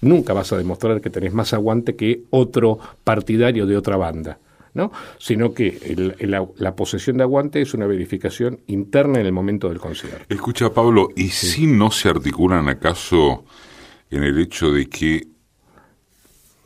Nunca 0.00 0.32
vas 0.32 0.52
a 0.52 0.56
demostrar 0.56 1.00
que 1.00 1.10
tenés 1.10 1.32
más 1.32 1.52
aguante 1.52 1.96
que 1.96 2.22
otro 2.30 2.78
partidario 3.04 3.66
de 3.66 3.76
otra 3.76 3.96
banda. 3.96 4.38
¿no? 4.74 4.92
sino 5.18 5.54
que 5.54 6.14
la, 6.20 6.76
posesión 6.76 7.16
de 7.16 7.24
aguante 7.24 7.60
es 7.60 7.74
una 7.74 7.86
verificación 7.86 8.60
interna 8.68 9.18
en 9.18 9.26
el 9.26 9.32
momento 9.32 9.68
del 9.68 9.80
concierto. 9.80 10.24
Escucha, 10.28 10.72
Pablo, 10.72 11.08
¿y 11.16 11.30
si 11.30 11.66
no 11.66 11.90
se 11.90 12.08
articulan 12.08 12.68
acaso 12.68 13.44
en 14.10 14.22
el 14.22 14.38
hecho 14.38 14.70
de 14.70 14.88
que 14.88 15.26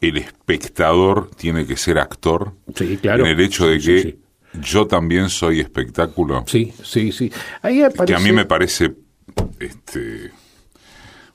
el 0.00 0.16
espectador 0.18 1.30
tiene 1.36 1.64
que 1.64 1.76
ser 1.76 1.98
actor? 1.98 2.53
Sí, 2.74 2.98
claro. 2.98 3.24
En 3.24 3.30
el 3.30 3.40
hecho 3.40 3.66
de 3.66 3.78
que 3.78 4.18
yo 4.61 4.86
también 4.86 5.30
soy 5.30 5.61
espectáculo. 5.61 6.44
Sí, 6.46 6.72
sí, 6.82 7.12
sí. 7.12 7.30
Que 8.07 8.14
a 8.14 8.18
mí 8.18 8.32
me 8.32 8.44
parece 8.44 8.94
este, 9.59 10.30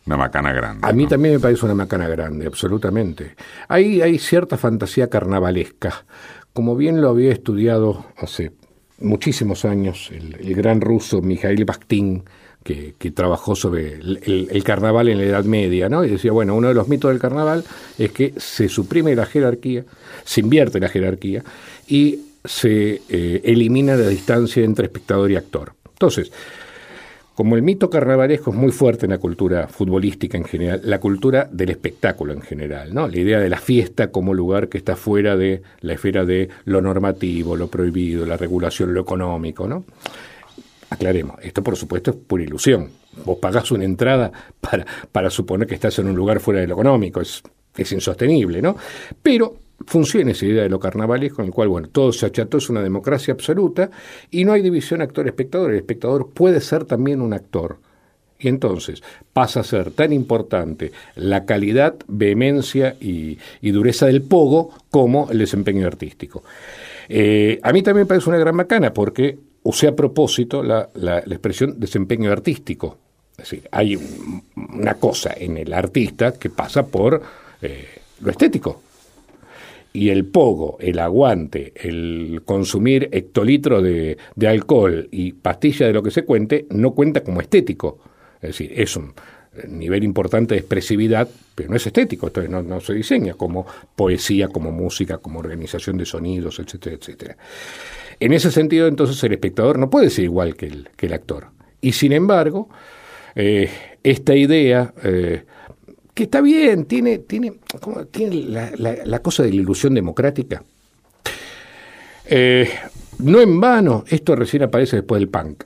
una 0.08 0.18
macana 0.18 0.53
grande. 0.53 0.88
A 0.88 0.93
mí 0.93 1.05
también 1.05 1.36
me 1.36 1.39
parece 1.39 1.66
una 1.66 1.76
macana 1.76 2.08
grande, 2.08 2.47
absolutamente. 2.47 3.36
Hay, 3.68 4.01
hay 4.01 4.18
cierta 4.18 4.58
fantasía 4.58 5.10
carnavalesca. 5.10 6.05
Como 6.53 6.76
bien 6.76 7.01
lo 7.01 7.10
había 7.10 7.32
estudiado 7.32 8.05
hace 8.18 8.53
muchísimos 8.99 9.66
años 9.66 10.10
el, 10.12 10.55
gran 10.55 10.82
ruso 10.82 11.22
Mikhail 11.22 11.66
Bakhtin, 11.66 12.24
que, 12.64 13.12
trabajó 13.12 13.55
sobre 13.55 13.93
el, 13.93 14.64
carnaval 14.66 15.08
en 15.08 15.20
la 15.20 15.24
Edad 15.24 15.45
Media, 15.45 15.88
¿no? 15.88 16.03
Y 16.03 16.10
decía, 16.10 16.34
bueno, 16.34 16.53
uno 16.53 16.68
de 16.68 16.74
los 16.74 16.89
mitos 16.89 17.12
del 17.12 17.20
carnaval 17.20 17.64
es 17.97 18.12
que 18.12 18.34
se 18.36 18.68
suprime 18.68 19.16
la 19.16 19.26
jerarquía, 19.26 19.86
se 20.26 20.41
invierte 20.41 20.80
la 20.80 20.89
jerarquía 20.89 21.43
y 21.88 22.20
se 22.43 23.01
eh, 23.08 23.41
elimina 23.45 23.95
la 23.95 24.10
distancia 24.10 24.66
entre 24.66 24.88
espectador 24.88 25.32
y 25.32 25.38
actor. 25.38 25.74
Entonces, 25.93 26.32
como 27.38 27.56
el 27.56 27.62
mito 27.62 27.92
carnavalesco 27.92 28.50
es 28.50 28.58
muy 28.58 28.72
fuerte 28.72 29.06
en 29.06 29.12
la 29.12 29.20
cultura 29.20 29.68
futbolística 29.68 30.40
en 30.40 30.44
general, 30.44 30.82
la 30.84 31.00
cultura 31.00 31.48
del 31.52 31.70
espectáculo 31.70 32.34
en 32.34 32.42
general, 32.42 32.92
¿no? 32.96 33.08
La 33.08 33.16
idea 33.16 33.40
de 33.40 33.48
la 33.48 33.60
fiesta 33.60 34.10
como 34.10 34.34
lugar 34.34 34.70
que 34.70 34.80
está 34.80 34.96
fuera 34.96 35.38
de 35.38 35.62
la 35.82 35.94
esfera 35.94 36.26
de 36.26 36.50
lo 36.66 36.82
normativo, 36.82 37.56
lo 37.56 37.68
prohibido, 37.68 38.26
la 38.26 38.38
regulación, 38.38 38.92
lo 38.92 39.02
económico, 39.02 39.68
¿no? 39.68 39.86
Aclaremos, 40.90 41.38
esto 41.44 41.62
por 41.62 41.76
supuesto 41.76 42.10
es 42.10 42.18
pura 42.18 42.44
ilusión. 42.44 42.90
Vos 43.24 43.38
pagás 43.38 43.70
una 43.70 43.84
entrada 43.84 44.32
para, 44.60 44.88
para 45.12 45.30
suponer 45.30 45.68
que 45.68 45.76
estás 45.76 46.00
en 46.00 46.08
un 46.08 46.16
lugar 46.16 46.40
fuera 46.40 46.62
de 46.62 46.66
lo 46.66 46.74
económico, 46.74 47.22
es, 47.22 47.44
es 47.78 47.92
insostenible, 47.92 48.64
¿no? 48.64 48.76
Pero 49.22 49.66
funciona 49.86 50.32
esa 50.32 50.45
idea 50.45 50.63
de 50.63 50.69
lo 50.69 50.80
carnavales 50.80 51.34
con 51.34 51.45
el 51.45 51.51
cual, 51.51 51.67
bueno, 51.67 51.89
todo 51.89 52.11
se 52.11 52.25
acható, 52.25 52.57
es 52.57 52.69
una 52.69 52.82
democracia 52.82 53.34
absoluta 53.34 53.89
y 54.32 54.43
no 54.45 54.53
hay 54.53 54.61
división 54.61 55.01
actor-espectador. 55.01 55.71
El 55.71 55.78
espectador 55.78 56.30
puede 56.32 56.61
ser 56.61 56.86
también 56.86 57.21
un 57.21 57.34
actor. 57.34 57.78
Y 58.39 58.49
entonces 58.49 59.01
pasa 59.34 59.61
a 59.61 59.63
ser 59.63 59.91
tan 59.91 60.13
importante 60.13 60.91
la 61.15 61.45
calidad, 61.45 61.95
vehemencia 62.07 62.95
y, 62.99 63.38
dureza 63.61 64.05
del 64.05 64.21
pogo 64.21 64.73
como 64.91 65.30
el 65.32 65.39
desempeño 65.39 65.88
artístico. 65.88 66.43
Eh, 67.09 67.59
a 67.63 67.73
mí 67.73 67.82
también 67.82 68.03
me 68.03 68.07
parece 68.07 68.30
una 68.30 68.38
gran 68.38 68.55
macana 68.55 68.93
porque 68.93 69.39
usé 69.63 69.88
a 69.88 69.95
propósito 69.95 70.61
la, 70.61 70.89
expresión 71.25 71.80
desempeño 71.80 72.32
artístico. 72.32 72.97
Es 73.32 73.49
decir, 73.49 73.67
hay 73.71 73.99
una 74.55 74.95
cosa 74.95 75.34
en 75.36 75.57
el 75.57 75.73
artista 75.73 76.34
que 76.34 76.49
pasa 76.49 76.86
por 76.86 77.21
eh, 77.61 77.88
lo 78.21 78.32
estético, 78.32 78.82
y 79.94 80.10
el 80.10 80.26
pogo, 80.26 80.78
el 80.80 81.00
aguante, 81.00 81.74
el 81.76 82.42
consumir 82.46 83.10
hectolitros 83.12 83.84
de, 83.84 84.18
alcohol 84.48 85.08
y 85.12 85.34
pastillas 85.34 85.88
de 85.88 85.94
lo 85.94 86.04
que 86.04 86.12
se 86.12 86.24
cuente, 86.24 86.68
no 86.70 86.92
cuenta 86.92 87.24
como 87.24 87.42
estético. 87.42 88.00
Es 88.42 88.50
decir, 88.50 88.74
es 88.76 88.96
un 88.96 89.14
nivel 89.68 90.04
importante 90.04 90.54
de 90.54 90.60
expresividad, 90.60 91.28
pero 91.56 91.70
no 91.70 91.76
es 91.76 91.88
estético, 91.88 92.28
entonces 92.28 92.52
no, 92.52 92.80
se 92.80 92.94
diseña 92.94 93.34
como 93.34 93.66
poesía, 93.96 94.50
como 94.50 94.72
música, 94.72 95.18
como 95.18 95.40
organización 95.40 95.98
de 95.98 96.06
sonidos, 96.06 96.60
etcétera, 96.60 96.96
etcétera. 96.96 97.38
En 98.20 98.34
ese 98.34 98.52
sentido, 98.52 98.88
entonces, 98.88 99.24
el 99.24 99.34
espectador 99.34 99.80
no 99.80 99.90
puede 99.90 100.10
ser 100.10 100.26
igual 100.26 100.56
que 100.56 100.68
el, 100.68 100.90
que 100.96 101.08
el 101.08 101.14
actor. 101.14 101.48
Y 101.82 101.94
sin 101.94 102.12
embargo, 102.12 102.70
eh, 103.36 103.70
esta 104.04 104.36
idea 104.36 104.94
eh, 105.04 105.44
que 106.18 106.24
está 106.24 106.41
bien, 106.41 106.86
tiene, 106.86 107.20
tiene, 107.20 107.53
tiene 108.09 108.43
la, 109.05 109.20
cosa 109.20 109.43
de 109.43 109.49
la 109.49 109.55
ilusión 109.55 109.93
democrática. 109.93 110.63
Eh, 112.26 112.68
no 113.20 113.39
en 113.39 113.61
vano, 113.61 114.03
esto 114.07 114.36
recién 114.36 114.63
aparece 114.63 114.95
después 114.95 115.20
del 115.20 115.30
punk. 115.30 115.65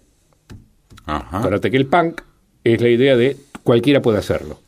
Acuérdate 1.06 1.72
que 1.72 1.78
el 1.78 1.86
punk 1.86 2.20
es 2.66 2.82
la 2.82 2.90
idea 2.90 3.16
de 3.16 3.38
cualquiera 3.64 4.02
puede 4.02 4.18
hacerlo. 4.18 4.60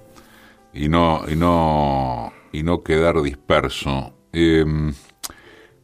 y 0.75 0.89
no, 0.89 1.23
y 1.27 1.35
no, 1.35 2.33
y 2.53 2.63
no 2.63 2.85
quedar 2.85 3.21
disperso. 3.21 4.15
Em, 4.33 4.95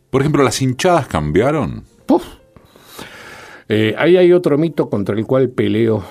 por 0.08 0.20
ejemplo, 0.20 0.44
¿las 0.44 0.62
hinchadas 0.62 1.08
cambiaron? 1.08 1.84
Eh, 3.68 3.94
ahí 3.98 4.16
hay 4.16 4.32
otro 4.32 4.56
mito 4.56 4.88
contra 4.88 5.16
el 5.16 5.26
cual 5.26 5.50
peleo, 5.50 6.04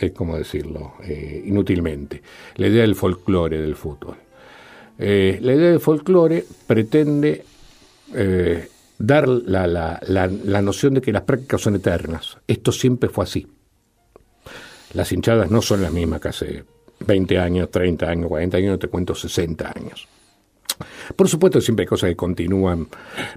eh, 0.00 0.06
es 0.06 0.12
como 0.12 0.36
decirlo, 0.36 0.94
eh, 1.04 1.42
inútilmente, 1.46 2.22
la 2.56 2.68
idea 2.68 2.82
del 2.82 2.94
folclore 2.94 3.60
del 3.60 3.76
fútbol. 3.76 4.16
la 4.98 5.06
idea 5.06 5.70
del 5.70 5.80
folclore 5.80 6.44
pretende 6.66 7.44
dar 8.98 9.26
la, 9.28 9.66
la, 9.66 10.00
la, 10.06 10.62
noción 10.62 10.94
de 10.94 11.00
que 11.00 11.12
las 11.12 11.22
prácticas 11.22 11.60
son 11.60 11.74
eternas. 11.74 12.38
Esto 12.46 12.70
siempre 12.70 13.08
fue 13.08 13.24
así. 13.24 13.46
Las 14.92 15.10
hinchadas 15.10 15.50
no 15.50 15.62
son 15.62 15.82
las 15.82 15.92
mismas 15.92 16.20
que 16.20 16.28
hace 16.28 16.64
20 17.00 17.38
años, 17.38 17.70
30 17.70 18.06
años, 18.06 18.28
40 18.28 18.56
años, 18.58 18.70
no 18.72 18.78
te 18.78 18.88
cuento 18.88 19.14
60 19.14 19.72
años. 19.74 20.08
Por 21.14 21.28
supuesto, 21.28 21.60
siempre 21.60 21.84
hay 21.84 21.88
cosas 21.88 22.10
que 22.10 22.16
continúan, 22.16 22.86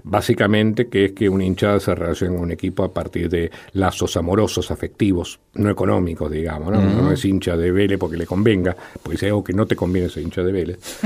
básicamente, 0.04 0.88
que 0.88 1.06
es 1.06 1.12
que 1.12 1.28
una 1.28 1.44
hinchada 1.44 1.80
se 1.80 1.94
relaciona 1.94 2.34
con 2.34 2.44
un 2.44 2.52
equipo 2.52 2.84
a 2.84 2.92
partir 2.92 3.28
de 3.28 3.50
lazos 3.72 4.16
amorosos, 4.16 4.70
afectivos, 4.70 5.38
no 5.54 5.70
económicos, 5.70 6.30
digamos, 6.30 6.72
¿no? 6.72 6.80
No 6.80 7.12
es 7.12 7.24
hincha 7.24 7.56
de 7.56 7.70
Vélez 7.72 7.98
porque 7.98 8.16
le 8.16 8.26
convenga, 8.26 8.76
porque 9.02 9.18
si 9.18 9.26
algo 9.26 9.42
que 9.42 9.52
no 9.52 9.66
te 9.66 9.76
conviene 9.76 10.08
ser 10.08 10.22
hincha 10.22 10.42
de 10.42 10.52
Vélez. 10.52 10.78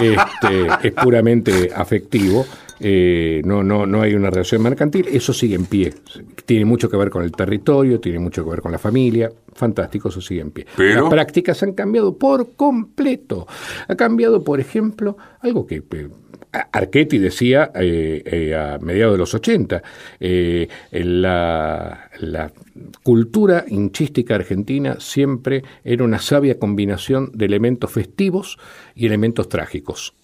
este, 0.00 0.88
es 0.88 0.92
puramente 0.92 1.70
afectivo. 1.74 2.46
Eh, 2.80 3.42
no, 3.44 3.62
no, 3.62 3.86
no 3.86 4.02
hay 4.02 4.14
una 4.14 4.30
relación 4.30 4.62
mercantil, 4.62 5.06
eso 5.10 5.32
sigue 5.32 5.54
en 5.54 5.66
pie. 5.66 5.94
Tiene 6.44 6.64
mucho 6.64 6.88
que 6.88 6.96
ver 6.96 7.10
con 7.10 7.22
el 7.22 7.32
territorio, 7.32 8.00
tiene 8.00 8.18
mucho 8.18 8.44
que 8.44 8.50
ver 8.50 8.60
con 8.60 8.72
la 8.72 8.78
familia. 8.78 9.30
Fantástico, 9.54 10.08
eso 10.08 10.20
sigue 10.20 10.42
en 10.42 10.50
pie. 10.50 10.66
Las 10.76 11.08
prácticas 11.08 11.62
han 11.62 11.72
cambiado 11.72 12.16
por 12.16 12.54
completo. 12.54 13.46
Ha 13.88 13.94
cambiado, 13.94 14.44
por 14.44 14.60
ejemplo, 14.60 15.16
algo 15.40 15.66
que 15.66 15.76
eh, 15.76 16.08
Archetti 16.72 17.18
decía 17.18 17.70
eh, 17.74 18.54
a 18.54 18.78
mediados 18.78 19.14
de 19.14 19.18
los 19.18 19.34
80, 19.34 19.82
la, 20.90 22.10
la, 22.20 22.52
cultura 23.02 23.64
hinchística 23.66 24.34
argentina 24.34 24.96
siempre 25.00 25.62
era 25.82 26.04
una 26.04 26.18
sabia 26.18 26.58
combinación 26.58 27.30
de 27.32 27.46
elementos 27.46 27.90
festivos 27.90 28.58
y 28.94 29.06
elementos 29.06 29.48
trágicos. 29.48 30.14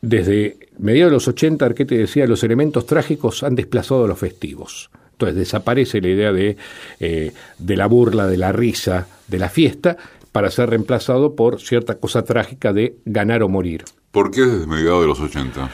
Desde 0.00 0.58
mediados 0.78 1.10
de 1.10 1.16
los 1.16 1.28
80, 1.28 1.64
Arquete 1.64 1.96
decía, 1.96 2.26
los 2.26 2.44
elementos 2.44 2.86
trágicos 2.86 3.42
han 3.42 3.54
desplazado 3.54 4.04
a 4.04 4.08
los 4.08 4.18
festivos. 4.18 4.90
Entonces 5.12 5.36
desaparece 5.36 6.00
la 6.00 6.08
idea 6.08 6.32
de, 6.32 6.56
eh, 7.00 7.32
de 7.58 7.76
la 7.76 7.86
burla, 7.86 8.28
de 8.28 8.36
la 8.36 8.52
risa, 8.52 9.08
de 9.26 9.38
la 9.38 9.48
fiesta, 9.48 9.96
para 10.30 10.50
ser 10.50 10.70
reemplazado 10.70 11.34
por 11.34 11.60
cierta 11.60 11.96
cosa 11.96 12.22
trágica 12.22 12.72
de 12.72 12.96
ganar 13.04 13.42
o 13.42 13.48
morir. 13.48 13.84
¿Por 14.12 14.30
qué 14.30 14.42
desde 14.42 14.66
mediados 14.66 15.00
de 15.02 15.06
los 15.08 15.20
80? 15.20 15.70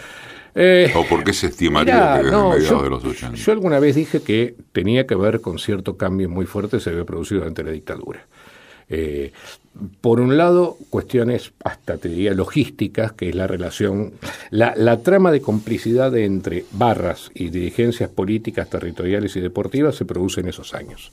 Eh, 0.55 0.93
¿O 0.95 1.05
por 1.05 1.25
qué 1.25 1.33
se 1.33 1.49
estimaría 1.49 2.15
que 2.15 2.25
desde 2.25 2.49
mediados 2.49 2.83
de 2.83 2.91
los 2.91 3.05
80? 3.05 3.37
Yo 3.37 3.53
alguna 3.53 3.79
vez 3.79 3.97
dije 3.97 4.23
que 4.23 4.55
tenía 4.73 5.07
que 5.07 5.15
ver 5.17 5.41
con 5.41 5.59
cierto 5.59 5.99
cambio 5.99 6.31
muy 6.31 6.47
fuerte 6.47 6.79
que 6.79 6.83
se 6.83 6.91
había 6.91 7.05
producido 7.05 7.41
durante 7.41 7.63
la 7.63 7.73
dictadura. 7.73 8.27
Eh, 8.89 9.33
por 10.01 10.21
un 10.21 10.37
lado, 10.37 10.77
cuestiones 10.89 11.53
hasta 11.65 11.99
te 11.99 12.09
diría 12.09 12.33
logísticas, 12.33 13.13
que 13.13 13.29
es 13.31 13.35
la 13.35 13.47
relación, 13.47 14.13
la, 14.51 14.99
trama 14.99 15.33
de 15.33 15.41
complicidad 15.41 16.17
entre 16.17 16.65
barras 16.73 17.31
y 17.35 17.49
dirigencias 17.49 18.09
políticas, 18.09 18.71
territoriales 18.71 19.35
y 19.37 19.41
deportivas 19.41 19.97
se 19.97 20.05
produce 20.05 20.41
en 20.41 20.49
esos 20.49 20.75
años. 20.75 21.13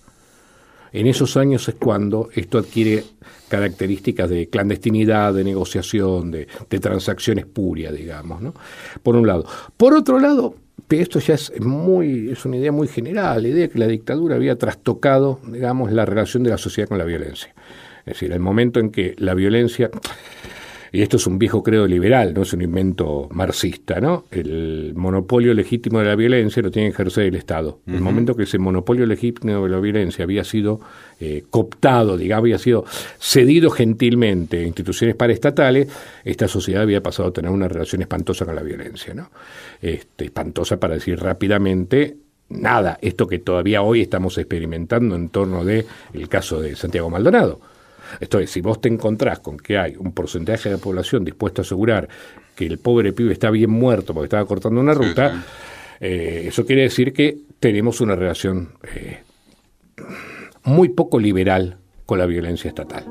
En 0.94 1.08
esos 1.08 1.38
años 1.38 1.68
es 1.70 1.76
cuando 1.76 2.30
esto 2.36 2.58
adquiere 2.58 3.04
características 3.48 4.30
de 4.30 4.48
clandestinidad, 4.48 5.34
de 5.34 5.44
negociación, 5.44 6.32
de, 6.32 6.48
transacciones 6.80 7.46
purias, 7.46 7.94
digamos, 7.96 8.42
¿no? 8.42 8.54
Por 9.02 9.16
un 9.16 9.26
lado. 9.26 9.46
Por 9.78 9.94
otro 9.94 10.20
lado, 10.20 10.56
esto 10.90 11.20
ya 11.20 11.36
es 11.36 11.60
muy, 11.62 12.30
es 12.32 12.46
una 12.46 12.58
idea 12.58 12.72
muy 12.72 12.90
general, 12.90 13.42
la 13.42 13.48
idea 13.48 13.62
de 13.62 13.70
que 13.70 13.80
la 13.80 13.88
dictadura 13.88 14.36
había 14.36 14.58
trastocado, 14.58 15.40
digamos, 15.48 15.92
la 15.92 16.06
relación 16.06 16.44
de 16.44 16.50
la 16.50 16.58
sociedad 16.58 16.90
con 16.90 16.98
la 16.98 17.06
violencia. 17.06 17.54
Es 18.06 18.14
decir, 18.14 18.32
el 18.32 18.40
momento 18.40 18.80
en 18.80 18.92
que 18.92 19.16
la 19.18 19.34
violencia, 19.34 19.90
y 20.92 21.02
esto 21.02 21.18
es 21.18 21.28
un 21.28 21.40
viejo 21.40 21.64
credo 21.64 21.88
liberal, 21.88 22.34
no 22.34 22.42
es 22.42 22.52
un 22.52 22.62
invento 22.62 23.30
marxista, 23.32 24.02
¿no? 24.02 24.26
El 24.32 24.94
monopolio 24.96 25.54
legítimo 25.54 26.00
de 26.00 26.06
la 26.06 26.16
violencia 26.16 26.62
lo 26.62 26.72
tiene 26.72 26.90
que 26.90 26.96
ejercer 26.96 27.26
el 27.26 27.36
Estado. 27.36 27.80
El 27.88 28.02
momento 28.02 28.36
que 28.36 28.44
ese 28.44 28.58
monopolio 28.58 29.06
legítimo 29.06 29.64
de 29.64 29.70
la 29.70 29.80
violencia 29.80 30.24
había 30.24 30.44
sido 30.44 30.82
eh, 31.20 31.44
cooptado, 31.50 32.18
digamos, 32.18 32.42
había 32.42 32.58
sido 32.58 32.84
cedido 33.20 33.70
gentilmente 33.70 34.60
a 34.60 34.64
instituciones 34.64 35.16
paraestatales, 35.16 35.88
esta 36.26 36.48
sociedad 36.48 36.82
había 36.82 37.02
pasado 37.02 37.30
a 37.30 37.34
tener 37.34 37.52
una 37.52 37.68
relación 37.68 38.02
espantosa 38.02 38.46
con 38.46 38.56
la 38.56 38.64
violencia, 38.64 39.14
¿no? 39.14 39.30
Este, 39.82 40.26
espantosa 40.26 40.78
para 40.78 40.96
decir 40.96 41.20
rápidamente 41.20 42.18
nada, 42.52 43.00
esto 43.02 43.28
que 43.28 43.40
todavía 43.40 43.82
hoy 43.82 44.02
estamos 44.02 44.38
experimentando 44.38 45.16
en 45.16 45.30
torno 45.30 45.64
de 45.64 45.86
el 46.14 46.28
caso 46.28 46.62
de 46.62 46.76
Santiago 46.76 47.10
Maldonado. 47.10 47.71
Esto 48.20 48.40
es, 48.40 48.52
si 48.52 48.62
vos 48.62 48.82
te 48.82 48.90
encontrás 48.90 49.40
con 49.40 49.58
que 49.58 49.78
hay 49.78 49.96
un 49.98 50.12
porcentaje 50.14 50.70
de 50.70 50.76
la 50.76 50.82
población 50.82 51.24
dispuesto 51.24 51.62
a 51.62 51.64
asegurar 51.64 52.08
que 52.56 52.66
el 52.66 52.78
pobre 52.78 53.14
pibe 53.14 53.34
está 53.34 53.50
bien 53.50 53.72
muerto 53.72 54.14
porque 54.14 54.26
estaba 54.26 54.46
cortando 54.46 54.82
una 54.82 54.94
ruta, 54.94 55.44
eh, 56.00 56.46
eso 56.48 56.66
quiere 56.66 56.84
decir 56.84 57.14
que 57.14 57.38
tenemos 57.60 58.02
una 58.02 58.16
relación 58.16 58.74
eh, 58.84 59.24
muy 60.64 60.90
poco 60.90 61.20
liberal 61.20 61.78
con 62.06 62.20
la 62.20 62.26
violencia 62.26 62.68
estatal. 62.68 63.06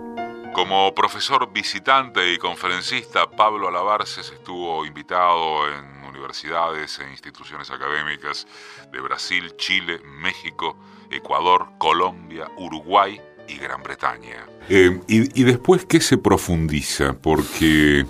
Como 0.53 0.93
profesor 0.95 1.53
visitante 1.53 2.33
y 2.33 2.37
conferencista, 2.37 3.31
Pablo 3.31 3.69
Alabarces 3.69 4.31
estuvo 4.33 4.85
invitado 4.85 5.69
en 5.69 6.05
universidades 6.09 6.99
e 6.99 7.11
instituciones 7.11 7.71
académicas 7.71 8.47
de 8.93 9.01
Brasil, 9.01 9.55
Chile, 9.57 10.01
México, 10.05 10.77
Ecuador, 11.11 11.69
Colombia, 11.79 12.49
Uruguay 12.59 13.21
y 13.51 13.59
Gran 13.59 13.83
Bretaña. 13.83 14.47
Eh, 14.69 15.01
y, 15.09 15.43
después, 15.43 15.85
¿qué 15.85 16.01
se 16.01 16.17
profundiza? 16.19 17.15
Porque 17.15 18.07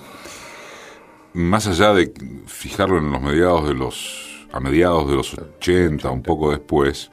más 1.32 1.66
allá 1.66 1.94
de 1.94 2.12
fijarlo 2.46 2.98
en 2.98 3.10
los 3.10 3.22
mediados 3.22 3.68
de 3.68 3.74
los, 3.74 4.46
a 4.52 4.60
mediados 4.60 5.08
de 5.08 5.16
los 5.16 5.34
80, 5.34 6.10
un 6.10 6.22
poco 6.22 6.50
después, 6.50 7.10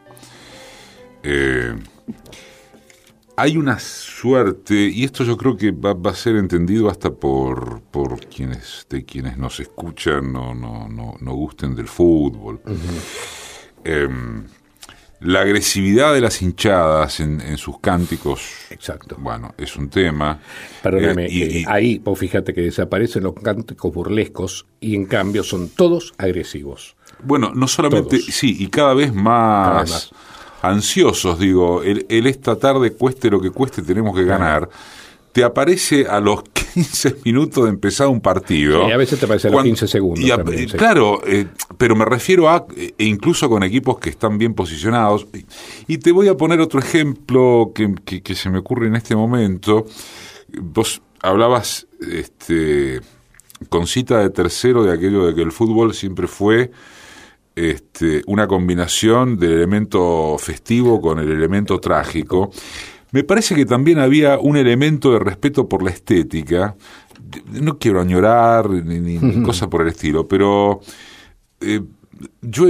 eh, 1.24 1.76
hay 3.36 3.56
una 3.56 3.80
suerte, 3.80 4.74
y 4.74 5.04
esto 5.04 5.24
yo 5.24 5.38
creo 5.38 5.56
que 5.56 5.72
va, 5.72 5.96
a 6.10 6.16
ser 6.16 6.36
entendido 6.38 6.90
hasta 6.90 7.12
por, 7.12 7.82
por 7.84 8.20
quienes, 8.28 8.88
de 8.90 9.06
quienes 9.06 9.38
nos 9.38 9.60
escuchan 9.60 10.36
o 10.36 10.56
no, 10.56 10.90
no, 10.90 11.16
no, 11.20 11.34
gusten 11.34 11.76
del 11.76 11.88
fútbol. 11.88 12.60
La 15.20 15.42
agresividad 15.42 16.14
de 16.14 16.22
las 16.22 16.42
hinchadas 16.42 17.20
en, 17.20 17.58
sus 17.58 17.80
cánticos. 17.80 18.42
Exacto. 18.70 19.16
Bueno, 19.20 19.56
es 19.58 19.76
un 19.76 19.90
tema. 19.90 20.40
Perdóname, 20.84 21.26
eh, 21.26 21.32
y, 21.32 21.66
ahí, 21.68 21.98
vos 21.98 22.20
fíjate 22.20 22.54
que 22.54 22.62
desaparecen 22.62 23.24
los 23.24 23.34
cánticos 23.34 23.94
burlescos 23.94 24.68
y 24.80 24.96
en 24.96 25.06
cambio 25.06 25.44
son 25.44 25.70
todos 25.70 26.14
agresivos. 26.18 26.96
Bueno, 27.24 27.52
no 27.56 27.68
solamente, 27.68 28.20
sí, 28.20 28.58
y 28.60 28.68
cada 28.68 28.94
vez 28.94 29.12
más, 29.12 30.12
ansiosos, 30.62 31.40
digo, 31.40 31.82
el, 31.82 32.06
esta 32.10 32.58
tarde 32.58 32.94
cueste 32.94 33.32
lo 33.32 33.42
que 33.42 33.50
cueste, 33.50 33.82
tenemos 33.82 34.16
que 34.16 34.24
ganar 34.24 34.70
te 35.38 35.44
aparece 35.44 36.08
a 36.08 36.20
los 36.20 36.42
15 36.74 37.16
minutos 37.26 37.64
de 37.66 37.70
empezar 37.70 38.08
un 38.08 38.22
partido. 38.22 38.88
Y 38.88 38.92
a 38.92 38.98
veces 38.98 39.20
te 39.20 39.26
a 39.26 39.52
los 39.52 39.64
15 39.64 39.88
segundos. 39.88 40.26
Claro, 40.74 41.22
eh, 41.26 41.48
pero 41.78 41.96
me 41.96 42.06
refiero 42.06 42.50
a, 42.50 42.66
e 42.76 43.06
incluso 43.06 43.50
con 43.50 43.64
equipos 43.64 44.00
que 44.00 44.10
están 44.10 44.38
bien 44.38 44.54
posicionados. 44.54 45.28
Y 45.88 45.98
te 45.98 46.12
voy 46.12 46.28
a 46.28 46.36
poner 46.36 46.60
otro 46.60 46.80
ejemplo 46.80 47.72
que, 47.74 47.94
que, 48.22 48.36
se 48.36 48.50
me 48.50 48.60
ocurre 48.60 48.88
en 48.88 48.96
este 48.96 49.16
momento. 49.16 49.86
Vos 50.60 51.02
hablabas 51.22 51.88
este, 52.12 53.02
con 53.70 53.88
cita 53.88 54.20
de 54.20 54.30
tercero 54.30 54.84
de 54.84 54.94
aquello 54.94 55.26
de 55.26 55.36
que 55.36 55.42
el 55.42 55.52
fútbol 55.52 55.94
siempre 55.94 56.28
fue 56.28 56.72
este, 57.56 58.22
una 58.28 58.48
combinación 58.48 59.38
del 59.38 59.54
elemento 59.54 60.38
festivo 60.38 61.02
con 61.02 61.20
el 61.20 61.32
elemento 61.32 61.80
trágico. 61.80 62.52
Me 63.12 63.24
parece 63.24 63.56
que 63.56 63.66
también 63.66 64.00
había 64.00 64.38
un 64.40 64.58
elemento 64.58 65.12
de 65.12 65.20
respeto 65.20 65.68
por 65.68 65.84
la 65.84 65.92
estética. 65.92 66.76
No 67.52 67.78
quiero 67.78 68.02
añorar 68.02 68.70
ni, 68.70 69.42
cosa 69.44 69.70
por 69.70 69.82
el 69.82 69.90
estilo, 69.90 70.28
pero 70.28 70.82
eh, 71.62 71.82
yo 72.42 72.68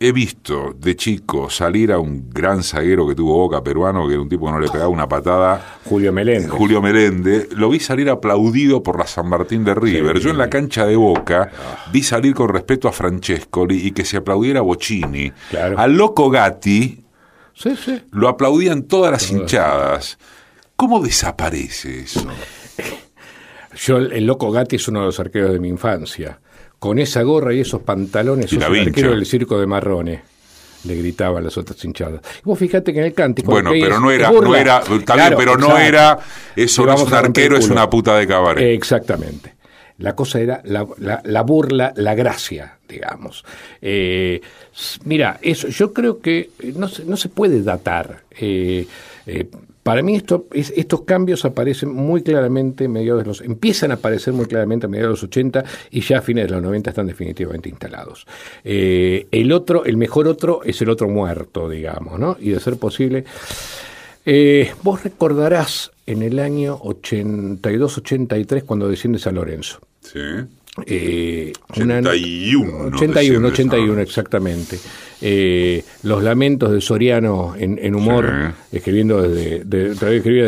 he, 0.00 0.12
visto 0.12 0.74
de 0.78 0.96
chico 0.96 1.48
salir 1.48 1.92
a 1.92 1.98
un 1.98 2.28
gran 2.30 2.62
zaguero 2.62 3.06
que 3.06 3.14
tuvo 3.14 3.34
Boca 3.34 3.62
peruano, 3.62 4.06
que 4.06 4.14
era 4.14 4.22
un 4.22 4.28
tipo 4.28 4.46
que 4.46 4.52
no 4.52 4.60
le 4.60 4.68
pegaba 4.68 4.88
una 4.88 5.08
patada. 5.08 5.78
Julio 5.84 6.12
Meléndez. 6.12 6.50
Julio 6.50 6.82
Meléndez. 6.82 7.52
Lo 7.52 7.70
vi 7.70 7.80
salir 7.80 8.10
aplaudido 8.10 8.82
por 8.82 8.98
la 8.98 9.06
San 9.06 9.28
Martín 9.28 9.64
de 9.64 9.74
River. 9.74 10.18
Yo 10.18 10.30
en 10.30 10.38
la 10.38 10.50
cancha 10.50 10.86
de 10.86 10.96
Boca 10.96 11.50
vi 11.92 12.02
salir 12.02 12.34
con 12.34 12.48
respeto 12.48 12.88
a 12.88 12.92
Francesco 12.92 13.66
y 13.70 13.92
que 13.92 14.04
se 14.04 14.18
aplaudiera 14.18 14.60
a 14.60 14.62
Bocini. 14.62 15.32
Al 15.76 15.96
loco 15.96 16.30
Gatti 16.30 17.01
Sí, 17.54 17.76
sí. 17.76 18.00
Lo 18.10 18.28
aplaudían 18.28 18.84
todas 18.84 19.12
las 19.12 19.30
hinchadas. 19.30 20.18
¿Cómo 20.76 21.00
desaparece 21.02 22.00
eso? 22.00 22.26
Yo, 23.76 23.98
el 23.98 24.26
loco 24.26 24.50
Gatti 24.50 24.76
es 24.76 24.88
uno 24.88 25.00
de 25.00 25.06
los 25.06 25.20
arqueros 25.20 25.52
de 25.52 25.60
mi 25.60 25.68
infancia. 25.68 26.40
Con 26.78 26.98
esa 26.98 27.22
gorra 27.22 27.54
y 27.54 27.60
esos 27.60 27.82
pantalones, 27.82 28.52
y 28.52 28.56
sos 28.56 28.64
el 28.64 28.88
arquero 28.88 29.10
del 29.10 29.24
circo 29.24 29.58
de 29.58 29.66
Marrone. 29.66 30.22
le 30.84 30.96
gritaban 30.96 31.38
a 31.38 31.40
las 31.42 31.56
otras 31.56 31.82
hinchadas. 31.84 32.20
Y 32.40 32.42
vos 32.44 32.58
fíjate 32.58 32.92
que 32.92 32.98
en 32.98 33.04
el 33.06 33.14
cántico... 33.14 33.52
Bueno, 33.52 33.70
pero 33.70 34.00
no 34.00 34.10
era, 34.10 34.32
no 34.32 34.54
era, 34.54 34.80
Claro, 35.04 35.36
pero 35.36 35.56
no 35.56 35.66
exacto. 35.68 35.86
era, 35.86 36.18
eso 36.56 36.84
no 36.84 36.94
es 36.94 37.02
un 37.02 37.14
arquero, 37.14 37.56
es 37.56 37.68
una 37.68 37.88
puta 37.88 38.16
de 38.16 38.26
cabaret. 38.26 38.74
Exactamente. 38.74 39.54
La 40.02 40.14
cosa 40.16 40.40
era 40.40 40.60
la, 40.64 40.86
la- 40.98 41.22
la 41.24 41.42
burla, 41.42 41.92
la 41.96 42.14
gracia, 42.14 42.78
digamos. 42.88 43.44
Eh, 43.80 44.40
mira, 45.04 45.38
eso, 45.42 45.68
yo 45.68 45.92
creo 45.92 46.20
que 46.20 46.50
no 46.76 46.88
se, 46.88 47.04
no 47.04 47.16
se 47.16 47.28
puede 47.28 47.62
datar. 47.62 48.22
Eh, 48.38 48.86
eh, 49.26 49.46
para 49.82 50.02
mí 50.02 50.14
esto, 50.16 50.46
es- 50.52 50.72
estos 50.76 51.02
cambios 51.02 51.44
aparecen 51.44 51.90
muy 51.92 52.22
claramente 52.22 52.84
a 52.84 52.88
mediados 52.88 53.22
de 53.22 53.26
los, 53.28 53.40
empiezan 53.40 53.90
a 53.90 53.94
aparecer 53.94 54.32
muy 54.34 54.46
claramente 54.46 54.86
a 54.86 54.88
mediados 54.88 55.10
de 55.10 55.14
los 55.14 55.24
80 55.24 55.64
y 55.90 56.00
ya 56.02 56.18
a 56.18 56.22
fines 56.22 56.46
de 56.46 56.50
los 56.52 56.62
90 56.62 56.90
están 56.90 57.06
definitivamente 57.06 57.68
instalados. 57.68 58.26
El 58.64 59.52
otro, 59.52 59.84
el 59.84 59.96
mejor 59.96 60.28
otro 60.28 60.62
es 60.64 60.80
el 60.82 60.88
otro 60.90 61.08
muerto, 61.08 61.68
digamos, 61.68 62.18
¿no? 62.18 62.36
Y 62.40 62.50
de 62.50 62.60
ser 62.60 62.76
posible, 62.76 63.24
vos 64.82 65.02
recordarás 65.02 65.90
en 66.06 66.22
el 66.22 66.38
año 66.38 66.78
82-83 66.78 68.64
cuando 68.64 68.88
desciende 68.88 69.18
San 69.18 69.34
Lorenzo. 69.34 69.80
Sí. 70.02 70.20
Eh, 70.86 71.52
81 71.68 72.96
81, 72.96 73.40
desciende 73.40 73.46
81, 73.48 73.92
San 73.92 74.00
exactamente. 74.00 74.78
Eh, 75.24 75.84
los 76.02 76.22
lamentos 76.22 76.72
de 76.72 76.80
Soriano 76.80 77.54
en, 77.56 77.78
en 77.80 77.94
humor, 77.94 78.54
escribiendo 78.72 79.20
desde, 79.22 79.64
de, 79.64 79.94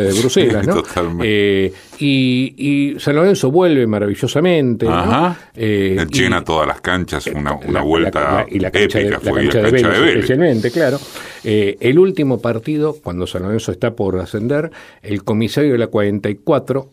desde 0.07 0.19
Bruselas, 0.19 0.65
¿no? 0.67 0.83
Eh, 1.23 1.71
y, 1.99 2.55
y 2.57 2.99
San 2.99 3.15
Lorenzo 3.15 3.51
vuelve 3.51 3.85
maravillosamente. 3.85 4.87
¿no? 4.87 4.93
Ajá. 4.95 5.51
Eh, 5.55 5.95
y- 6.09 6.13
Llena 6.13 6.43
todas 6.43 6.67
las 6.67 6.81
canchas, 6.81 7.27
una, 7.27 7.53
una 7.53 7.71
la- 7.71 7.81
vuelta 7.83 8.19
la- 8.21 8.31
la- 8.39 8.45
y 8.49 8.59
la 8.59 8.71
cancha 8.71 8.99
épica 8.99 9.03
de, 9.05 9.11
la 9.11 9.19
fue 9.31 9.43
y 9.43 9.47
cancha 9.47 9.57
la 9.61 9.65
de 9.65 9.71
Vélez, 9.71 9.83
de 9.93 9.99
Vélez. 9.99 10.15
especialmente, 10.15 10.71
claro. 10.71 10.99
El 11.43 11.99
último 11.99 12.41
partido, 12.41 12.97
cuando 13.01 13.27
San 13.27 13.43
Lorenzo 13.43 13.71
está 13.71 13.95
por 13.95 14.19
ascender, 14.19 14.71
el 15.03 15.23
comisario 15.23 15.71
de 15.73 15.77
la 15.77 15.87
44, 15.87 16.89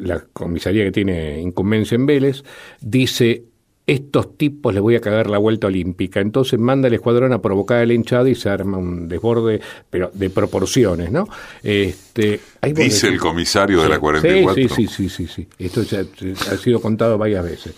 la 0.00 0.20
comisaría 0.32 0.84
que 0.84 0.92
tiene 0.92 1.40
incumbencia 1.40 1.94
en 1.94 2.06
Vélez, 2.06 2.42
dice 2.80 3.44
estos 3.86 4.38
tipos 4.38 4.72
les 4.72 4.82
voy 4.82 4.96
a 4.96 5.00
cagar 5.00 5.28
la 5.28 5.38
vuelta 5.38 5.66
olímpica. 5.66 6.20
Entonces 6.20 6.58
manda 6.58 6.88
el 6.88 6.94
escuadrón 6.94 7.32
a 7.32 7.42
provocar 7.42 7.86
la 7.86 7.92
hinchada 7.92 8.28
y 8.28 8.34
se 8.34 8.48
arma 8.48 8.78
un 8.78 9.08
desborde, 9.08 9.60
pero 9.90 10.10
de 10.14 10.30
proporciones, 10.30 11.10
¿no? 11.10 11.28
Este, 11.62 12.40
Dice 12.74 13.08
el 13.08 13.18
comisario 13.18 13.82
de 13.82 13.88
la 13.88 13.96
Sí, 13.96 14.00
44. 14.00 14.54
Sí, 14.54 14.68
sí, 14.68 14.86
sí, 14.86 15.08
sí, 15.08 15.26
sí. 15.26 15.48
Esto 15.58 15.82
ya 15.82 16.00
ha 16.00 16.56
sido 16.56 16.80
contado 16.80 17.18
varias 17.18 17.44
veces. 17.44 17.74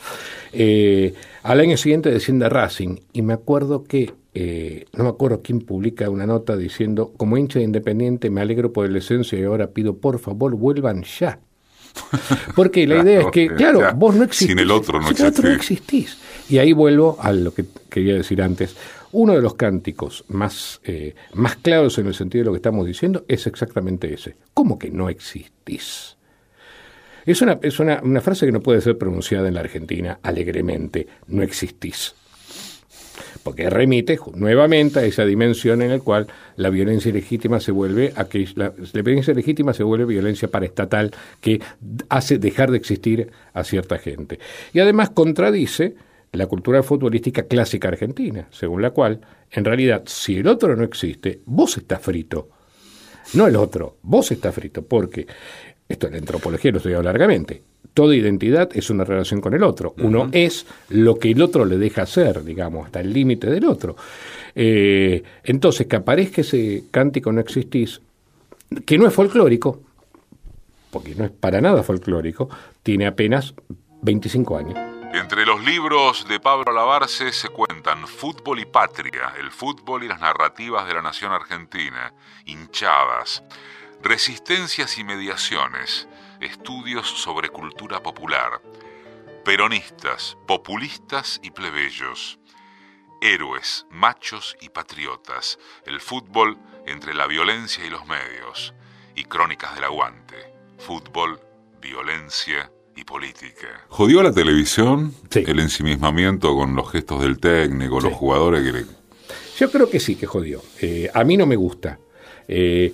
Eh, 0.53 1.13
al 1.43 1.61
año 1.61 1.77
siguiente 1.77 2.11
desciende 2.11 2.49
Racing 2.49 2.97
y 3.13 3.23
me 3.23 3.33
acuerdo 3.33 3.85
que, 3.85 4.13
eh, 4.35 4.85
no 4.97 5.05
me 5.05 5.11
acuerdo 5.11 5.43
quién 5.43 5.61
publica 5.61 6.09
una 6.09 6.27
nota 6.27 6.57
diciendo, 6.57 7.13
como 7.17 7.37
hincha 7.37 7.59
de 7.59 7.65
Independiente 7.65 8.31
me 8.31 8.41
alegro 8.41 8.73
por 8.73 8.87
el 8.87 8.93
descenso 8.93 9.37
y 9.37 9.43
ahora 9.43 9.71
pido 9.73 9.97
por 9.97 10.21
favor 10.21 10.55
vuelvan 10.55 11.03
ya. 11.03 11.41
Porque 12.55 12.87
la 12.87 12.99
idea 13.03 13.21
es 13.21 13.27
que, 13.33 13.47
Claro, 13.49 13.79
claro, 13.81 13.97
vos 13.97 14.15
no 14.15 14.25
existís. 14.25 14.49
sin 14.49 14.59
el 14.59 14.71
otro 14.71 15.01
no 15.01 15.09
Sin 15.09 15.17
el 15.27 15.33
otro 15.33 15.49
no 15.49 15.55
existís. 15.55 15.79
existís. 16.15 16.19
Y 16.49 16.59
ahí 16.59 16.73
vuelvo 16.73 17.17
a 17.21 17.33
lo 17.33 17.53
que 17.53 17.65
quería 17.91 18.15
decir 18.15 18.41
antes. 18.43 18.77
Uno 19.13 19.33
de 19.35 19.41
los 19.41 19.55
cánticos 19.55 20.25
más, 20.29 20.81
eh, 20.85 21.15
más 21.35 21.57
claros 21.57 21.97
en 21.99 22.07
el 22.07 22.15
sentido 22.15 22.43
de 22.43 22.47
lo 22.47 22.53
que 22.53 22.59
estamos 22.59 22.87
diciendo 22.87 23.25
es 23.29 23.47
exactamente 23.47 24.13
ese. 24.13 24.37
¿Cómo 24.53 24.79
que 24.79 24.91
no 24.91 25.09
existís? 25.09 26.17
Es 27.25 27.43
una, 27.43 27.59
es 27.63 27.81
una, 27.81 28.01
una 28.03 28.21
frase 28.21 28.47
que 28.47 28.53
no 28.53 28.61
puede 28.61 28.81
ser 28.81 28.99
pronunciada 28.99 29.49
en 29.49 29.55
la 29.55 29.61
Argentina 29.61 30.19
alegremente. 30.23 31.09
No 31.29 31.43
existís. 31.43 32.15
Porque 33.43 33.71
remite 33.71 34.19
nuevamente 34.35 34.99
a 35.01 35.05
esa 35.05 35.25
dimensión 35.25 35.83
en 35.83 35.91
la 35.91 35.99
cual 36.01 36.27
la 36.57 36.71
violencia 36.71 37.09
ilegítima 37.11 37.61
se 37.61 37.73
vuelve 37.73 38.13
aquella- 38.17 38.53
la, 38.57 38.73
la 38.93 39.03
violencia 39.03 39.35
legítima 39.35 39.73
se 39.75 39.83
vuelve 39.83 40.05
violencia 40.07 40.49
paraestatal 40.49 41.13
que 41.41 41.61
hace 42.09 42.39
dejar 42.39 42.71
de 42.71 42.77
existir 42.79 43.31
a 43.53 43.65
cierta 43.65 43.99
gente. 43.99 44.39
Y 44.73 44.81
además 44.81 45.11
contradice 45.11 45.95
la 46.33 46.47
cultura 46.47 46.83
futbolística 46.83 47.45
clásica 47.45 47.89
argentina, 47.89 48.47
según 48.51 48.83
la 48.83 48.91
cual, 48.91 49.21
en 49.51 49.65
realidad, 49.65 50.03
si 50.07 50.37
el 50.37 50.49
otro 50.49 50.77
no 50.77 50.85
existe, 50.85 51.41
vos 51.47 51.77
estás 51.79 52.03
frito. 52.03 52.51
No 53.35 53.47
el 53.47 53.57
otro, 53.57 53.97
vos 54.03 54.31
estás 54.31 54.55
frito, 54.55 54.83
porque 54.85 55.27
esto 55.89 56.07
en 56.07 56.15
la 56.15 56.19
antropología 56.19 56.73
lo 56.73 56.79
estudiado 56.79 57.03
largamente. 57.03 57.63
Toda 57.95 58.15
identidad 58.15 58.69
es 58.75 58.91
una 58.91 59.05
relación 59.05 59.41
con 59.41 59.55
el 59.55 59.63
otro. 59.63 59.95
Uno 59.99 60.29
es 60.33 60.67
lo 60.91 61.19
que 61.19 61.31
el 61.31 61.41
otro 61.41 61.65
le 61.65 61.79
deja 61.79 62.03
hacer, 62.03 62.45
digamos, 62.45 62.87
hasta 62.87 63.01
el 63.01 63.13
límite 63.13 63.49
del 63.49 63.65
otro. 63.65 63.97
Eh, 64.55 65.23
entonces, 65.45 65.87
que 65.87 65.97
aparezca 65.97 66.43
ese 66.43 66.85
cántico 66.91 67.33
no 67.33 67.41
existís, 67.41 68.01
que 68.85 68.99
no 68.99 69.07
es 69.07 69.15
folclórico, 69.15 69.81
porque 70.91 71.15
no 71.15 71.25
es 71.25 71.31
para 71.31 71.61
nada 71.61 71.83
folclórico, 71.83 72.51
tiene 72.83 73.07
apenas 73.07 73.55
25 74.03 74.59
años. 74.59 74.79
Entre 75.15 75.47
los 75.47 75.65
libros 75.65 76.29
de 76.29 76.41
Pablo 76.41 76.73
Lavarce 76.73 77.33
se 77.33 77.49
cuentan 77.49 78.07
Fútbol 78.07 78.61
y 78.61 78.67
Patria, 78.67 79.33
el 79.41 79.51
fútbol 79.51 80.05
y 80.05 80.09
las 80.09 80.21
narrativas 80.21 80.87
de 80.87 80.93
la 80.93 81.01
nación 81.01 81.33
argentina, 81.33 82.13
hinchadas, 82.45 83.43
resistencias 84.03 84.99
y 84.99 85.05
mediaciones, 85.05 86.09
estudios 86.41 87.09
sobre 87.09 87.49
cultura 87.49 88.03
popular, 88.03 88.61
peronistas, 89.45 90.37
populistas 90.47 91.41
y 91.43 91.51
plebeyos, 91.51 92.39
héroes, 93.21 93.87
machos 93.91 94.57
y 94.61 94.69
patriotas, 94.69 95.59
el 95.87 96.01
fútbol 96.01 96.59
entre 96.87 97.15
la 97.15 97.27
violencia 97.27 97.85
y 97.85 97.91
los 97.91 98.07
medios, 98.07 98.75
y 99.15 99.25
crónicas 99.25 99.75
del 99.75 99.85
aguante, 99.85 100.37
fútbol, 100.79 101.41
violencia 101.81 102.71
y 102.95 103.05
política. 103.05 103.85
¿Jodió 103.89 104.21
a 104.21 104.25
la 104.25 104.33
televisión 104.33 105.15
Sí. 105.31 105.45
el 105.47 105.59
ensimismamiento 105.61 106.55
con 106.55 106.75
los 106.75 106.91
gestos 106.93 107.23
del 107.23 107.39
técnico, 107.39 108.01
los 108.01 108.13
jugadores 108.13 108.63
que 108.63 108.73
le... 108.73 108.85
Yo 109.59 109.71
creo 109.71 109.89
que 109.89 110.01
sí, 110.01 110.17
que 110.17 110.27
jodió. 110.27 110.63
Eh, 110.81 111.11
a 111.13 111.25
mí 111.25 111.37
no 111.37 111.47
me 111.47 111.57
gusta. 111.57 111.99
Eh, 112.47 112.93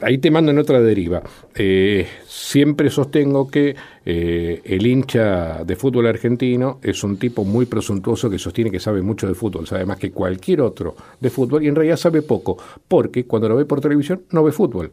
ahí 0.00 0.18
te 0.18 0.30
mando 0.30 0.50
en 0.50 0.58
otra 0.58 0.80
deriva. 0.80 1.22
Eh, 1.54 2.06
siempre 2.26 2.90
sostengo 2.90 3.48
que 3.48 3.74
eh, 4.04 4.60
el 4.64 4.86
hincha 4.86 5.64
de 5.64 5.76
fútbol 5.76 6.06
argentino 6.06 6.78
es 6.82 7.02
un 7.04 7.16
tipo 7.16 7.44
muy 7.44 7.66
presuntuoso 7.66 8.30
que 8.30 8.38
sostiene 8.38 8.70
que 8.70 8.80
sabe 8.80 9.02
mucho 9.02 9.26
de 9.26 9.34
fútbol, 9.34 9.66
sabe 9.66 9.84
más 9.84 9.98
que 9.98 10.10
cualquier 10.10 10.60
otro 10.60 10.94
de 11.20 11.30
fútbol 11.30 11.64
y 11.64 11.68
en 11.68 11.74
realidad 11.74 11.96
sabe 11.96 12.22
poco, 12.22 12.56
porque 12.88 13.26
cuando 13.26 13.48
lo 13.48 13.56
ve 13.56 13.64
por 13.64 13.80
televisión 13.80 14.22
no 14.30 14.44
ve 14.44 14.52
fútbol. 14.52 14.92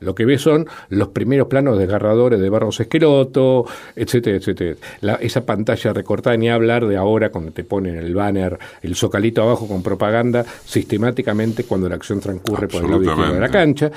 Lo 0.00 0.14
que 0.14 0.24
ve 0.24 0.38
son 0.38 0.66
los 0.90 1.08
primeros 1.08 1.48
planos 1.48 1.78
desgarradores 1.78 2.40
de 2.40 2.48
Barros 2.50 2.80
Esqueloto, 2.80 3.64
etcétera, 3.96 4.36
etcétera. 4.36 4.76
La- 5.00 5.14
esa 5.14 5.46
pantalla 5.46 5.92
recortada, 5.92 6.36
ni 6.36 6.50
hablar 6.50 6.86
de 6.86 6.96
ahora 6.96 7.30
cuando 7.30 7.52
te 7.52 7.64
ponen 7.64 7.96
el 7.96 8.14
banner, 8.14 8.58
el 8.82 8.94
socalito 8.96 9.42
abajo 9.42 9.66
con 9.68 9.82
propaganda, 9.82 10.44
sistemáticamente 10.64 11.64
cuando 11.64 11.88
la 11.88 11.94
acción 11.96 12.20
transcurre 12.20 12.68
por 12.68 12.84
el 12.84 12.90
lado 12.90 13.02
izquierdo 13.02 13.34
de 13.34 13.40
la 13.40 13.48
cancha. 13.48 13.90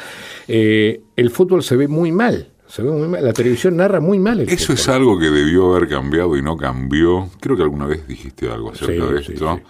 Eh, 0.48 1.02
el 1.16 1.30
fútbol 1.32 1.64
se 1.64 1.76
ve 1.76 1.88
muy 1.88 2.12
mal, 2.12 2.48
se 2.68 2.82
ve 2.84 2.92
muy 2.92 3.08
mal. 3.08 3.24
La 3.24 3.34
televisión 3.34 3.76
narra 3.78 4.00
muy 4.00 4.20
mal 4.20 4.40
el 4.40 4.50
Eso 4.50 4.68
fútbol. 4.68 4.76
es 4.78 4.88
algo 4.90 5.20
que 5.20 5.26
debió 5.30 5.76
haber 5.76 5.90
cambiado 5.90 6.38
y 6.38 6.42
no 6.42 6.56
cambió. 6.58 7.30
Creo 7.40 7.58
que 7.58 7.64
alguna 7.64 7.86
vez 7.88 8.08
dijiste 8.08 8.50
algo 8.50 8.72
acerca 8.72 9.06
Sí, 9.08 9.14
de 9.14 9.20
esto. 9.34 9.56
sí. 9.58 9.64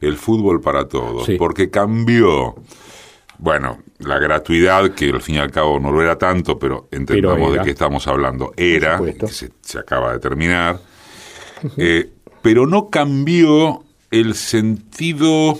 El 0.00 0.16
fútbol 0.16 0.60
para 0.60 0.86
todos. 0.86 1.28
Porque 1.38 1.70
cambió. 1.70 2.56
Bueno, 3.38 3.82
la 3.98 4.18
gratuidad, 4.18 4.90
que 4.90 5.10
al 5.10 5.20
fin 5.20 5.36
y 5.36 5.38
al 5.38 5.50
cabo 5.50 5.80
no 5.80 5.90
lo 5.90 6.02
era 6.02 6.16
tanto, 6.16 6.58
pero 6.58 6.88
entendamos 6.90 7.50
Pero 7.50 7.52
de 7.52 7.64
qué 7.64 7.70
estamos 7.70 8.06
hablando. 8.06 8.52
Era, 8.56 9.00
que 9.00 9.26
se, 9.28 9.50
se 9.60 9.78
acaba 9.78 10.12
de 10.12 10.18
terminar. 10.18 10.80
Eh, 11.78 12.10
pero 12.42 12.66
no 12.66 12.90
cambió 12.90 13.84
el 14.10 14.34
sentido 14.34 15.58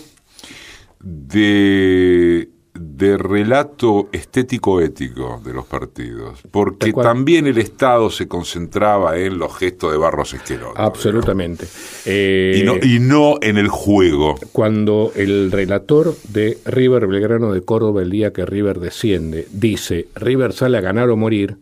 de, 1.00 2.50
de 2.74 3.16
relato 3.16 4.08
estético-ético 4.10 5.40
de 5.44 5.52
los 5.52 5.64
partidos, 5.64 6.40
porque 6.50 6.92
también 6.92 7.46
el 7.46 7.58
Estado 7.58 8.10
se 8.10 8.26
concentraba 8.26 9.16
en 9.16 9.38
los 9.38 9.56
gestos 9.56 9.92
de 9.92 9.98
Barros 9.98 10.34
Esqueloto. 10.34 10.74
Absolutamente. 10.76 11.66
Eh, 12.04 12.58
Y 12.60 12.64
no, 12.64 12.74
y 12.82 12.98
no 12.98 13.38
en 13.40 13.58
el 13.58 13.68
juego. 13.68 14.34
cuando 14.52 15.12
el 15.14 15.52
relator 15.52 16.16
de 16.28 16.58
River 16.66 17.06
Belgrano 17.06 17.52
de 17.52 17.62
Córdoba 17.62 18.02
el 18.02 18.10
día 18.10 18.32
que 18.32 18.44
River 18.44 18.80
desciende 18.80 19.46
dice 19.52 20.08
River 20.16 20.52
sale 20.52 20.78
a 20.78 20.80
ganar 20.80 21.08
o 21.10 21.16
morir, 21.16 21.56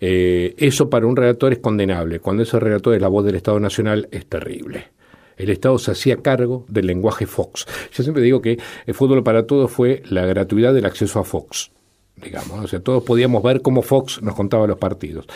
eh, 0.00 0.54
eso 0.58 0.90
para 0.90 1.06
un 1.06 1.16
relator 1.16 1.52
es 1.52 1.60
condenable. 1.60 2.20
Cuando 2.20 2.42
ese 2.42 2.58
relator 2.60 2.94
es 2.94 3.00
la 3.00 3.08
voz 3.08 3.24
del 3.24 3.36
Estado 3.36 3.58
Nacional 3.60 4.08
es 4.10 4.26
terrible. 4.26 4.88
El 5.36 5.50
Estado 5.50 5.78
se 5.78 5.92
hacía 5.92 6.16
cargo 6.16 6.64
del 6.68 6.86
lenguaje 6.86 7.26
Fox. 7.26 7.66
Yo 7.92 8.02
siempre 8.02 8.22
digo 8.22 8.40
que 8.42 8.58
el 8.86 8.94
fútbol 8.94 9.22
para 9.22 9.46
todos 9.46 9.70
fue 9.70 10.02
la 10.08 10.24
gratuidad 10.26 10.74
del 10.74 10.86
acceso 10.86 11.20
a 11.20 11.24
Fox 11.24 11.70
digamos, 12.16 12.64
o 12.64 12.68
sea, 12.68 12.80
todos 12.80 13.02
podíamos 13.02 13.42
ver 13.42 13.62
cómo 13.62 13.82
Fox 13.82 14.22
nos 14.22 14.34
contaba 14.34 14.66
los 14.66 14.78
partidos. 14.78 15.26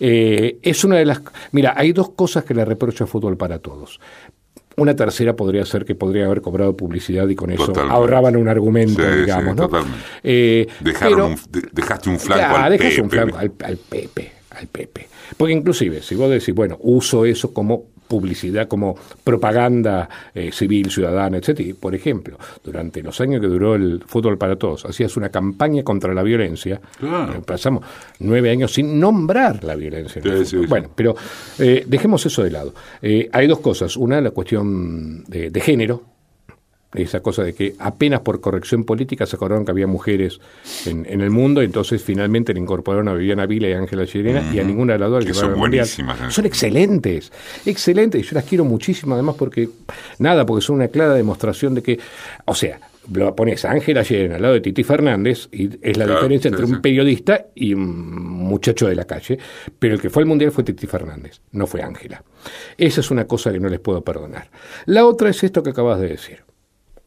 Eh, 0.00 0.58
es 0.62 0.84
una 0.84 0.96
de 0.96 1.04
las... 1.04 1.20
Mira, 1.52 1.74
hay 1.76 1.92
dos 1.92 2.10
cosas 2.10 2.44
que 2.44 2.54
le 2.54 2.64
reprocho 2.64 3.04
a 3.04 3.06
Fútbol 3.06 3.36
para 3.36 3.58
Todos. 3.58 4.00
Una 4.76 4.94
tercera 4.94 5.34
podría 5.34 5.64
ser 5.64 5.84
que 5.84 5.96
podría 5.96 6.26
haber 6.26 6.40
cobrado 6.40 6.76
publicidad 6.76 7.26
y 7.28 7.34
con 7.34 7.50
eso 7.50 7.72
ahorraban 7.76 8.36
un 8.36 8.46
argumento, 8.46 9.02
digamos, 9.10 9.56
¿no? 9.56 9.68
Eh, 10.22 10.68
Dejaron 10.78 11.34
dejaste 11.72 12.10
un 12.10 12.20
flanco 12.20 12.56
al 12.56 12.78
Pepe. 12.78 13.02
un 13.02 13.10
flanco 13.10 13.38
al, 13.38 13.52
al 13.64 13.76
Pepe, 13.76 14.32
al 14.50 14.68
Pepe. 14.68 15.08
Porque 15.36 15.52
inclusive, 15.52 16.00
si 16.00 16.14
vos 16.14 16.30
decís, 16.30 16.54
bueno, 16.54 16.78
uso 16.80 17.24
eso 17.24 17.52
como 17.52 17.86
publicidad 18.08 18.66
como 18.66 18.96
propaganda 19.22 20.08
eh, 20.34 20.50
civil, 20.52 20.90
ciudadana, 20.90 21.36
etcétera. 21.36 21.74
Por 21.78 21.94
ejemplo, 21.94 22.38
durante 22.64 23.02
los 23.02 23.20
años 23.20 23.40
que 23.40 23.46
duró 23.46 23.74
el 23.74 24.02
fútbol 24.06 24.38
para 24.38 24.56
todos, 24.56 24.84
hacías 24.84 25.16
una 25.16 25.28
campaña 25.28 25.82
contra 25.82 26.14
la 26.14 26.22
violencia. 26.22 26.80
Eh, 27.02 27.40
pasamos 27.44 27.84
nueve 28.20 28.50
años 28.50 28.72
sin 28.72 28.98
nombrar 28.98 29.62
la 29.64 29.74
violencia. 29.74 30.22
bueno, 30.68 30.88
pero 30.94 31.14
eh, 31.58 31.84
dejemos 31.86 32.24
eso 32.26 32.42
de 32.42 32.50
lado. 32.50 32.74
hay 33.02 33.46
dos 33.46 33.60
cosas. 33.60 33.96
Una, 33.96 34.20
la 34.20 34.30
cuestión 34.30 35.24
de 35.24 35.60
género 35.60 36.17
esa 37.02 37.20
cosa 37.20 37.42
de 37.44 37.54
que 37.54 37.74
apenas 37.78 38.20
por 38.20 38.40
corrección 38.40 38.84
política 38.84 39.26
se 39.26 39.36
acordaron 39.36 39.64
que 39.64 39.70
había 39.70 39.86
mujeres 39.86 40.40
en, 40.86 41.06
el 41.20 41.30
mundo, 41.30 41.62
entonces 41.62 42.02
finalmente 42.02 42.54
le 42.54 42.60
incorporaron 42.60 43.08
a 43.08 43.14
Viviana 43.14 43.46
Vila 43.46 43.68
y 43.68 43.72
a 43.72 43.78
Ángela 43.78 44.06
Chirena 44.06 44.52
y 44.52 44.58
a 44.58 44.64
ninguna 44.64 44.94
de 44.94 44.98
las 44.98 45.10
dos 45.10 45.24
que 45.24 45.34
son 45.34 45.58
buenísimas. 45.58 46.20
¿eh? 46.20 46.24
Son 46.30 46.46
excelentes, 46.46 47.32
excelentes, 47.66 48.22
y 48.22 48.24
yo 48.24 48.34
las 48.34 48.44
quiero 48.44 48.64
muchísimo 48.64 49.14
además 49.14 49.36
porque, 49.38 49.68
nada, 50.18 50.46
porque 50.46 50.64
son 50.64 50.76
una 50.76 50.88
clara 50.88 51.14
demostración 51.14 51.74
de 51.74 51.82
que, 51.82 51.98
o 52.44 52.54
sea, 52.54 52.80
lo 53.12 53.34
pones 53.34 53.64
a 53.64 53.70
Ángela 53.70 54.04
Chirena 54.04 54.36
al 54.36 54.42
lado 54.42 54.54
de 54.54 54.60
Titi 54.60 54.84
Fernández 54.84 55.48
y 55.50 55.70
es 55.82 55.96
la 55.96 56.06
diferencia 56.06 56.48
entre 56.48 56.64
un 56.64 56.80
periodista 56.80 57.46
y 57.54 57.74
un 57.74 58.22
muchacho 58.22 58.86
de 58.86 58.94
la 58.94 59.04
calle, 59.04 59.38
pero 59.78 59.94
el 59.94 60.00
que 60.00 60.10
fue 60.10 60.22
al 60.22 60.28
Mundial 60.28 60.52
fue 60.52 60.64
Titi 60.64 60.86
Fernández, 60.86 61.40
no 61.52 61.66
fue 61.66 61.82
Ángela. 61.82 62.22
Esa 62.76 63.00
es 63.00 63.10
una 63.10 63.26
cosa 63.26 63.52
que 63.52 63.60
no 63.60 63.68
les 63.68 63.80
puedo 63.80 64.02
perdonar. 64.02 64.50
La 64.86 65.06
otra 65.06 65.30
es 65.30 65.42
esto 65.42 65.62
que 65.62 65.70
acabas 65.70 66.00
de 66.00 66.08
decir. 66.08 66.42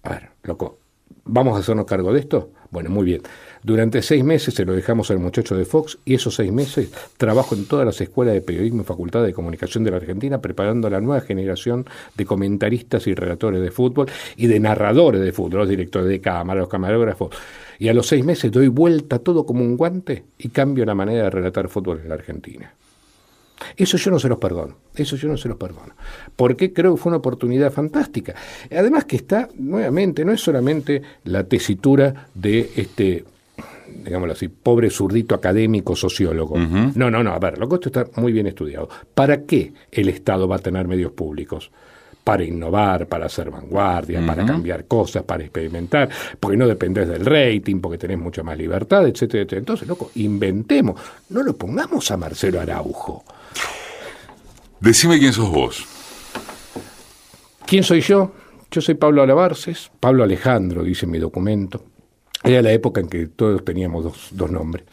A 0.03 0.09
ver, 0.09 0.29
loco, 0.43 0.79
¿vamos 1.25 1.55
a 1.55 1.59
hacernos 1.59 1.85
cargo 1.85 2.13
de 2.13 2.19
esto? 2.19 2.51
Bueno, 2.71 2.89
muy 2.89 3.05
bien. 3.05 3.21
Durante 3.63 4.01
seis 4.01 4.23
meses 4.23 4.53
se 4.53 4.65
lo 4.65 4.73
dejamos 4.73 5.11
al 5.11 5.19
muchacho 5.19 5.55
de 5.55 5.65
Fox 5.65 5.99
y 6.05 6.15
esos 6.15 6.35
seis 6.35 6.51
meses 6.51 6.89
trabajo 7.17 7.53
en 7.53 7.65
todas 7.65 7.85
las 7.85 7.99
escuelas 7.99 8.33
de 8.33 8.41
periodismo 8.41 8.81
y 8.81 8.85
facultades 8.85 9.27
de 9.27 9.33
comunicación 9.33 9.83
de 9.83 9.91
la 9.91 9.97
Argentina 9.97 10.41
preparando 10.41 10.87
a 10.87 10.91
la 10.91 11.01
nueva 11.01 11.21
generación 11.21 11.85
de 12.15 12.25
comentaristas 12.25 13.05
y 13.07 13.13
relatores 13.13 13.61
de 13.61 13.71
fútbol 13.71 14.09
y 14.37 14.47
de 14.47 14.59
narradores 14.59 15.21
de 15.21 15.33
fútbol, 15.33 15.59
los 15.59 15.69
directores 15.69 16.07
de 16.07 16.21
cámara, 16.21 16.61
los 16.61 16.69
camarógrafos. 16.69 17.35
Y 17.77 17.89
a 17.89 17.93
los 17.93 18.07
seis 18.07 18.23
meses 18.23 18.51
doy 18.51 18.69
vuelta 18.69 19.19
todo 19.19 19.45
como 19.45 19.61
un 19.61 19.75
guante 19.75 20.23
y 20.37 20.49
cambio 20.49 20.85
la 20.85 20.95
manera 20.95 21.25
de 21.25 21.29
relatar 21.29 21.67
fútbol 21.67 21.99
en 22.01 22.09
la 22.09 22.15
Argentina. 22.15 22.73
Eso 23.75 23.97
yo 23.97 24.11
no 24.11 24.19
se 24.19 24.29
los 24.29 24.37
perdono, 24.37 24.77
eso 24.95 25.15
yo 25.15 25.27
no 25.27 25.37
se 25.37 25.47
los 25.47 25.57
perdono, 25.57 25.95
porque 26.35 26.73
creo 26.73 26.95
que 26.95 27.01
fue 27.01 27.11
una 27.11 27.17
oportunidad 27.17 27.71
fantástica. 27.71 28.35
Además 28.71 29.05
que 29.05 29.17
está, 29.17 29.49
nuevamente, 29.55 30.25
no 30.25 30.31
es 30.31 30.41
solamente 30.41 31.01
la 31.23 31.43
tesitura 31.43 32.27
de 32.33 32.69
este 32.75 33.25
digámoslo 34.03 34.33
así, 34.33 34.47
pobre 34.47 34.89
zurdito 34.89 35.35
académico 35.35 35.95
sociólogo. 35.95 36.57
No, 36.57 37.11
no, 37.11 37.23
no, 37.23 37.33
a 37.33 37.39
ver, 37.39 37.57
lo 37.57 37.67
que 37.67 37.75
esto 37.75 37.89
está 37.89 38.21
muy 38.21 38.31
bien 38.31 38.47
estudiado. 38.47 38.89
¿Para 39.13 39.43
qué 39.43 39.73
el 39.91 40.09
Estado 40.09 40.47
va 40.47 40.57
a 40.57 40.59
tener 40.59 40.87
medios 40.87 41.11
públicos? 41.11 41.71
Para 42.23 42.43
innovar, 42.43 43.07
para 43.07 43.25
hacer 43.25 43.49
vanguardia, 43.49 44.23
para 44.25 44.45
cambiar 44.45 44.85
cosas, 44.85 45.23
para 45.23 45.43
experimentar, 45.43 46.09
porque 46.39 46.55
no 46.55 46.67
dependés 46.67 47.07
del 47.07 47.25
rating, 47.25 47.79
porque 47.79 47.97
tenés 47.97 48.19
mucha 48.19 48.43
más 48.43 48.57
libertad, 48.57 49.07
etcétera, 49.07 49.43
etcétera. 49.43 49.59
Entonces, 49.59 49.87
loco, 49.87 50.11
inventemos, 50.15 51.01
no 51.29 51.41
lo 51.41 51.57
pongamos 51.57 52.11
a 52.11 52.17
Marcelo 52.17 52.59
Araujo. 52.59 53.23
Decime 54.79 55.19
quién 55.19 55.33
sos 55.33 55.49
vos. 55.49 55.85
¿Quién 57.65 57.83
soy 57.83 58.01
yo? 58.01 58.31
Yo 58.69 58.81
soy 58.81 58.95
Pablo 58.95 59.21
Alabarces, 59.21 59.91
Pablo 59.99 60.23
Alejandro, 60.23 60.83
dice 60.83 61.05
mi 61.05 61.19
documento. 61.19 61.90
Era 62.43 62.63
la 62.63 62.71
época 62.71 63.01
en 63.01 63.07
que 63.07 63.27
todos 63.27 63.63
teníamos 63.63 64.31
dos, 64.31 64.51
nombres. 64.51 64.85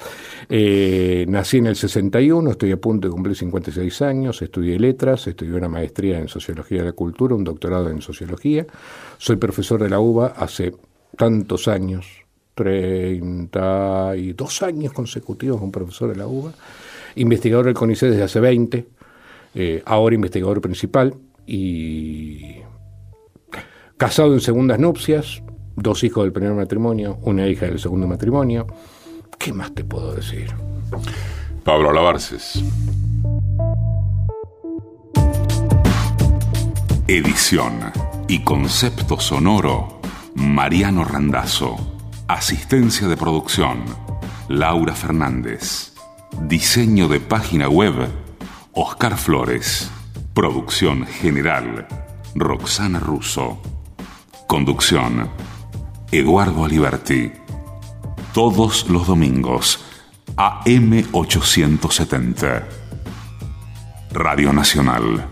Eh, 0.50 1.24
nací 1.28 1.58
en 1.58 1.66
el 1.66 1.76
61, 1.76 2.50
estoy 2.50 2.72
a 2.72 2.76
punto 2.76 3.08
de 3.08 3.12
cumplir 3.12 3.36
56 3.36 4.02
años, 4.02 4.42
estudié 4.42 4.78
letras, 4.78 5.26
estudié 5.26 5.54
una 5.54 5.68
maestría 5.68 6.18
en 6.18 6.28
Sociología 6.28 6.80
de 6.80 6.86
la 6.86 6.92
Cultura, 6.92 7.34
un 7.34 7.44
doctorado 7.44 7.88
en 7.88 8.02
Sociología. 8.02 8.66
Soy 9.16 9.36
profesor 9.36 9.82
de 9.82 9.88
la 9.88 9.98
UBA 9.98 10.34
hace 10.36 10.74
tantos 11.16 11.68
años, 11.68 12.06
32 12.54 14.62
años 14.62 14.92
consecutivos 14.92 15.58
como 15.58 15.72
profesor 15.72 16.10
de 16.10 16.16
la 16.16 16.26
UBA. 16.26 16.52
Investigador 17.14 17.64
del 17.64 17.74
CONICET 17.74 18.10
desde 18.10 18.24
hace 18.24 18.40
20, 18.40 18.86
eh, 19.54 19.82
ahora 19.86 20.14
investigador 20.14 20.60
principal, 20.60 21.14
y 21.46 22.56
casado 23.96 24.34
en 24.34 24.40
segundas 24.40 24.78
nupcias, 24.78 25.42
dos 25.80 26.04
hijos 26.04 26.24
del 26.24 26.32
primer 26.32 26.54
matrimonio, 26.54 27.18
una 27.22 27.46
hija 27.46 27.66
del 27.66 27.78
segundo 27.78 28.06
matrimonio. 28.06 28.66
¿Qué 29.38 29.52
más 29.52 29.74
te 29.74 29.84
puedo 29.84 30.14
decir? 30.14 30.52
Pablo 31.64 31.90
Alabarces. 31.90 32.62
Edición 37.06 37.80
y 38.28 38.40
concepto 38.44 39.18
sonoro, 39.18 40.00
Mariano 40.34 41.04
Randazzo. 41.04 41.76
Asistencia 42.26 43.08
de 43.08 43.16
producción, 43.16 43.84
Laura 44.48 44.94
Fernández. 44.94 45.94
Diseño 46.42 47.08
de 47.08 47.20
página 47.20 47.68
web, 47.68 47.94
Oscar 48.72 49.16
Flores. 49.16 49.90
Producción 50.34 51.06
general, 51.06 51.86
Roxana 52.34 53.00
Russo. 53.00 53.58
Conducción, 54.46 55.30
Eduardo 56.10 56.64
Aliberti. 56.64 57.32
Todos 58.32 58.88
los 58.88 59.06
domingos, 59.06 59.84
AM870. 60.36 62.64
Radio 64.12 64.54
Nacional. 64.54 65.26